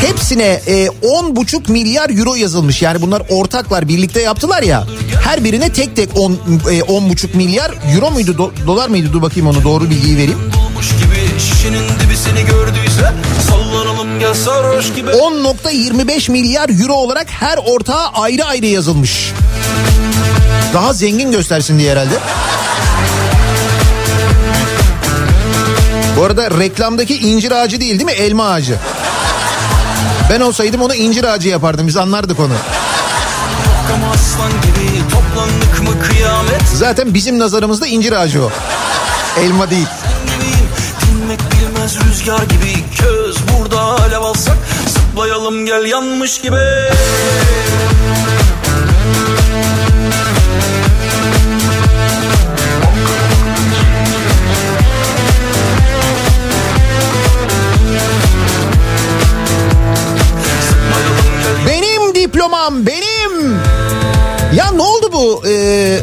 Hepsine 0.00 0.60
e, 0.66 0.86
10,5 0.86 1.72
milyar 1.72 2.10
euro 2.18 2.34
yazılmış. 2.34 2.82
Yani 2.82 3.02
bunlar 3.02 3.22
ortaklar 3.30 3.88
birlikte 3.88 4.22
yaptılar 4.22 4.62
ya. 4.62 4.86
Her 5.24 5.44
birine 5.44 5.72
tek 5.72 5.96
tek 5.96 6.16
10 6.16 6.32
e, 6.32 6.36
10,5 6.36 7.36
milyar 7.36 7.74
euro 7.94 8.10
muydu 8.10 8.30
do- 8.30 8.66
dolar 8.66 8.88
mıydı? 8.88 9.08
Dur 9.12 9.22
bakayım 9.22 9.48
onu 9.48 9.64
doğru 9.64 9.90
bilgiyi 9.90 10.16
vereyim. 10.16 10.38
Dolmuş 10.54 10.90
gibi 10.90 11.40
şişenin 11.40 11.84
dibi 11.88 12.16
seni 12.16 12.46
gördüyse 12.46 13.12
Sallanalım 13.50 14.18
gel 14.20 14.34
sarhoş 14.34 14.94
gibi 14.94 15.10
10.25 15.10 16.30
milyar 16.30 16.68
euro 16.82 16.92
olarak 16.94 17.26
her 17.30 17.58
ortağa 17.58 18.10
ayrı 18.14 18.44
ayrı 18.44 18.66
yazılmış. 18.66 19.32
Daha 20.74 20.92
zengin 20.92 21.32
göstersin 21.32 21.78
diye 21.78 21.92
herhalde. 21.92 22.14
Bu 26.16 26.24
arada 26.24 26.50
reklamdaki 26.58 27.16
incir 27.16 27.50
ağacı 27.52 27.80
değil 27.80 27.92
değil 27.92 28.04
mi? 28.04 28.12
Elma 28.12 28.48
ağacı. 28.48 28.78
Ben 30.30 30.40
olsaydım 30.40 30.82
onu 30.82 30.94
incir 30.94 31.24
ağacı 31.24 31.48
yapardım. 31.48 31.86
Biz 31.86 31.96
anlardık 31.96 32.40
onu. 32.40 32.52
Zaten 36.74 37.14
bizim 37.14 37.38
nazarımızda 37.38 37.86
incir 37.86 38.12
ağacı 38.12 38.44
o. 38.44 38.50
Elma 39.40 39.70
değil. 39.70 39.86
Dinmek 41.06 41.40
bilmez 41.40 41.96
rüzgar 42.00 42.42
gibi 42.42 42.74
köz 42.96 43.36
Burada 43.48 43.80
alev 43.80 44.20
alsak 44.20 44.56
zıplayalım 44.88 45.66
gel 45.66 45.84
yanmış 45.84 46.40
gibi 46.40 46.60
Bankam 62.66 62.86
benim. 62.86 63.58
Ya 64.56 64.70
ne 64.70 64.82
oldu 64.82 65.12
bu? 65.12 65.42
Ee, 65.48 66.00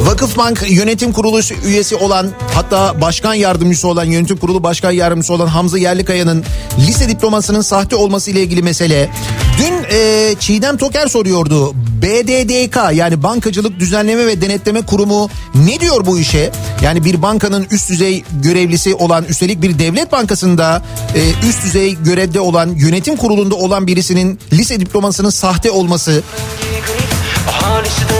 Vakıfbank 0.00 0.64
yönetim 0.70 1.12
kurulu 1.12 1.40
üyesi 1.64 1.96
olan 1.96 2.30
hatta 2.54 3.00
başkan 3.00 3.34
yardımcısı 3.34 3.88
olan 3.88 4.04
yönetim 4.04 4.36
kurulu 4.36 4.62
başkan 4.62 4.90
yardımcısı 4.90 5.34
olan 5.34 5.46
Hamza 5.46 5.78
Yerlikaya'nın 5.78 6.44
lise 6.78 7.08
diplomasının 7.08 7.60
sahte 7.60 7.96
olması 7.96 8.30
ile 8.30 8.42
ilgili 8.42 8.62
mesele. 8.62 9.10
Dün 9.58 9.96
e, 9.96 10.34
Çiğdem 10.40 10.76
Toker 10.76 11.06
soruyordu. 11.06 11.74
BDDK 12.02 12.78
yani 12.92 13.22
Bankacılık 13.22 13.80
Düzenleme 13.80 14.26
ve 14.26 14.40
Denetleme 14.40 14.82
Kurumu 14.82 15.28
ne 15.54 15.80
diyor 15.80 16.06
bu 16.06 16.18
işe? 16.18 16.50
Yani 16.82 17.04
bir 17.04 17.22
bankanın 17.22 17.66
üst 17.70 17.90
düzey 17.90 18.24
görevlisi 18.42 18.94
olan 18.94 19.24
üstelik 19.24 19.62
bir 19.62 19.78
devlet 19.78 20.12
bankasında 20.12 20.82
e, 21.14 21.48
üst 21.48 21.64
düzey 21.64 21.96
görevde 22.04 22.40
olan 22.40 22.68
yönetim 22.68 23.16
kurulunda 23.16 23.54
olan 23.54 23.86
birisinin 23.86 24.38
lise 24.52 24.80
diplomasının 24.80 25.30
sahte 25.30 25.70
olması 25.70 26.22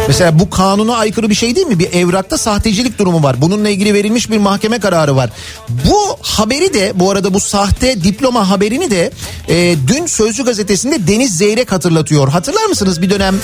Mesela 0.09 0.39
bu 0.39 0.51
kanuna 0.51 0.97
aykırı 0.97 1.31
bir 1.31 1.35
şey 1.35 1.57
değil 1.57 1.67
mi? 1.67 1.79
Bir 1.79 1.93
evrakta 1.93 2.39
sahtecilik 2.39 2.99
durumu 2.99 3.23
var. 3.23 3.41
Bununla 3.41 3.69
ilgili 3.69 3.95
verilmiş 3.95 4.31
bir 4.31 4.39
mahkeme 4.39 4.79
kararı 4.79 5.17
var. 5.17 5.31
Bu 5.69 6.19
haberi 6.23 6.75
de 6.75 6.93
bu 6.95 7.11
arada 7.11 7.35
bu 7.35 7.41
sahte 7.41 8.05
diploma 8.05 8.51
haberini 8.51 8.91
de 8.91 9.13
e, 9.49 9.77
dün 9.87 10.07
Sözcü 10.07 10.45
gazetesinde 10.45 11.07
Deniz 11.07 11.37
Zeyrek 11.37 11.73
hatırlatıyor. 11.73 12.29
Hatırlar 12.29 12.65
mısınız 12.65 13.03
bir 13.03 13.11
dönem 13.11 13.35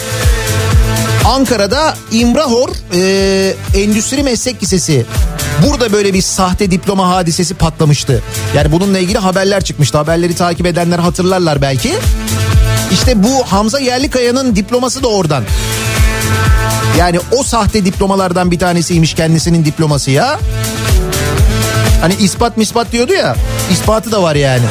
Ankara'da 1.25 1.97
İmrahor 2.13 2.69
e, 2.95 3.55
Endüstri 3.75 4.23
Meslek 4.23 4.63
Lisesi 4.63 5.07
Burada 5.67 5.93
böyle 5.93 6.15
bir 6.15 6.23
sahte 6.23 6.71
diploma 6.71 7.09
hadisesi 7.09 7.55
patlamıştı. 7.55 8.23
Yani 8.57 8.73
bununla 8.73 8.99
ilgili 8.99 9.19
haberler 9.19 9.65
çıkmıştı. 9.65 9.99
Haberleri 9.99 10.35
takip 10.35 10.67
edenler 10.67 10.99
hatırlarlar 10.99 11.63
belki. 11.63 11.93
İşte 12.93 13.23
bu 13.23 13.45
Hamza 13.53 13.79
Yerlikaya'nın 13.79 14.57
diploması 14.57 15.03
da 15.03 15.09
oradan. 15.09 15.45
Yani 16.99 17.19
o 17.33 17.43
sahte 17.43 17.85
diplomalardan 17.85 18.51
bir 18.51 18.59
tanesiymiş 18.59 19.15
kendisinin 19.15 19.65
diploması 19.65 20.11
ya. 20.11 20.41
Hani 22.01 22.15
ispat 22.15 22.57
mispat 22.57 22.93
diyordu 22.93 23.13
ya. 23.13 23.37
ispatı 23.71 24.13
da 24.13 24.23
var 24.23 24.35
yani. 24.35 24.65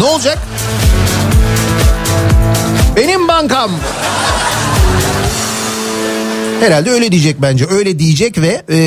Ne 0.00 0.04
olacak? 0.04 0.38
Benim 2.96 3.28
bankam. 3.28 3.70
Herhalde 6.60 6.90
öyle 6.90 7.12
diyecek 7.12 7.42
bence. 7.42 7.66
Öyle 7.70 7.98
diyecek 7.98 8.38
ve 8.38 8.62
e, 8.70 8.78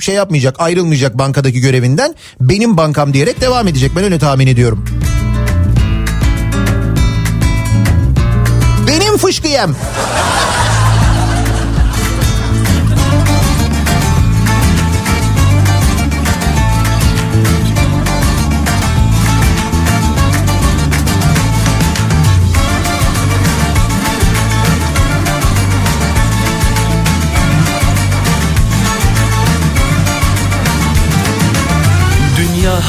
şey 0.00 0.14
yapmayacak, 0.14 0.56
ayrılmayacak 0.58 1.18
bankadaki 1.18 1.60
görevinden. 1.60 2.14
Benim 2.40 2.76
bankam 2.76 3.14
diyerek 3.14 3.40
devam 3.40 3.68
edecek. 3.68 3.92
Ben 3.96 4.04
öyle 4.04 4.18
tahmin 4.18 4.46
ediyorum. 4.46 4.84
Benim 8.88 9.16
fışkıyem. 9.16 9.76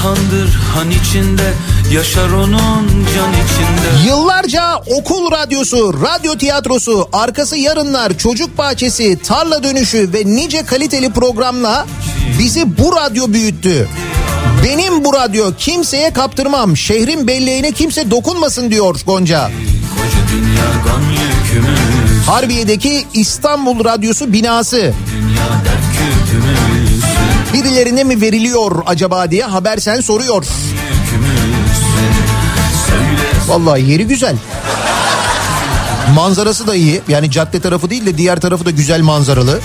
Handır 0.04 0.60
han 0.74 0.92
içinde 0.92 1.54
Yaşar 1.94 2.30
onun 2.30 2.88
can 3.16 3.34
içinde 3.34 4.08
Yıllarca 4.08 4.76
okul 4.78 5.32
radyosu, 5.32 5.94
radyo 6.02 6.38
tiyatrosu, 6.38 7.10
arkası 7.14 7.58
yarınlar, 7.58 8.18
çocuk 8.18 8.58
bahçesi, 8.58 9.20
tarla 9.24 9.64
dönüşü 9.64 10.14
ve 10.14 10.24
nice 10.26 10.66
kaliteli 10.66 11.14
programla 11.14 11.88
bizi 12.40 12.78
bu 12.78 12.96
radyo 12.96 13.34
büyüttü. 13.34 13.88
Benim 14.64 15.06
bu 15.06 15.14
radyo 15.14 15.52
kimseye 15.58 16.14
kaptırmam. 16.14 16.78
Şehrin 16.78 17.28
belleğine 17.28 17.72
kimse 17.72 18.12
dokunmasın 18.12 18.72
diyor 18.72 19.02
Gonca. 19.06 19.52
Koca 19.96 20.38
dünya 20.38 20.66
gam 20.86 21.02
yükümüz 21.12 22.28
Harbiye'deki 22.28 23.06
İstanbul 23.14 23.86
Radyosu 23.86 24.34
binası. 24.34 24.78
Dünya 24.78 25.50
dert 25.66 25.90
Birilerine 27.54 28.04
mi 28.04 28.22
veriliyor 28.22 28.84
acaba 28.86 29.32
diye 29.32 29.44
haber 29.44 29.78
sen 29.78 30.02
soruyor. 30.02 30.46
Vallahi 33.48 33.92
yeri 33.92 34.08
güzel. 34.08 34.36
Manzarası 36.16 36.68
da 36.68 36.76
iyi. 36.76 37.02
Yani 37.08 37.32
cadde 37.32 37.60
tarafı 37.60 37.90
değil 37.90 38.06
de 38.06 38.18
diğer 38.18 38.40
tarafı 38.40 38.66
da 38.66 38.72
güzel 38.72 39.02
manzaralı. 39.02 39.60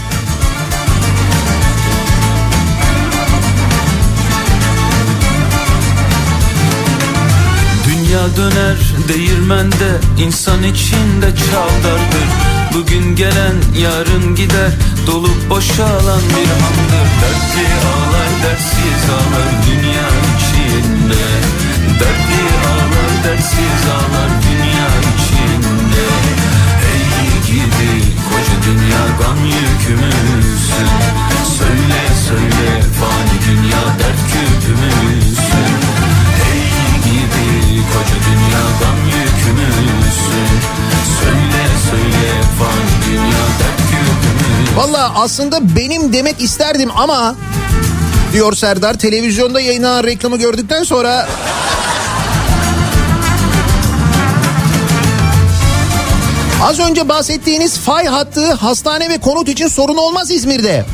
Dünya 7.88 8.36
döner 8.36 8.76
değirmende 9.08 10.00
insan 10.18 10.62
içinde 10.62 11.26
çavdardır 11.50 12.53
Bugün 12.74 13.16
gelen 13.16 13.54
yarın 13.78 14.34
gider. 14.34 14.70
Dolup 15.06 15.50
boşalan 15.50 16.22
bir 16.30 16.50
andır 16.66 17.08
Dertli 17.20 17.66
ağlar 17.90 18.30
dertsiz 18.44 19.04
ağlar 19.16 19.50
dünya 19.66 20.08
içinde. 20.34 21.24
Dertli 22.00 22.44
ağlar 22.70 23.12
dertsiz 23.24 23.82
ağlar 23.94 24.30
dünya 24.46 24.88
içinde. 25.14 26.06
Ey 26.90 27.42
gidi 27.46 27.92
koca 28.28 28.56
dünya 28.66 29.04
gam 29.20 29.38
yükümüzsün. 29.44 30.88
Söyle 31.58 32.02
söyle 32.28 32.82
fani 33.00 33.36
dünya 33.48 33.84
dert 33.98 34.20
küpümüzsün. 34.32 35.74
Ey 36.50 36.62
gidi 37.04 37.82
koca 37.92 38.18
dünya 38.26 38.64
gam 38.80 38.98
yükümüzsün 39.06 40.83
Valla 44.76 45.12
aslında 45.14 45.76
benim 45.76 46.12
demek 46.12 46.42
isterdim 46.42 46.90
ama 46.96 47.34
diyor 48.32 48.52
Serdar 48.52 48.94
televizyonda 48.94 49.60
yayınlanan 49.60 50.04
reklamı 50.04 50.36
gördükten 50.36 50.82
sonra 50.82 51.28
Az 56.64 56.78
önce 56.78 57.08
bahsettiğiniz 57.08 57.78
fay 57.78 58.06
hattı 58.06 58.52
hastane 58.52 59.10
ve 59.10 59.18
konut 59.18 59.48
için 59.48 59.68
sorun 59.68 59.96
olmaz 59.96 60.30
İzmir'de. 60.30 60.84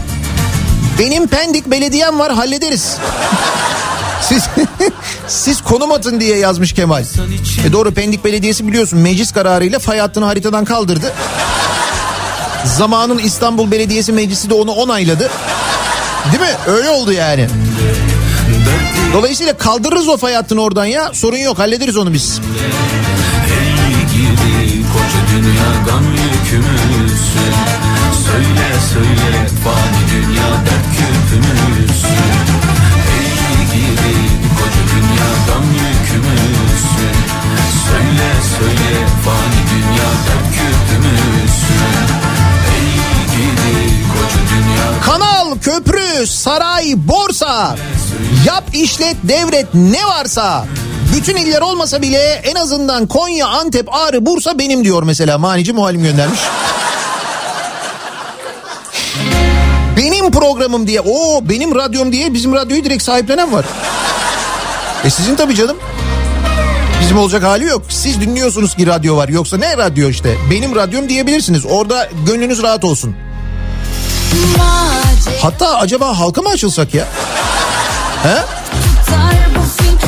Benim 0.98 1.26
Pendik 1.26 1.66
belediyem 1.66 2.18
var 2.18 2.32
hallederiz. 2.32 2.96
Siz 4.22 4.48
siz 5.28 5.62
konum 5.62 5.92
atın 5.92 6.20
diye 6.20 6.36
yazmış 6.38 6.72
Kemal. 6.72 7.04
E 7.66 7.72
doğru 7.72 7.94
Pendik 7.94 8.24
Belediyesi 8.24 8.66
biliyorsun 8.66 8.98
meclis 8.98 9.32
kararıyla 9.32 9.78
fay 9.78 9.98
hattını 9.98 10.24
haritadan 10.24 10.64
kaldırdı. 10.64 11.12
Zamanın 12.64 13.18
İstanbul 13.18 13.70
Belediyesi 13.70 14.12
Meclisi 14.12 14.50
de 14.50 14.54
onu 14.54 14.70
onayladı. 14.70 15.30
Değil 16.32 16.42
mi? 16.42 16.56
Öyle 16.66 16.88
oldu 16.88 17.12
yani. 17.12 17.46
Dolayısıyla 19.12 19.56
kaldırırız 19.56 20.08
o 20.08 20.16
fay 20.16 20.34
hattını 20.34 20.60
oradan 20.60 20.84
ya. 20.84 21.10
Sorun 21.14 21.36
yok 21.36 21.58
hallederiz 21.58 21.96
onu 21.96 22.12
biz. 22.12 22.40
Ey 23.50 23.92
gidi 24.12 24.82
koca 24.92 25.20
dünya 25.30 25.70
yükümüzsün 26.50 27.54
Söyle 28.26 28.68
söyle 28.92 29.48
fani 29.64 30.02
dünya 30.12 30.50
dert 30.66 30.86
küpümüzsün 30.96 32.32
Ey 33.16 33.66
gidi 33.72 34.16
koca 34.58 34.82
dünya 34.92 35.30
yükümüzsün 35.64 37.16
Söyle 37.88 38.30
söyle 38.58 39.06
fani 39.24 39.60
dünya 39.70 40.10
dert 40.26 40.54
küpümüzsün 40.54 42.09
Kanal, 45.50 45.62
köprü, 45.62 46.26
saray, 46.26 46.94
borsa. 46.96 47.76
Yap, 48.46 48.64
işlet, 48.72 49.16
devret 49.22 49.74
ne 49.74 50.04
varsa. 50.04 50.64
Bütün 51.16 51.36
iller 51.36 51.60
olmasa 51.60 52.02
bile 52.02 52.18
en 52.18 52.54
azından 52.54 53.06
Konya, 53.06 53.46
Antep, 53.46 53.94
Ağrı, 53.94 54.26
Bursa 54.26 54.58
benim 54.58 54.84
diyor 54.84 55.02
mesela. 55.02 55.38
Manici 55.38 55.72
muhalim 55.72 56.02
göndermiş. 56.02 56.40
benim 59.96 60.30
programım 60.30 60.86
diye. 60.86 61.00
o 61.00 61.40
benim 61.48 61.74
radyom 61.74 62.12
diye 62.12 62.34
bizim 62.34 62.54
radyoyu 62.54 62.84
direkt 62.84 63.02
sahiplenen 63.02 63.52
var. 63.52 63.64
E 65.04 65.10
sizin 65.10 65.36
tabii 65.36 65.54
canım. 65.54 65.76
Bizim 67.00 67.18
olacak 67.18 67.42
hali 67.42 67.64
yok. 67.64 67.82
Siz 67.88 68.20
dinliyorsunuz 68.20 68.74
ki 68.74 68.86
radyo 68.86 69.16
var. 69.16 69.28
Yoksa 69.28 69.56
ne 69.56 69.76
radyo 69.76 70.08
işte. 70.08 70.36
Benim 70.50 70.76
radyom 70.76 71.08
diyebilirsiniz. 71.08 71.66
Orada 71.66 72.08
gönlünüz 72.26 72.62
rahat 72.62 72.84
olsun. 72.84 73.16
Hatta 75.42 75.78
acaba 75.78 76.18
halka 76.18 76.42
mı 76.42 76.48
açılsak 76.48 76.94
ya? 76.94 77.04
He? 78.22 78.36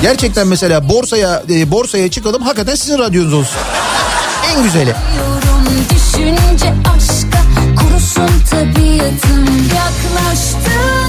Gerçekten 0.02 0.46
mesela 0.46 0.88
borsaya 0.88 1.42
e, 1.50 1.70
borsaya 1.70 2.10
çıkalım 2.10 2.42
hakikaten 2.42 2.74
sizin 2.74 2.98
radyonuz 2.98 3.34
olsun. 3.34 3.58
En 4.52 4.62
güzeli. 4.62 4.94
Düşünce 5.90 6.74
aşka 6.96 7.42
kurusun 7.80 8.30
tabiatım 8.50 9.46
yaklaştığında 9.76 11.01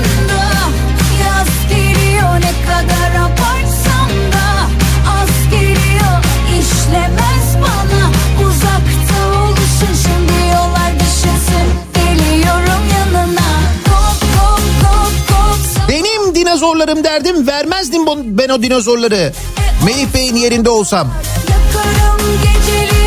dinozorlarım 16.63 17.03
derdim 17.03 17.47
vermezdim 17.47 18.01
ben 18.37 18.49
o 18.49 18.63
dinozorları. 18.63 19.33
Melih 19.85 20.13
Bey'in 20.13 20.35
yerinde 20.35 20.69
olsam. 20.69 21.07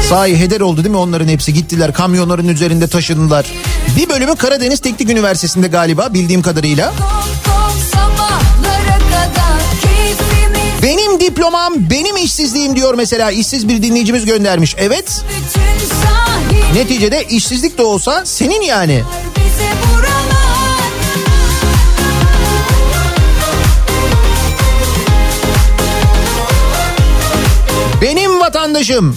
Sahi 0.09 0.41
heder 0.41 0.61
oldu 0.61 0.77
değil 0.77 0.91
mi 0.91 0.97
onların 0.97 1.29
hepsi 1.29 1.55
gittiler 1.55 1.95
kamyonların 1.95 2.49
üzerinde 2.49 2.89
taşındılar. 2.89 3.47
Bir 3.97 4.09
bölümü 4.09 4.37
Karadeniz 4.37 4.81
Teknik 4.81 5.11
Üniversitesi'nde 5.11 5.69
galiba 5.69 6.15
bildiğim 6.15 6.43
kadarıyla. 6.43 6.93
Benim 10.83 11.21
diplomam 11.21 11.75
benim 11.91 12.17
işsizliğim 12.17 12.77
diyor 12.77 12.95
mesela 12.95 13.31
işsiz 13.31 13.69
bir 13.69 13.83
dinleyicimiz 13.83 14.25
göndermiş. 14.25 14.75
Evet 14.79 15.25
neticede 16.75 17.25
işsizlik 17.25 17.79
de 17.79 17.83
olsa 17.83 18.27
senin 18.27 18.61
yani. 18.61 19.03
Vatandaşım. 28.57 29.17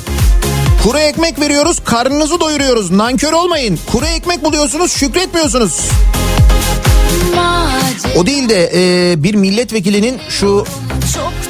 Kuru 0.83 0.97
ekmek 0.97 1.39
veriyoruz 1.39 1.77
karnınızı 1.85 2.39
doyuruyoruz 2.39 2.91
nankör 2.91 3.33
olmayın. 3.33 3.79
Kuru 3.91 4.05
ekmek 4.05 4.43
buluyorsunuz 4.43 4.91
şükretmiyorsunuz. 4.91 5.79
O 8.15 8.25
değil 8.25 8.49
de 8.49 8.71
e, 8.73 9.23
bir 9.23 9.35
milletvekilinin 9.35 10.19
şu 10.29 10.65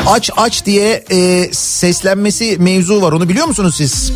aç 0.05 0.29
aç 0.37 0.65
diye 0.65 1.03
e, 1.11 1.49
seslenmesi 1.53 2.57
mevzu 2.59 3.01
var 3.01 3.11
onu 3.11 3.29
biliyor 3.29 3.47
musunuz 3.47 3.75
siz? 3.77 4.11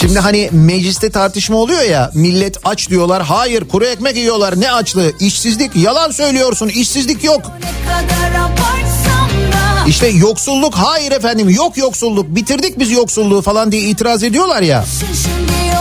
Şimdi 0.00 0.18
hani 0.18 0.48
mecliste 0.52 1.10
tartışma 1.10 1.56
oluyor 1.56 1.82
ya 1.82 2.10
millet 2.14 2.56
aç 2.64 2.90
diyorlar 2.90 3.22
hayır 3.22 3.68
kuru 3.68 3.84
ekmek 3.84 4.16
yiyorlar 4.16 4.60
ne 4.60 4.72
açlığı 4.72 5.12
işsizlik 5.20 5.76
yalan 5.76 6.10
söylüyorsun 6.10 6.68
işsizlik 6.68 7.24
yok. 7.24 7.42
ne 7.42 8.06
kadar 8.06 8.83
İşte 9.88 10.08
yoksulluk 10.08 10.74
hayır 10.74 11.12
efendim 11.12 11.48
yok 11.48 11.76
yoksulluk 11.76 12.26
bitirdik 12.28 12.78
biz 12.78 12.90
yoksulluğu 12.90 13.42
falan 13.42 13.72
diye 13.72 13.82
itiraz 13.82 14.22
ediyorlar 14.22 14.62
ya. 14.62 14.84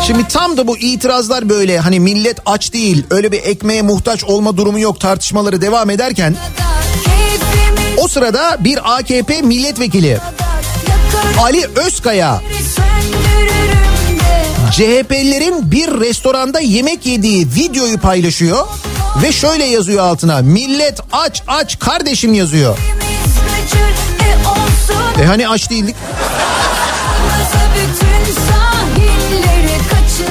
şimdi 0.08 0.28
tam 0.28 0.58
da 0.58 0.68
bu 0.68 0.78
itirazlar 0.78 1.50
böyle 1.50 1.80
hani 1.80 2.00
millet 2.00 2.38
aç 2.46 2.74
değil 2.74 3.06
öyle 3.10 3.32
bir 3.32 3.44
ekmeğe 3.44 3.82
muhtaç 3.82 4.24
olma 4.24 4.58
durumu 4.58 4.80
yok 4.80 5.00
tartışmaları 5.00 5.62
devam 5.62 5.90
ederken 5.90 6.36
o 7.98 8.08
sırada 8.08 8.58
bir 8.60 8.98
AKP 8.98 9.42
milletvekili 9.42 10.18
Ali 11.42 11.66
Özkaya 11.76 12.42
CHP'lilerin 14.72 15.72
bir 15.72 15.88
restoranda 15.88 16.60
yemek 16.60 17.06
yediği 17.06 17.48
videoyu 17.48 17.98
paylaşıyor 17.98 18.68
ve 19.24 19.32
şöyle 19.32 19.64
yazıyor 19.66 20.04
altına 20.04 20.42
millet 20.42 21.00
aç 21.12 21.44
aç 21.48 21.80
kardeşim 21.80 22.34
yazıyor. 22.34 22.78
E 25.22 25.26
hani 25.26 25.48
aç 25.48 25.70
değildik. 25.70 25.96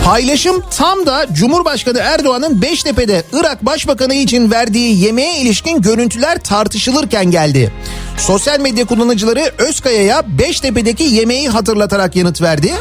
Paylaşım 0.04 0.64
tam 0.76 1.06
da 1.06 1.26
Cumhurbaşkanı 1.32 1.98
Erdoğan'ın 1.98 2.62
Beştepe'de 2.62 3.22
Irak 3.32 3.66
Başbakanı 3.66 4.14
için 4.14 4.50
verdiği 4.50 5.00
yemeğe 5.04 5.38
ilişkin 5.38 5.82
görüntüler 5.82 6.38
tartışılırken 6.38 7.30
geldi. 7.30 7.72
Sosyal 8.18 8.60
medya 8.60 8.84
kullanıcıları 8.84 9.52
Özkaya'ya 9.58 10.22
Beştepe'deki 10.38 11.02
yemeği 11.02 11.48
hatırlatarak 11.48 12.16
yanıt 12.16 12.42
verdi. 12.42 12.72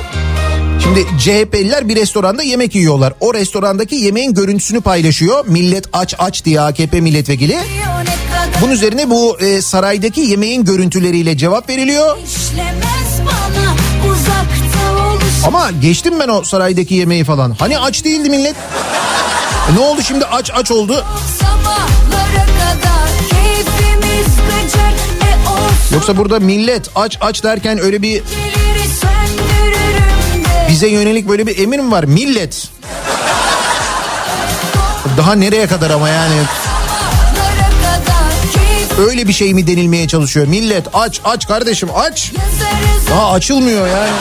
Şimdi 0.84 1.06
CHP'liler 1.20 1.88
bir 1.88 1.96
restoranda 1.96 2.44
yemek 2.44 2.76
yiyorlar. 2.76 3.14
O 3.20 3.34
restorandaki 3.34 3.96
yemeğin 3.96 4.34
görüntüsünü 4.34 4.82
paylaşıyor. 4.82 5.46
Millet 5.48 5.86
aç 5.94 6.16
aç 6.20 6.46
diye 6.46 6.62
AKP 6.62 7.02
milletvekili. 7.02 7.58
Bunun 8.62 8.72
üzerine 8.72 9.10
bu 9.10 9.38
e, 9.40 9.62
saraydaki 9.62 10.22
yemeğin 10.22 10.66
görüntüleriyle 10.66 11.38
cevap 11.38 11.70
veriliyor. 11.70 12.18
Ama 15.48 15.72
geçtim 15.82 16.14
ben 16.20 16.28
o 16.28 16.44
saraydaki 16.44 16.96
yemeği 16.96 17.24
falan. 17.24 17.56
Hani 17.60 17.80
aç 17.80 18.04
değildi 18.04 18.30
millet. 18.30 18.56
E 19.72 19.76
ne 19.76 19.80
oldu 19.80 20.02
şimdi 20.02 20.26
aç 20.26 20.52
aç 20.54 20.72
oldu. 20.72 21.06
e 25.92 25.94
Yoksa 25.94 26.18
burada 26.18 26.40
millet 26.40 26.90
aç 26.96 27.18
aç 27.22 27.44
derken 27.44 27.80
öyle 27.80 28.02
bir 28.02 28.24
bize 30.70 30.88
yönelik 30.88 31.30
böyle 31.30 31.48
bir 31.48 31.58
emir 31.60 31.80
mi 31.80 31.92
var? 31.92 32.04
Millet. 32.04 32.68
Daha 35.18 35.34
nereye 35.36 35.68
kadar 35.68 35.90
ama 35.90 36.10
yani 36.10 36.36
öyle 39.02 39.28
bir 39.28 39.34
şey 39.34 39.54
mi 39.54 39.68
denilmeye 39.68 40.08
çalışıyor? 40.08 40.48
Millet 40.48 40.88
aç 40.94 41.22
aç 41.24 41.48
kardeşim 41.48 41.90
aç. 41.96 42.32
Daha 43.10 43.32
açılmıyor 43.32 43.88
yani. 43.88 44.12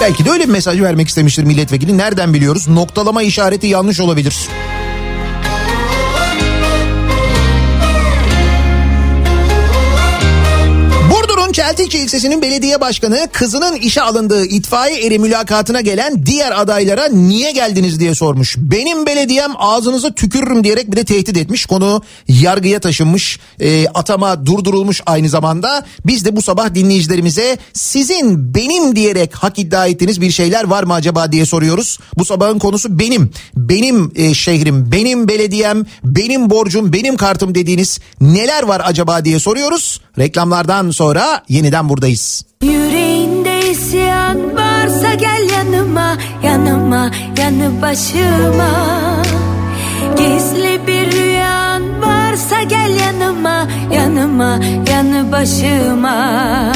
Belki 0.00 0.24
de 0.24 0.30
öyle 0.30 0.44
bir 0.44 0.52
mesaj 0.52 0.80
vermek 0.80 1.08
istemiştir 1.08 1.44
milletvekili. 1.44 1.98
Nereden 1.98 2.34
biliyoruz? 2.34 2.68
Noktalama 2.68 3.22
işareti 3.22 3.66
yanlış 3.66 4.00
olabilir. 4.00 4.36
Çeltikçi 11.72 11.98
ilçesinin 11.98 12.42
belediye 12.42 12.80
başkanı 12.80 13.28
kızının 13.32 13.76
işe 13.76 14.02
alındığı 14.02 14.44
itfaiye 14.44 15.06
eri 15.06 15.18
mülakatına 15.18 15.80
gelen 15.80 16.26
diğer 16.26 16.60
adaylara 16.60 17.08
niye 17.08 17.52
geldiniz 17.52 18.00
diye 18.00 18.14
sormuş. 18.14 18.56
Benim 18.58 19.06
belediyem 19.06 19.50
ağzınızı 19.58 20.12
tükürürüm 20.12 20.64
diyerek 20.64 20.92
bir 20.92 20.96
de 20.96 21.04
tehdit 21.04 21.36
etmiş. 21.36 21.66
Konu 21.66 22.02
yargıya 22.28 22.80
taşınmış. 22.80 23.38
E, 23.60 23.86
atama 23.94 24.46
durdurulmuş 24.46 25.00
aynı 25.06 25.28
zamanda. 25.28 25.86
Biz 26.06 26.24
de 26.24 26.36
bu 26.36 26.42
sabah 26.42 26.74
dinleyicilerimize 26.74 27.58
sizin 27.72 28.54
benim 28.54 28.96
diyerek 28.96 29.34
hak 29.34 29.58
iddia 29.58 29.86
ettiğiniz 29.86 30.20
bir 30.20 30.30
şeyler 30.30 30.64
var 30.64 30.84
mı 30.84 30.94
acaba 30.94 31.32
diye 31.32 31.46
soruyoruz. 31.46 31.98
Bu 32.18 32.24
sabahın 32.24 32.58
konusu 32.58 32.98
benim. 32.98 33.30
Benim 33.56 34.12
e, 34.16 34.34
şehrim, 34.34 34.92
benim 34.92 35.28
belediyem, 35.28 35.86
benim 36.04 36.50
borcum, 36.50 36.92
benim 36.92 37.16
kartım 37.16 37.54
dediğiniz 37.54 37.98
neler 38.20 38.62
var 38.62 38.82
acaba 38.84 39.24
diye 39.24 39.38
soruyoruz. 39.38 40.00
Reklamlardan 40.18 40.90
sonra 40.90 41.42
yeniden 41.62 41.88
buradayız. 41.88 42.44
Yüreğinde 42.62 43.70
isyan 43.70 44.56
varsa 44.56 45.14
gel 45.14 45.50
yanıma 45.56 46.16
Yanıma 46.44 47.10
yanı 47.38 47.82
başıma. 47.82 48.70
Gizli 50.16 50.86
bir 50.86 51.12
rüyan 51.12 52.02
varsa 52.02 52.62
gel 52.62 52.90
yanıma 53.00 53.68
Yanıma 53.94 54.58
yanı 54.90 55.32
başıma. 55.32 56.72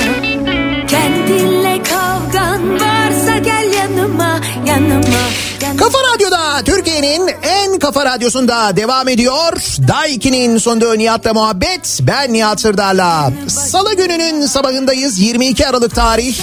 Kendinle 0.89 1.83
kavgan 1.83 2.81
varsa 2.81 3.39
gel 3.39 3.73
yanıma 3.79 4.41
Yanıma. 4.67 4.67
yanı 4.67 5.46
Kafa 5.61 5.99
Radyo'da 6.15 6.63
Türkiye'nin 6.65 7.31
en 7.43 7.79
kafa 7.79 8.05
radyosunda 8.05 8.77
devam 8.77 9.09
ediyor. 9.09 9.53
Daiki'nin 9.89 10.59
sonunda 10.59 10.95
Nihat'la 10.95 11.35
muhabbet. 11.35 11.99
Ben 12.03 12.33
Nihat 12.33 12.61
Sırdar'la. 12.61 13.33
Salı 13.49 13.97
gününün 13.97 14.47
sabahındayız. 14.47 15.19
22 15.19 15.67
Aralık 15.67 15.95
tarih. 15.95 16.39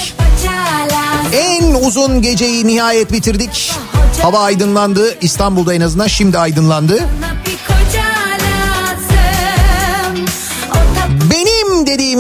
En 1.34 1.74
uzun 1.74 2.22
geceyi 2.22 2.68
nihayet 2.68 3.12
bitirdik. 3.12 3.72
Hava 4.22 4.40
aydınlandı. 4.40 5.18
İstanbul'da 5.22 5.74
en 5.74 5.82
azından 5.82 6.08
şimdi 6.08 6.38
aydınlandı. 6.40 7.04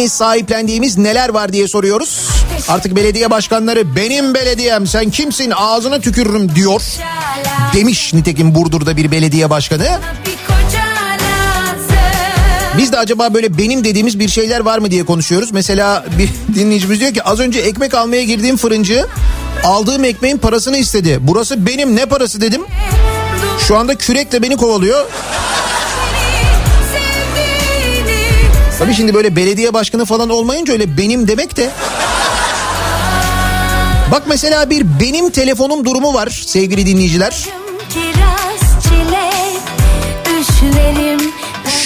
Benim 0.03 0.09
dediğimiz 0.09 0.17
sahiplendiğimiz 0.17 0.97
neler 0.97 1.29
var 1.29 1.53
diye 1.53 1.67
soruyoruz. 1.67 2.29
Artık 2.67 2.95
belediye 2.95 3.29
başkanları 3.29 3.95
benim 3.95 4.33
belediyem 4.33 4.87
sen 4.87 5.09
kimsin 5.09 5.51
ağzına 5.55 5.99
tükürürüm 5.99 6.55
diyor. 6.55 6.81
Demiş 7.73 8.13
nitekim 8.13 8.55
Burdur'da 8.55 8.97
bir 8.97 9.11
belediye 9.11 9.49
başkanı. 9.49 9.99
Biz 12.77 12.91
de 12.91 12.97
acaba 12.97 13.33
böyle 13.33 13.57
benim 13.57 13.83
dediğimiz 13.83 14.19
bir 14.19 14.29
şeyler 14.29 14.59
var 14.59 14.77
mı 14.77 14.91
diye 14.91 15.05
konuşuyoruz. 15.05 15.51
Mesela 15.51 16.05
bir 16.17 16.29
dinleyicimiz 16.55 16.99
diyor 16.99 17.13
ki 17.13 17.23
az 17.23 17.39
önce 17.39 17.59
ekmek 17.59 17.93
almaya 17.93 18.23
girdiğim 18.23 18.57
fırıncı 18.57 19.07
aldığım 19.63 20.03
ekmeğin 20.03 20.37
parasını 20.37 20.77
istedi. 20.77 21.17
Burası 21.21 21.65
benim 21.65 21.95
ne 21.95 22.05
parası 22.05 22.41
dedim. 22.41 22.61
Şu 23.67 23.77
anda 23.77 23.95
kürekle 23.95 24.41
beni 24.41 24.57
kovalıyor. 24.57 25.05
Tabii 28.83 28.93
şimdi 28.93 29.13
böyle 29.13 29.35
belediye 29.35 29.73
başkanı 29.73 30.05
falan 30.05 30.29
olmayınca 30.29 30.73
öyle 30.73 30.97
benim 30.97 31.27
demek 31.27 31.57
de. 31.57 31.69
Bak 34.11 34.23
mesela 34.27 34.69
bir 34.69 34.99
benim 34.99 35.29
telefonum 35.29 35.85
durumu 35.85 36.13
var 36.13 36.43
sevgili 36.45 36.85
dinleyiciler. 36.85 37.47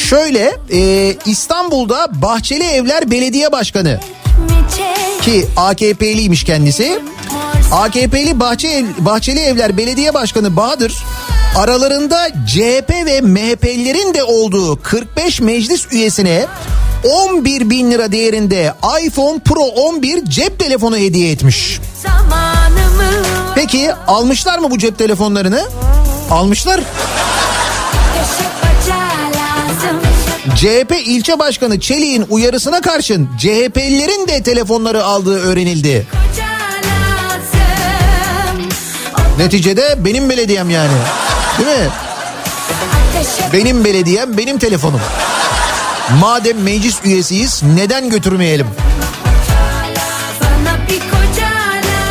Şöyle 0.10 0.58
e, 0.72 1.14
İstanbul'da 1.26 2.08
Bahçeli 2.22 2.64
Evler 2.64 3.12
Belediye 3.12 3.52
Başkanı 3.52 4.00
ki 5.22 5.46
AKP'liymiş 5.58 6.44
kendisi. 6.44 7.00
AKP'li 7.72 8.40
Bahçe, 8.40 8.86
Bahçeli 8.98 9.40
Evler 9.40 9.78
Belediye 9.78 10.14
Başkanı 10.14 10.56
Bahadır 10.56 11.04
aralarında 11.56 12.30
CHP 12.48 12.90
ve 12.90 13.22
MHP'lilerin 13.22 14.14
de 14.14 14.24
olduğu 14.24 14.82
45 14.82 15.42
meclis 15.42 15.88
üyesine 15.92 16.46
11 17.04 17.70
bin 17.70 17.92
lira 17.92 18.12
değerinde 18.12 18.74
iPhone 19.04 19.40
Pro 19.40 19.62
11 19.64 20.26
cep 20.26 20.60
telefonu 20.60 20.98
hediye 20.98 21.32
etmiş. 21.32 21.80
Peki 23.56 23.92
almışlar 24.08 24.60
mı 24.60 24.72
bu 24.72 24.78
cep 24.78 24.98
telefonlarını? 24.98 25.64
Almışlar. 26.32 26.80
CHP 30.56 30.96
ilçe 31.06 31.40
başkanı 31.40 31.80
Çelik'in 31.80 32.26
uyarısına 32.30 32.82
karşın 32.82 33.30
CHP'lilerin 33.38 34.28
de 34.28 34.44
telefonları 34.44 35.04
aldığı 35.04 35.40
öğrenildi. 35.40 36.08
Neticede 39.38 39.96
benim 40.06 40.30
belediyem 40.30 40.70
yani. 40.70 40.92
Değil 41.58 41.80
mi? 41.80 41.90
Benim 43.54 43.86
belediyem, 43.86 44.38
benim 44.38 44.60
telefonum. 44.60 45.02
Madem 46.16 46.62
meclis 46.64 46.96
üyesiyiz 47.06 47.64
neden 47.76 48.10
götürmeyelim? 48.10 48.68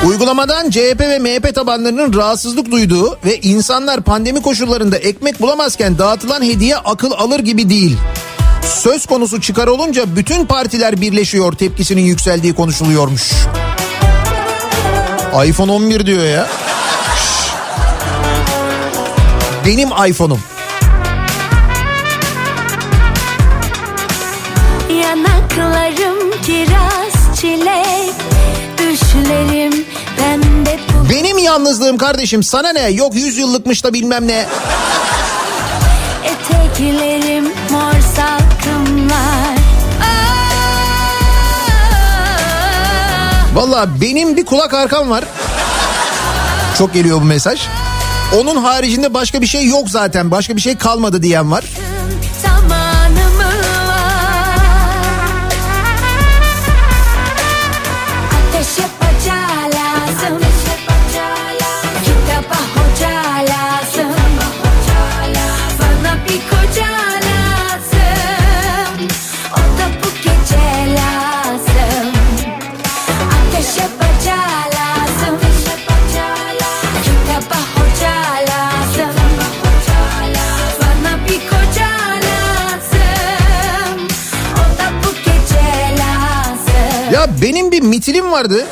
Uygulamadan 0.06 0.70
CHP 0.70 1.00
ve 1.00 1.18
MHP 1.18 1.54
tabanlarının 1.54 2.14
rahatsızlık 2.14 2.70
duyduğu 2.70 3.18
ve 3.24 3.40
insanlar 3.40 4.00
pandemi 4.00 4.42
koşullarında 4.42 4.96
ekmek 4.96 5.40
bulamazken 5.40 5.98
dağıtılan 5.98 6.42
hediye 6.42 6.76
akıl 6.76 7.12
alır 7.12 7.40
gibi 7.40 7.70
değil. 7.70 7.96
Söz 8.74 9.06
konusu 9.06 9.40
çıkar 9.40 9.66
olunca 9.66 10.16
bütün 10.16 10.46
partiler 10.46 11.00
birleşiyor 11.00 11.52
tepkisinin 11.52 12.02
yükseldiği 12.02 12.54
konuşuluyormuş. 12.54 13.32
iPhone 15.46 15.72
11 15.72 16.06
diyor 16.06 16.24
ya. 16.24 16.46
Benim 19.66 19.88
iPhone'um. 19.88 20.55
Yanaklarım 24.90 26.42
kiraz, 26.46 27.40
çilek 27.40 28.14
Düşlerim 28.78 29.84
pembe 30.18 30.78
bu 30.88 31.10
Benim 31.10 31.38
yalnızlığım 31.38 31.98
kardeşim 31.98 32.42
sana 32.42 32.72
ne? 32.72 32.88
Yok 32.90 33.14
100 33.14 33.38
yıllıkmış 33.38 33.84
da 33.84 33.92
bilmem 33.92 34.28
ne. 34.28 34.46
Eteklerim 36.24 37.44
mor 37.44 38.00
salkımlar 38.16 39.56
Valla 43.54 43.88
benim 44.00 44.36
bir 44.36 44.44
kulak 44.44 44.74
arkam 44.74 45.10
var. 45.10 45.24
Çok 46.78 46.94
geliyor 46.94 47.20
bu 47.20 47.24
mesaj. 47.24 47.60
Onun 48.36 48.56
haricinde 48.56 49.14
başka 49.14 49.40
bir 49.40 49.46
şey 49.46 49.66
yok 49.66 49.90
zaten. 49.90 50.30
Başka 50.30 50.56
bir 50.56 50.60
şey 50.60 50.76
kalmadı 50.76 51.22
diyen 51.22 51.50
var. 51.50 51.64
Benim 87.42 87.72
bir 87.72 87.82
mitilim 87.82 88.32
vardı. 88.32 88.66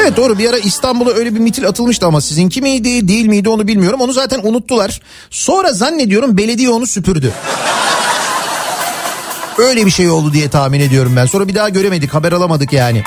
Evet 0.00 0.16
doğru 0.16 0.38
bir 0.38 0.48
ara 0.50 0.58
İstanbul'a 0.58 1.10
öyle 1.10 1.34
bir 1.34 1.40
mitil 1.40 1.68
atılmıştı 1.68 2.06
ama 2.06 2.20
sizinki 2.20 2.62
miydi 2.62 3.08
değil 3.08 3.26
miydi 3.26 3.48
onu 3.48 3.68
bilmiyorum. 3.68 4.00
Onu 4.00 4.12
zaten 4.12 4.40
unuttular. 4.42 5.00
Sonra 5.30 5.72
zannediyorum 5.72 6.38
belediye 6.38 6.70
onu 6.70 6.86
süpürdü. 6.86 7.32
Öyle 9.58 9.86
bir 9.86 9.90
şey 9.90 10.08
oldu 10.10 10.32
diye 10.32 10.48
tahmin 10.48 10.80
ediyorum 10.80 11.12
ben. 11.16 11.26
Sonra 11.26 11.48
bir 11.48 11.54
daha 11.54 11.68
göremedik 11.68 12.14
haber 12.14 12.32
alamadık 12.32 12.72
yani. 12.72 13.02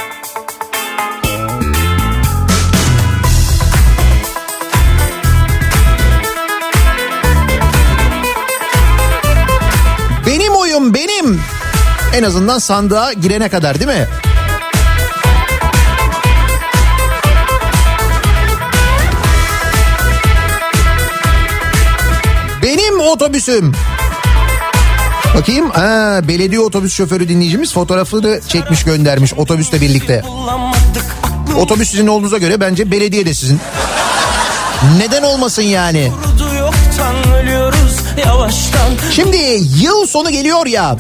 En 12.19 12.23
azından 12.23 12.59
sandığa 12.59 13.13
girene 13.13 13.49
kadar 13.49 13.79
değil 13.79 13.99
mi? 13.99 14.07
Benim 22.63 22.99
otobüsüm. 22.99 23.71
Bakayım. 25.35 25.69
Ha, 25.69 26.19
belediye 26.23 26.59
otobüs 26.59 26.93
şoförü 26.93 27.29
dinleyicimiz 27.29 27.73
fotoğrafını 27.73 28.39
çekmiş 28.47 28.83
göndermiş 28.83 29.33
otobüsle 29.33 29.81
birlikte. 29.81 30.23
Otobüs 31.57 31.91
sizin 31.91 32.07
olduğunuza 32.07 32.37
göre 32.37 32.61
bence 32.61 32.91
belediye 32.91 33.25
de 33.25 33.33
sizin. 33.33 33.59
Neden 34.97 35.23
olmasın 35.23 35.61
yani? 35.61 36.11
Şimdi 39.11 39.37
yıl 39.83 40.05
sonu 40.07 40.29
geliyor 40.29 40.65
ya. 40.65 40.97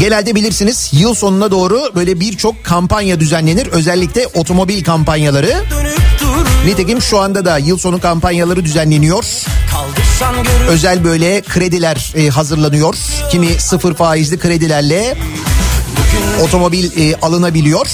Genelde 0.00 0.34
bilirsiniz 0.34 0.90
yıl 0.92 1.14
sonuna 1.14 1.50
doğru 1.50 1.90
böyle 1.94 2.20
birçok 2.20 2.64
kampanya 2.64 3.20
düzenlenir. 3.20 3.66
Özellikle 3.66 4.26
otomobil 4.34 4.84
kampanyaları. 4.84 5.54
Nitekim 6.66 7.02
şu 7.02 7.18
anda 7.18 7.44
da 7.44 7.58
yıl 7.58 7.78
sonu 7.78 8.00
kampanyaları 8.00 8.64
düzenleniyor. 8.64 9.24
Özel 10.68 11.04
böyle 11.04 11.42
krediler 11.42 12.12
e, 12.16 12.28
hazırlanıyor. 12.28 12.94
Kimi 13.30 13.46
sıfır 13.60 13.94
faizli 13.94 14.38
kredilerle 14.38 15.16
otomobil 16.42 17.10
e, 17.10 17.16
alınabiliyor. 17.22 17.86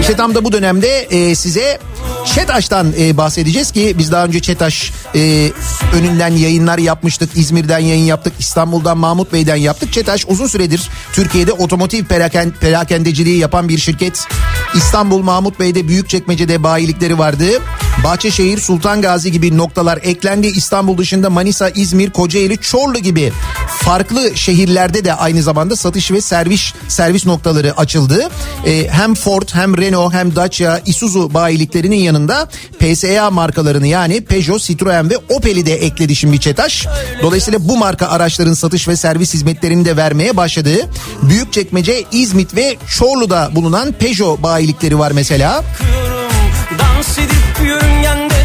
İşte 0.00 0.16
tam 0.16 0.34
da 0.34 0.44
bu 0.44 0.52
dönemde 0.52 0.98
e, 1.00 1.34
size 1.34 1.78
ÇETAŞ'tan 2.34 2.92
e, 2.98 3.16
bahsedeceğiz 3.16 3.70
ki 3.70 3.94
biz 3.98 4.12
daha 4.12 4.24
önce 4.24 4.40
ÇETAŞ 4.40 4.92
e, 5.14 5.50
önünden 5.94 6.32
yayınlar 6.32 6.78
yapmıştık. 6.78 7.30
İzmir'den 7.36 7.78
yayın 7.78 8.04
yaptık. 8.04 8.32
İstanbul'dan 8.38 8.98
Mahmut 8.98 9.32
Bey'den 9.32 9.56
yaptık. 9.56 9.92
ÇETAŞ 9.92 10.24
uzun 10.28 10.46
süredir 10.46 10.88
Türkiye'de 11.12 11.52
otomotiv 11.52 12.04
peraken, 12.04 12.50
perakendeciliği 12.60 13.38
yapan 13.38 13.68
bir 13.68 13.78
şirket. 13.78 14.24
İstanbul 14.74 15.22
Mahmut 15.22 15.60
Bey'de 15.60 15.88
Büyükçekmece'de 15.88 16.62
bayilikleri 16.62 17.18
vardı. 17.18 17.44
Bahçeşehir, 18.04 18.58
Sultan 18.58 19.02
Gazi 19.02 19.32
gibi 19.32 19.56
noktalar 19.56 19.98
eklendi. 20.02 20.46
İstanbul 20.46 20.98
dışında 20.98 21.30
Manisa, 21.30 21.68
İzmir, 21.68 22.10
Kocaeli, 22.10 22.58
Çorlu 22.58 22.98
gibi 22.98 23.32
farklı 23.68 24.36
şehirlerde 24.36 25.04
de 25.04 25.14
aynı 25.14 25.42
zamanda 25.42 25.76
satış 25.76 26.10
ve 26.10 26.20
servis 26.20 26.72
servis 26.88 27.26
noktaları 27.26 27.76
açıldı. 27.76 28.28
Ee, 28.66 28.86
hem 28.90 29.14
Ford 29.14 29.48
hem 29.52 29.76
Renault 29.76 30.12
hem 30.12 30.36
Dacia, 30.36 30.78
Isuzu 30.86 31.34
bayiliklerinin 31.34 31.96
yanında 31.96 32.48
PSA 32.78 33.30
markalarını 33.30 33.86
yani 33.86 34.24
Peugeot, 34.24 34.62
Citroen 34.62 35.10
ve 35.10 35.16
Opel'i 35.28 35.66
de 35.66 35.74
ekledi 35.74 36.16
şimdi 36.16 36.40
Çetaş. 36.40 36.86
Dolayısıyla 37.22 37.68
bu 37.68 37.76
marka 37.76 38.06
araçların 38.06 38.54
satış 38.54 38.88
ve 38.88 38.96
servis 38.96 39.34
hizmetlerini 39.34 39.84
de 39.84 39.96
vermeye 39.96 40.36
başladı. 40.36 40.70
Büyükçekmece, 41.22 42.04
İzmit 42.12 42.56
ve 42.56 42.76
Çorlu'da 42.98 43.50
bulunan 43.54 43.92
Peugeot 43.92 44.42
bayilikleri 44.42 44.98
var 44.98 45.10
mesela. 45.10 45.64
dans 46.78 47.35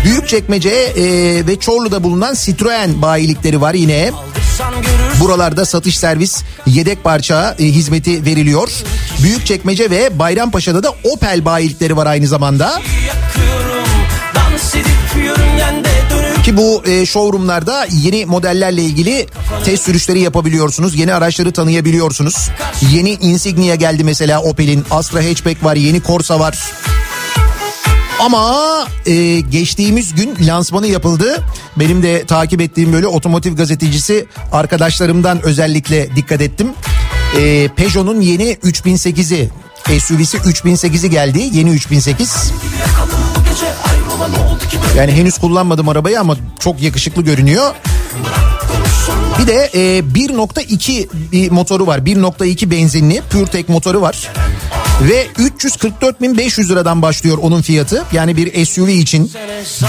Büyükçekmece 0.04 0.70
e, 0.70 1.04
ve 1.48 1.60
Çorlu'da 1.60 2.04
bulunan 2.04 2.36
Citroen 2.46 3.02
bayilikleri 3.02 3.62
var 3.62 3.74
yine. 3.74 4.12
Buralarda 5.20 5.66
satış 5.66 5.98
servis 5.98 6.44
yedek 6.66 7.04
parça 7.04 7.56
e, 7.60 7.64
hizmeti 7.64 8.26
veriliyor. 8.26 8.72
Büyükçekmece 9.24 9.90
ve 9.90 10.20
Bayrampaşa'da 10.20 10.84
da 10.84 10.94
Opel 11.04 11.46
bayilikleri 11.46 11.98
var 11.98 12.06
aynı 12.06 12.28
zamanda. 12.28 12.82
Ki 16.44 16.58
bu 16.58 16.84
e, 16.86 17.06
showroomlarda 17.06 17.88
yeni 17.92 18.26
modellerle 18.26 18.82
ilgili 18.82 19.28
test 19.66 19.84
sürüşleri 19.84 20.20
yapabiliyorsunuz. 20.20 20.96
Yeni 20.96 21.14
araçları 21.14 21.52
tanıyabiliyorsunuz. 21.52 22.50
Yeni 22.92 23.12
Insignia 23.12 23.76
geldi 23.76 24.04
mesela 24.04 24.42
Opel'in. 24.42 24.86
Astra 24.92 25.20
Hatchback 25.26 25.64
var, 25.64 25.76
yeni 25.76 26.04
Corsa 26.04 26.40
var. 26.40 26.58
Ama 28.22 28.88
e, 29.06 29.40
geçtiğimiz 29.40 30.16
gün 30.16 30.36
lansmanı 30.48 30.88
yapıldı. 30.88 31.44
Benim 31.76 32.04
de 32.04 32.26
takip 32.26 32.62
ettiğim 32.62 32.94
böyle 32.94 33.08
otomotiv 33.08 33.56
gazetecisi 33.56 34.26
arkadaşlarımdan 34.52 35.42
özellikle 35.46 36.16
dikkat 36.16 36.42
ettim. 36.42 36.74
E, 37.40 37.68
Peugeot'un 37.68 38.22
yeni 38.22 38.54
3008'i 38.54 39.50
SUV'si 40.00 40.38
3008'i 40.38 41.10
geldi. 41.10 41.50
Yeni 41.54 41.70
3008. 41.70 42.52
Yani 44.98 45.12
henüz 45.12 45.38
kullanmadım 45.38 45.90
arabayı 45.90 46.20
ama 46.20 46.38
çok 46.60 46.82
yakışıklı 46.82 47.22
görünüyor. 47.22 47.74
Bir 49.40 49.48
de 49.48 49.70
e, 49.74 50.00
1.2 50.00 51.08
bir 51.32 51.52
motoru 51.52 51.88
var. 51.88 52.00
1.2 52.00 52.72
benzinli 52.72 53.22
PureTech 53.30 53.70
motoru 53.70 54.02
var. 54.02 54.30
Ve 55.10 55.28
344.500 55.28 56.70
liradan 56.70 57.02
başlıyor 57.02 57.38
onun 57.42 57.62
fiyatı. 57.62 58.04
Yani 58.12 58.38
bir 58.38 58.66
SUV 58.66 58.88
için 58.88 59.32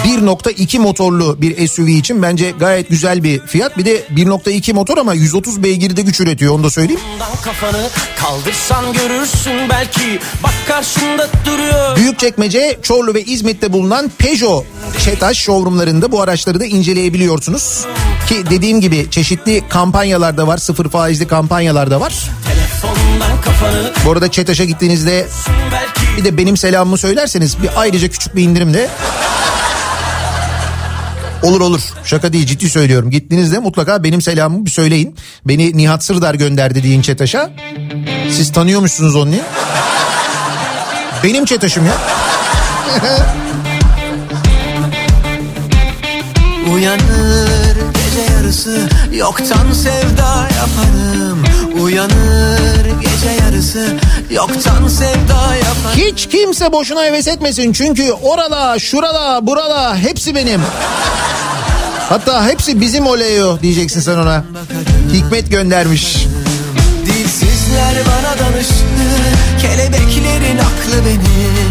1.2 0.05 0.79
motorlu 0.79 1.43
bir 1.43 1.69
SUV 1.69 1.87
için 1.87 2.23
bence 2.23 2.51
gayet 2.51 2.89
güzel 2.89 3.23
bir 3.23 3.41
fiyat. 3.47 3.79
Bir 3.79 3.85
de 3.85 4.01
1.2 4.01 4.73
motor 4.73 4.99
ama 4.99 5.15
130 5.15 5.63
beygirde 5.63 6.03
güç 6.03 6.21
üretiyor 6.21 6.55
onu 6.55 6.65
da 6.65 6.71
söyleyeyim. 6.71 7.01
kafanı 7.45 7.89
kaldırsan 8.17 8.93
görürsün 8.93 9.69
belki 9.71 10.19
bak 10.43 10.55
karşında 10.69 11.29
duruyor. 11.47 11.97
Büyükçekmece, 11.97 12.79
Çorlu 12.83 13.15
ve 13.15 13.23
İzmit'te 13.23 13.73
bulunan 13.73 14.11
Peugeot 14.19 14.65
Çetaş 15.05 15.37
showroomlarında 15.37 16.13
bu 16.13 16.23
araçları 16.23 16.61
da 16.61 16.65
inceleyebiliyorsunuz. 16.65 17.87
Ki 18.29 18.45
dediğim 18.51 18.81
gibi 18.81 19.11
çeşitli 19.11 19.69
kampanyalar 19.69 20.37
da 20.37 20.47
var. 20.47 20.59
Sıfır 20.59 20.89
faizli 20.89 21.27
kampanyalar 21.27 21.91
da 21.91 22.01
var. 22.01 22.31
Bu 24.07 24.13
arada 24.13 24.31
Çetaş'a 24.31 24.65
gittiğinizde 24.65 25.27
bir 26.17 26.25
de 26.25 26.37
benim 26.37 26.57
selamımı 26.57 26.99
söylerseniz 26.99 27.63
bir 27.63 27.71
ayrıca 27.77 28.09
küçük 28.09 28.37
bir 28.37 28.43
indirimle 28.43 28.89
Olur 31.43 31.61
olur 31.61 31.81
şaka 32.05 32.33
değil 32.33 32.47
ciddi 32.47 32.71
söylüyorum. 32.71 33.11
Gittiğinizde 33.11 33.59
mutlaka 33.59 34.05
benim 34.05 34.23
selamımı 34.23 34.67
bir 34.67 34.71
söyleyin. 34.71 35.17
Beni 35.45 35.77
Nihat 35.77 36.05
Sırdar 36.05 36.35
gönderdi 36.35 36.83
deyin 36.83 37.03
Çetaş'a. 37.03 37.51
Siz 38.31 38.53
tanıyormuşsunuz 38.53 39.17
onu. 39.17 39.35
Benim 41.25 41.45
Çetaş'ım 41.45 41.87
ya. 41.87 41.97
Uyanır 46.75 47.77
gece 47.77 48.33
yarısı 48.33 48.89
yoktan 49.13 49.73
sevda 49.73 50.49
yaparım 50.57 51.45
Uyanır 51.83 53.01
gece 53.01 53.45
yarısı 53.45 53.97
yoktan 54.31 54.89
sevda 54.89 55.57
yaparım 55.57 55.97
Hiç 55.97 56.29
kimse 56.29 56.73
boşuna 56.73 57.05
heves 57.05 57.29
etmesin 57.29 57.73
çünkü 57.73 58.13
orala, 58.13 58.79
şurala, 58.79 59.47
burala 59.47 59.97
hepsi 59.97 60.35
benim. 60.35 60.61
Hatta 62.09 62.47
hepsi 62.49 62.81
bizim 62.81 63.07
oleyo 63.07 63.61
diyeceksin 63.63 64.01
sen 64.01 64.19
ona. 64.19 64.45
Hikmet 65.13 65.51
göndermiş. 65.51 66.27
Dilsizler 67.07 67.95
bana 68.07 68.39
danıştı 68.39 68.75
Kelebeklerin 69.63 70.59
aklı 70.59 71.07
benim 71.07 71.71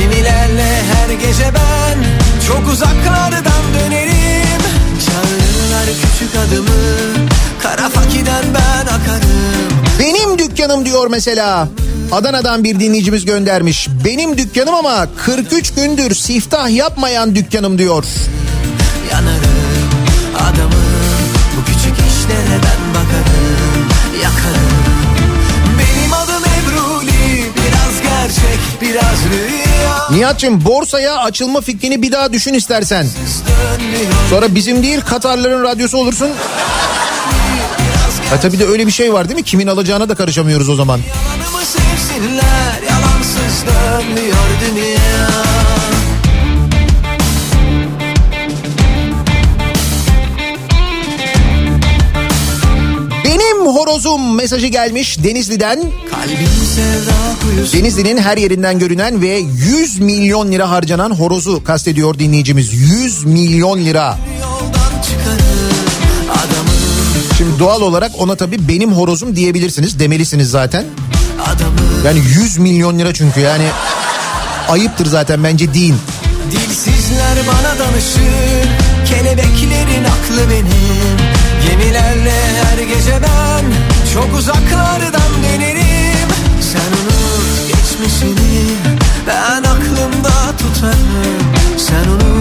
Gemilerle 0.00 0.82
her 0.92 1.14
gece 1.14 1.44
ben 1.44 1.98
Çok 2.46 2.72
uzaklardan 2.72 3.64
dönerim 3.74 4.62
Çağırırlar 5.06 5.86
küçük 5.86 6.36
adımı 6.36 7.37
Kara 7.62 7.88
fakiden 7.88 8.44
ben 8.54 8.86
akarım 8.86 9.68
Benim 9.98 10.38
dükkanım 10.38 10.84
diyor 10.84 11.06
mesela. 11.10 11.68
Adana'dan 12.12 12.64
bir 12.64 12.80
dinleyicimiz 12.80 13.24
göndermiş. 13.24 13.88
Benim 14.04 14.38
dükkanım 14.38 14.74
ama 14.74 15.06
43 15.16 15.74
gündür 15.74 16.14
siftah 16.14 16.70
yapmayan 16.70 17.34
dükkanım 17.34 17.78
diyor. 17.78 18.04
Yanarım 19.12 19.88
adamım 20.36 20.84
Bu 21.56 21.64
küçük 21.64 21.94
işlere 22.08 22.58
ben 22.62 22.94
bakarım 22.94 23.88
Yakarım 24.22 24.78
Benim 25.78 26.12
adım 26.12 26.42
Ebruli 26.44 27.44
Biraz 27.56 28.02
gerçek 28.02 28.58
biraz 28.82 29.18
rüya 29.32 30.10
Nihat'cığım 30.10 30.64
borsaya 30.64 31.16
açılma 31.16 31.60
fikrini 31.60 32.02
bir 32.02 32.12
daha 32.12 32.32
düşün 32.32 32.54
istersen. 32.54 33.06
Sonra 34.30 34.54
bizim 34.54 34.82
değil 34.82 35.00
Katarların 35.00 35.62
radyosu 35.64 35.98
olursun. 35.98 36.28
Ha 38.30 38.40
tabii 38.40 38.58
de 38.58 38.66
öyle 38.66 38.86
bir 38.86 38.92
şey 38.92 39.12
var 39.12 39.28
değil 39.28 39.40
mi? 39.40 39.44
Kimin 39.44 39.66
alacağına 39.66 40.08
da 40.08 40.14
karışamıyoruz 40.14 40.68
o 40.68 40.74
zaman. 40.74 41.00
Yalanımı 41.08 41.64
sevsinler 41.64 42.82
Yalansız 42.88 43.64
dönmüyor 43.66 44.46
dünya 44.60 45.28
Benim 53.24 53.66
horozum 53.66 54.34
mesajı 54.34 54.66
gelmiş 54.66 55.24
Denizli'den. 55.24 55.82
Denizli'nin 57.72 58.16
her 58.16 58.36
yerinden 58.36 58.78
görünen 58.78 59.20
ve 59.20 59.38
100 59.38 60.00
milyon 60.00 60.52
lira 60.52 60.70
harcanan 60.70 61.10
horozu 61.10 61.64
kastediyor 61.64 62.18
dinleyicimiz. 62.18 62.72
100 62.74 63.24
milyon 63.24 63.78
lira. 63.78 64.18
Şimdi 67.38 67.58
doğal 67.58 67.80
olarak 67.80 68.10
ona 68.18 68.36
tabii 68.36 68.68
benim 68.68 68.92
horozum 68.92 69.36
diyebilirsiniz. 69.36 69.98
Demelisiniz 69.98 70.50
zaten. 70.50 70.84
Yani 72.04 72.18
100 72.18 72.58
milyon 72.58 72.98
lira 72.98 73.14
çünkü 73.14 73.40
yani 73.40 73.66
ayıptır 74.68 75.06
zaten 75.06 75.44
bence 75.44 75.74
deyin. 75.74 75.96
Dilsizler 76.50 77.38
bana 77.46 77.78
danışır 77.78 78.68
Kelebeklerin 79.08 80.04
aklı 80.04 80.50
benim 80.50 81.18
Gemilerle 81.68 82.34
her 82.62 82.78
gece 82.78 83.22
ben 83.22 83.64
Çok 84.14 84.38
uzaklardan 84.38 85.32
dönerim 85.42 86.28
Sen 86.72 86.92
unut 87.00 87.68
geçmişini 87.68 88.64
Ben 89.26 89.62
aklımda 89.62 90.56
tutarım 90.58 91.42
Sen 91.78 92.08
unut 92.10 92.37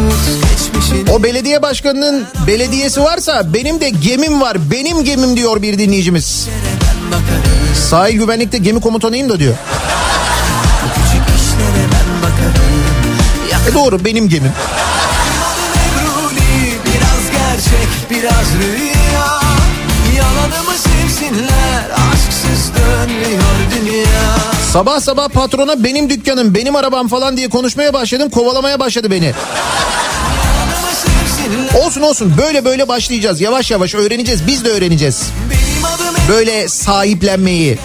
O 1.12 1.24
belediye 1.24 1.62
başkanının 1.62 2.26
belediyesi 2.48 3.02
varsa 3.02 3.54
benim 3.54 3.82
de 3.82 3.90
gemim 3.90 4.42
var. 4.42 4.72
Benim 4.72 5.04
gemim 5.04 5.38
diyor 5.38 5.62
bir 5.62 5.80
dinleyicimiz. 5.80 6.48
Sahil 7.90 8.18
güvenlikte 8.18 8.58
gemi 8.58 8.82
komutanıyım 8.82 9.30
da 9.30 9.40
diyor. 9.40 9.54
E 13.72 13.74
doğru 13.74 14.06
benim 14.06 14.30
gemim. 14.30 14.52
Biraz 16.86 17.32
gerçek 17.32 17.88
biraz 18.10 18.46
rüya 18.62 19.40
Yalanımı 20.18 20.74
sevsinler 20.78 21.84
aşksız 22.14 22.72
dönmüyor 22.76 23.42
dünya 23.76 24.38
Sabah 24.74 25.00
sabah 25.00 25.30
patrona 25.30 25.84
benim 25.84 26.10
dükkanım, 26.10 26.56
benim 26.56 26.76
arabam 26.76 27.08
falan 27.08 27.38
diye 27.38 27.50
konuşmaya 27.50 27.94
başladım. 27.94 28.30
Kovalamaya 28.30 28.80
başladı 28.80 29.12
beni. 29.12 29.34
Olsun 31.86 32.02
olsun 32.02 32.34
böyle 32.38 32.66
böyle 32.66 32.88
başlayacağız. 32.88 33.42
Yavaş 33.42 33.72
yavaş 33.72 33.96
öğreneceğiz. 33.96 34.48
Biz 34.48 34.66
de 34.66 34.70
öğreneceğiz. 34.70 35.22
Böyle 36.30 36.68
sahiplenmeyi. 36.70 37.78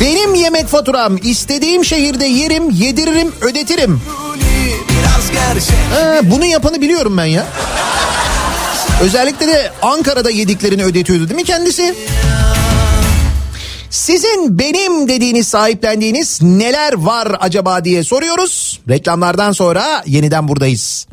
Benim 0.00 0.34
yemek 0.34 0.68
faturam 0.68 1.16
istediğim 1.22 1.84
şehirde 1.84 2.24
yerim, 2.26 2.70
yediririm, 2.70 3.32
ödetirim. 3.40 4.00
Ha, 5.94 6.20
bunu 6.22 6.44
yapanı 6.44 6.80
biliyorum 6.80 7.16
ben 7.16 7.24
ya. 7.24 7.46
Özellikle 9.02 9.46
de 9.48 9.70
Ankara'da 9.82 10.30
yediklerini 10.30 10.84
ödetiyordu 10.84 11.28
değil 11.28 11.40
mi 11.40 11.44
kendisi? 11.44 11.94
Sizin 13.96 14.58
benim 14.58 15.08
dediğiniz 15.08 15.48
sahiplendiğiniz 15.48 16.42
neler 16.42 16.92
var 16.92 17.36
acaba 17.40 17.84
diye 17.84 18.04
soruyoruz. 18.04 18.80
Reklamlardan 18.88 19.52
sonra 19.52 20.02
yeniden 20.06 20.48
buradayız. 20.48 21.06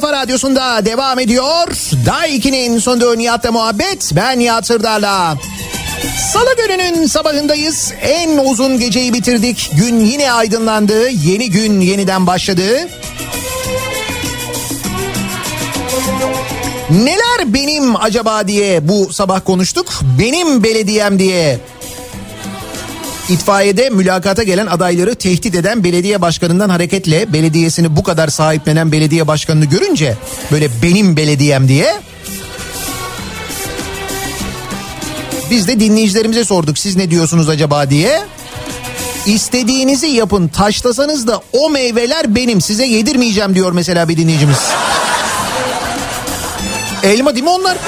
Kafa 0.00 0.12
radyosunda 0.12 0.84
devam 0.84 1.18
ediyor. 1.18 1.68
Daiki'nin 2.06 2.78
sonunda 2.78 3.14
Nihat'la 3.14 3.52
muhabbet. 3.52 4.12
Ben 4.16 4.38
Nihat 4.38 4.66
Sırdar'la. 4.66 5.36
Salı 6.32 6.56
gününün 6.56 7.06
sabahındayız. 7.06 7.92
En 8.02 8.38
uzun 8.38 8.78
geceyi 8.78 9.12
bitirdik. 9.12 9.70
Gün 9.76 10.00
yine 10.00 10.32
aydınlandı. 10.32 11.08
Yeni 11.08 11.50
gün 11.50 11.80
yeniden 11.80 12.26
başladı. 12.26 12.88
Neler 16.90 17.54
benim 17.54 17.96
acaba 17.96 18.48
diye 18.48 18.88
bu 18.88 19.12
sabah 19.12 19.40
konuştuk. 19.44 19.86
Benim 20.18 20.62
belediyem 20.62 21.18
diye 21.18 21.58
İtfaiyede 23.28 23.90
mülakata 23.90 24.42
gelen 24.42 24.66
adayları 24.66 25.14
tehdit 25.14 25.54
eden 25.54 25.84
belediye 25.84 26.20
başkanından 26.20 26.68
hareketle 26.68 27.32
belediyesini 27.32 27.96
bu 27.96 28.02
kadar 28.02 28.28
sahiplenen 28.28 28.92
belediye 28.92 29.26
başkanını 29.26 29.64
görünce 29.64 30.16
böyle 30.52 30.68
benim 30.82 31.16
belediyem 31.16 31.68
diye 31.68 32.00
biz 35.50 35.68
de 35.68 35.80
dinleyicilerimize 35.80 36.44
sorduk 36.44 36.78
siz 36.78 36.96
ne 36.96 37.10
diyorsunuz 37.10 37.48
acaba 37.48 37.90
diye. 37.90 38.22
İstediğinizi 39.26 40.06
yapın 40.06 40.48
taşlasanız 40.48 41.26
da 41.26 41.42
o 41.52 41.70
meyveler 41.70 42.34
benim 42.34 42.60
size 42.60 42.86
yedirmeyeceğim 42.86 43.54
diyor 43.54 43.72
mesela 43.72 44.08
bir 44.08 44.16
dinleyicimiz. 44.16 44.58
Elma 47.02 47.34
değil 47.34 47.44
mi 47.44 47.50
onlar? 47.50 47.78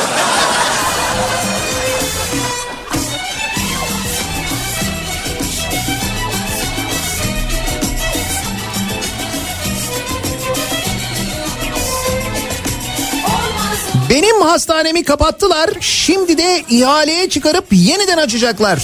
Benim 14.11 14.41
hastanemi 14.41 15.05
kapattılar. 15.05 15.70
Şimdi 15.81 16.39
de 16.39 16.62
ihaleye 16.70 17.28
çıkarıp 17.28 17.65
yeniden 17.73 18.19
açacaklar. 18.19 18.82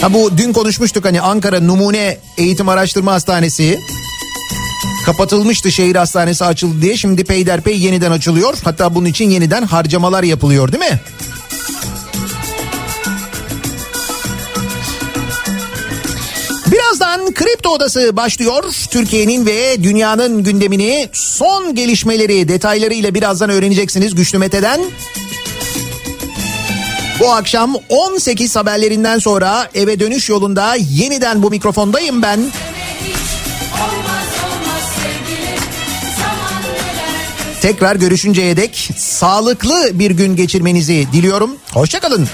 Ha 0.00 0.14
bu 0.14 0.38
dün 0.38 0.52
konuşmuştuk 0.52 1.04
hani 1.04 1.20
Ankara 1.20 1.60
Numune 1.60 2.18
Eğitim 2.38 2.68
Araştırma 2.68 3.12
Hastanesi. 3.12 3.78
Kapatılmıştı 5.06 5.72
şehir 5.72 5.96
hastanesi 5.96 6.44
açıldı 6.44 6.82
diye 6.82 6.96
şimdi 6.96 7.24
peyderpey 7.24 7.78
yeniden 7.78 8.10
açılıyor. 8.10 8.58
Hatta 8.64 8.94
bunun 8.94 9.06
için 9.06 9.30
yeniden 9.30 9.62
harcamalar 9.62 10.22
yapılıyor 10.22 10.72
değil 10.72 10.92
mi? 10.92 11.00
Kripto 17.36 17.70
Odası 17.70 18.16
başlıyor. 18.16 18.64
Türkiye'nin 18.90 19.46
ve 19.46 19.82
dünyanın 19.82 20.42
gündemini 20.42 21.08
son 21.12 21.74
gelişmeleri 21.74 22.48
detaylarıyla 22.48 23.14
birazdan 23.14 23.50
öğreneceksiniz 23.50 24.14
Güçlü 24.14 24.38
Mete'den. 24.38 24.80
Bu 27.20 27.32
akşam 27.32 27.74
18 27.88 28.56
haberlerinden 28.56 29.18
sonra 29.18 29.70
eve 29.74 30.00
dönüş 30.00 30.28
yolunda 30.28 30.74
yeniden 30.90 31.42
bu 31.42 31.50
mikrofondayım 31.50 32.22
ben. 32.22 32.40
Tekrar 37.62 37.96
görüşünceye 37.96 38.56
dek 38.56 38.90
sağlıklı 38.96 39.90
bir 39.92 40.10
gün 40.10 40.36
geçirmenizi 40.36 41.06
diliyorum. 41.12 41.56
Hoşçakalın. 41.72 42.28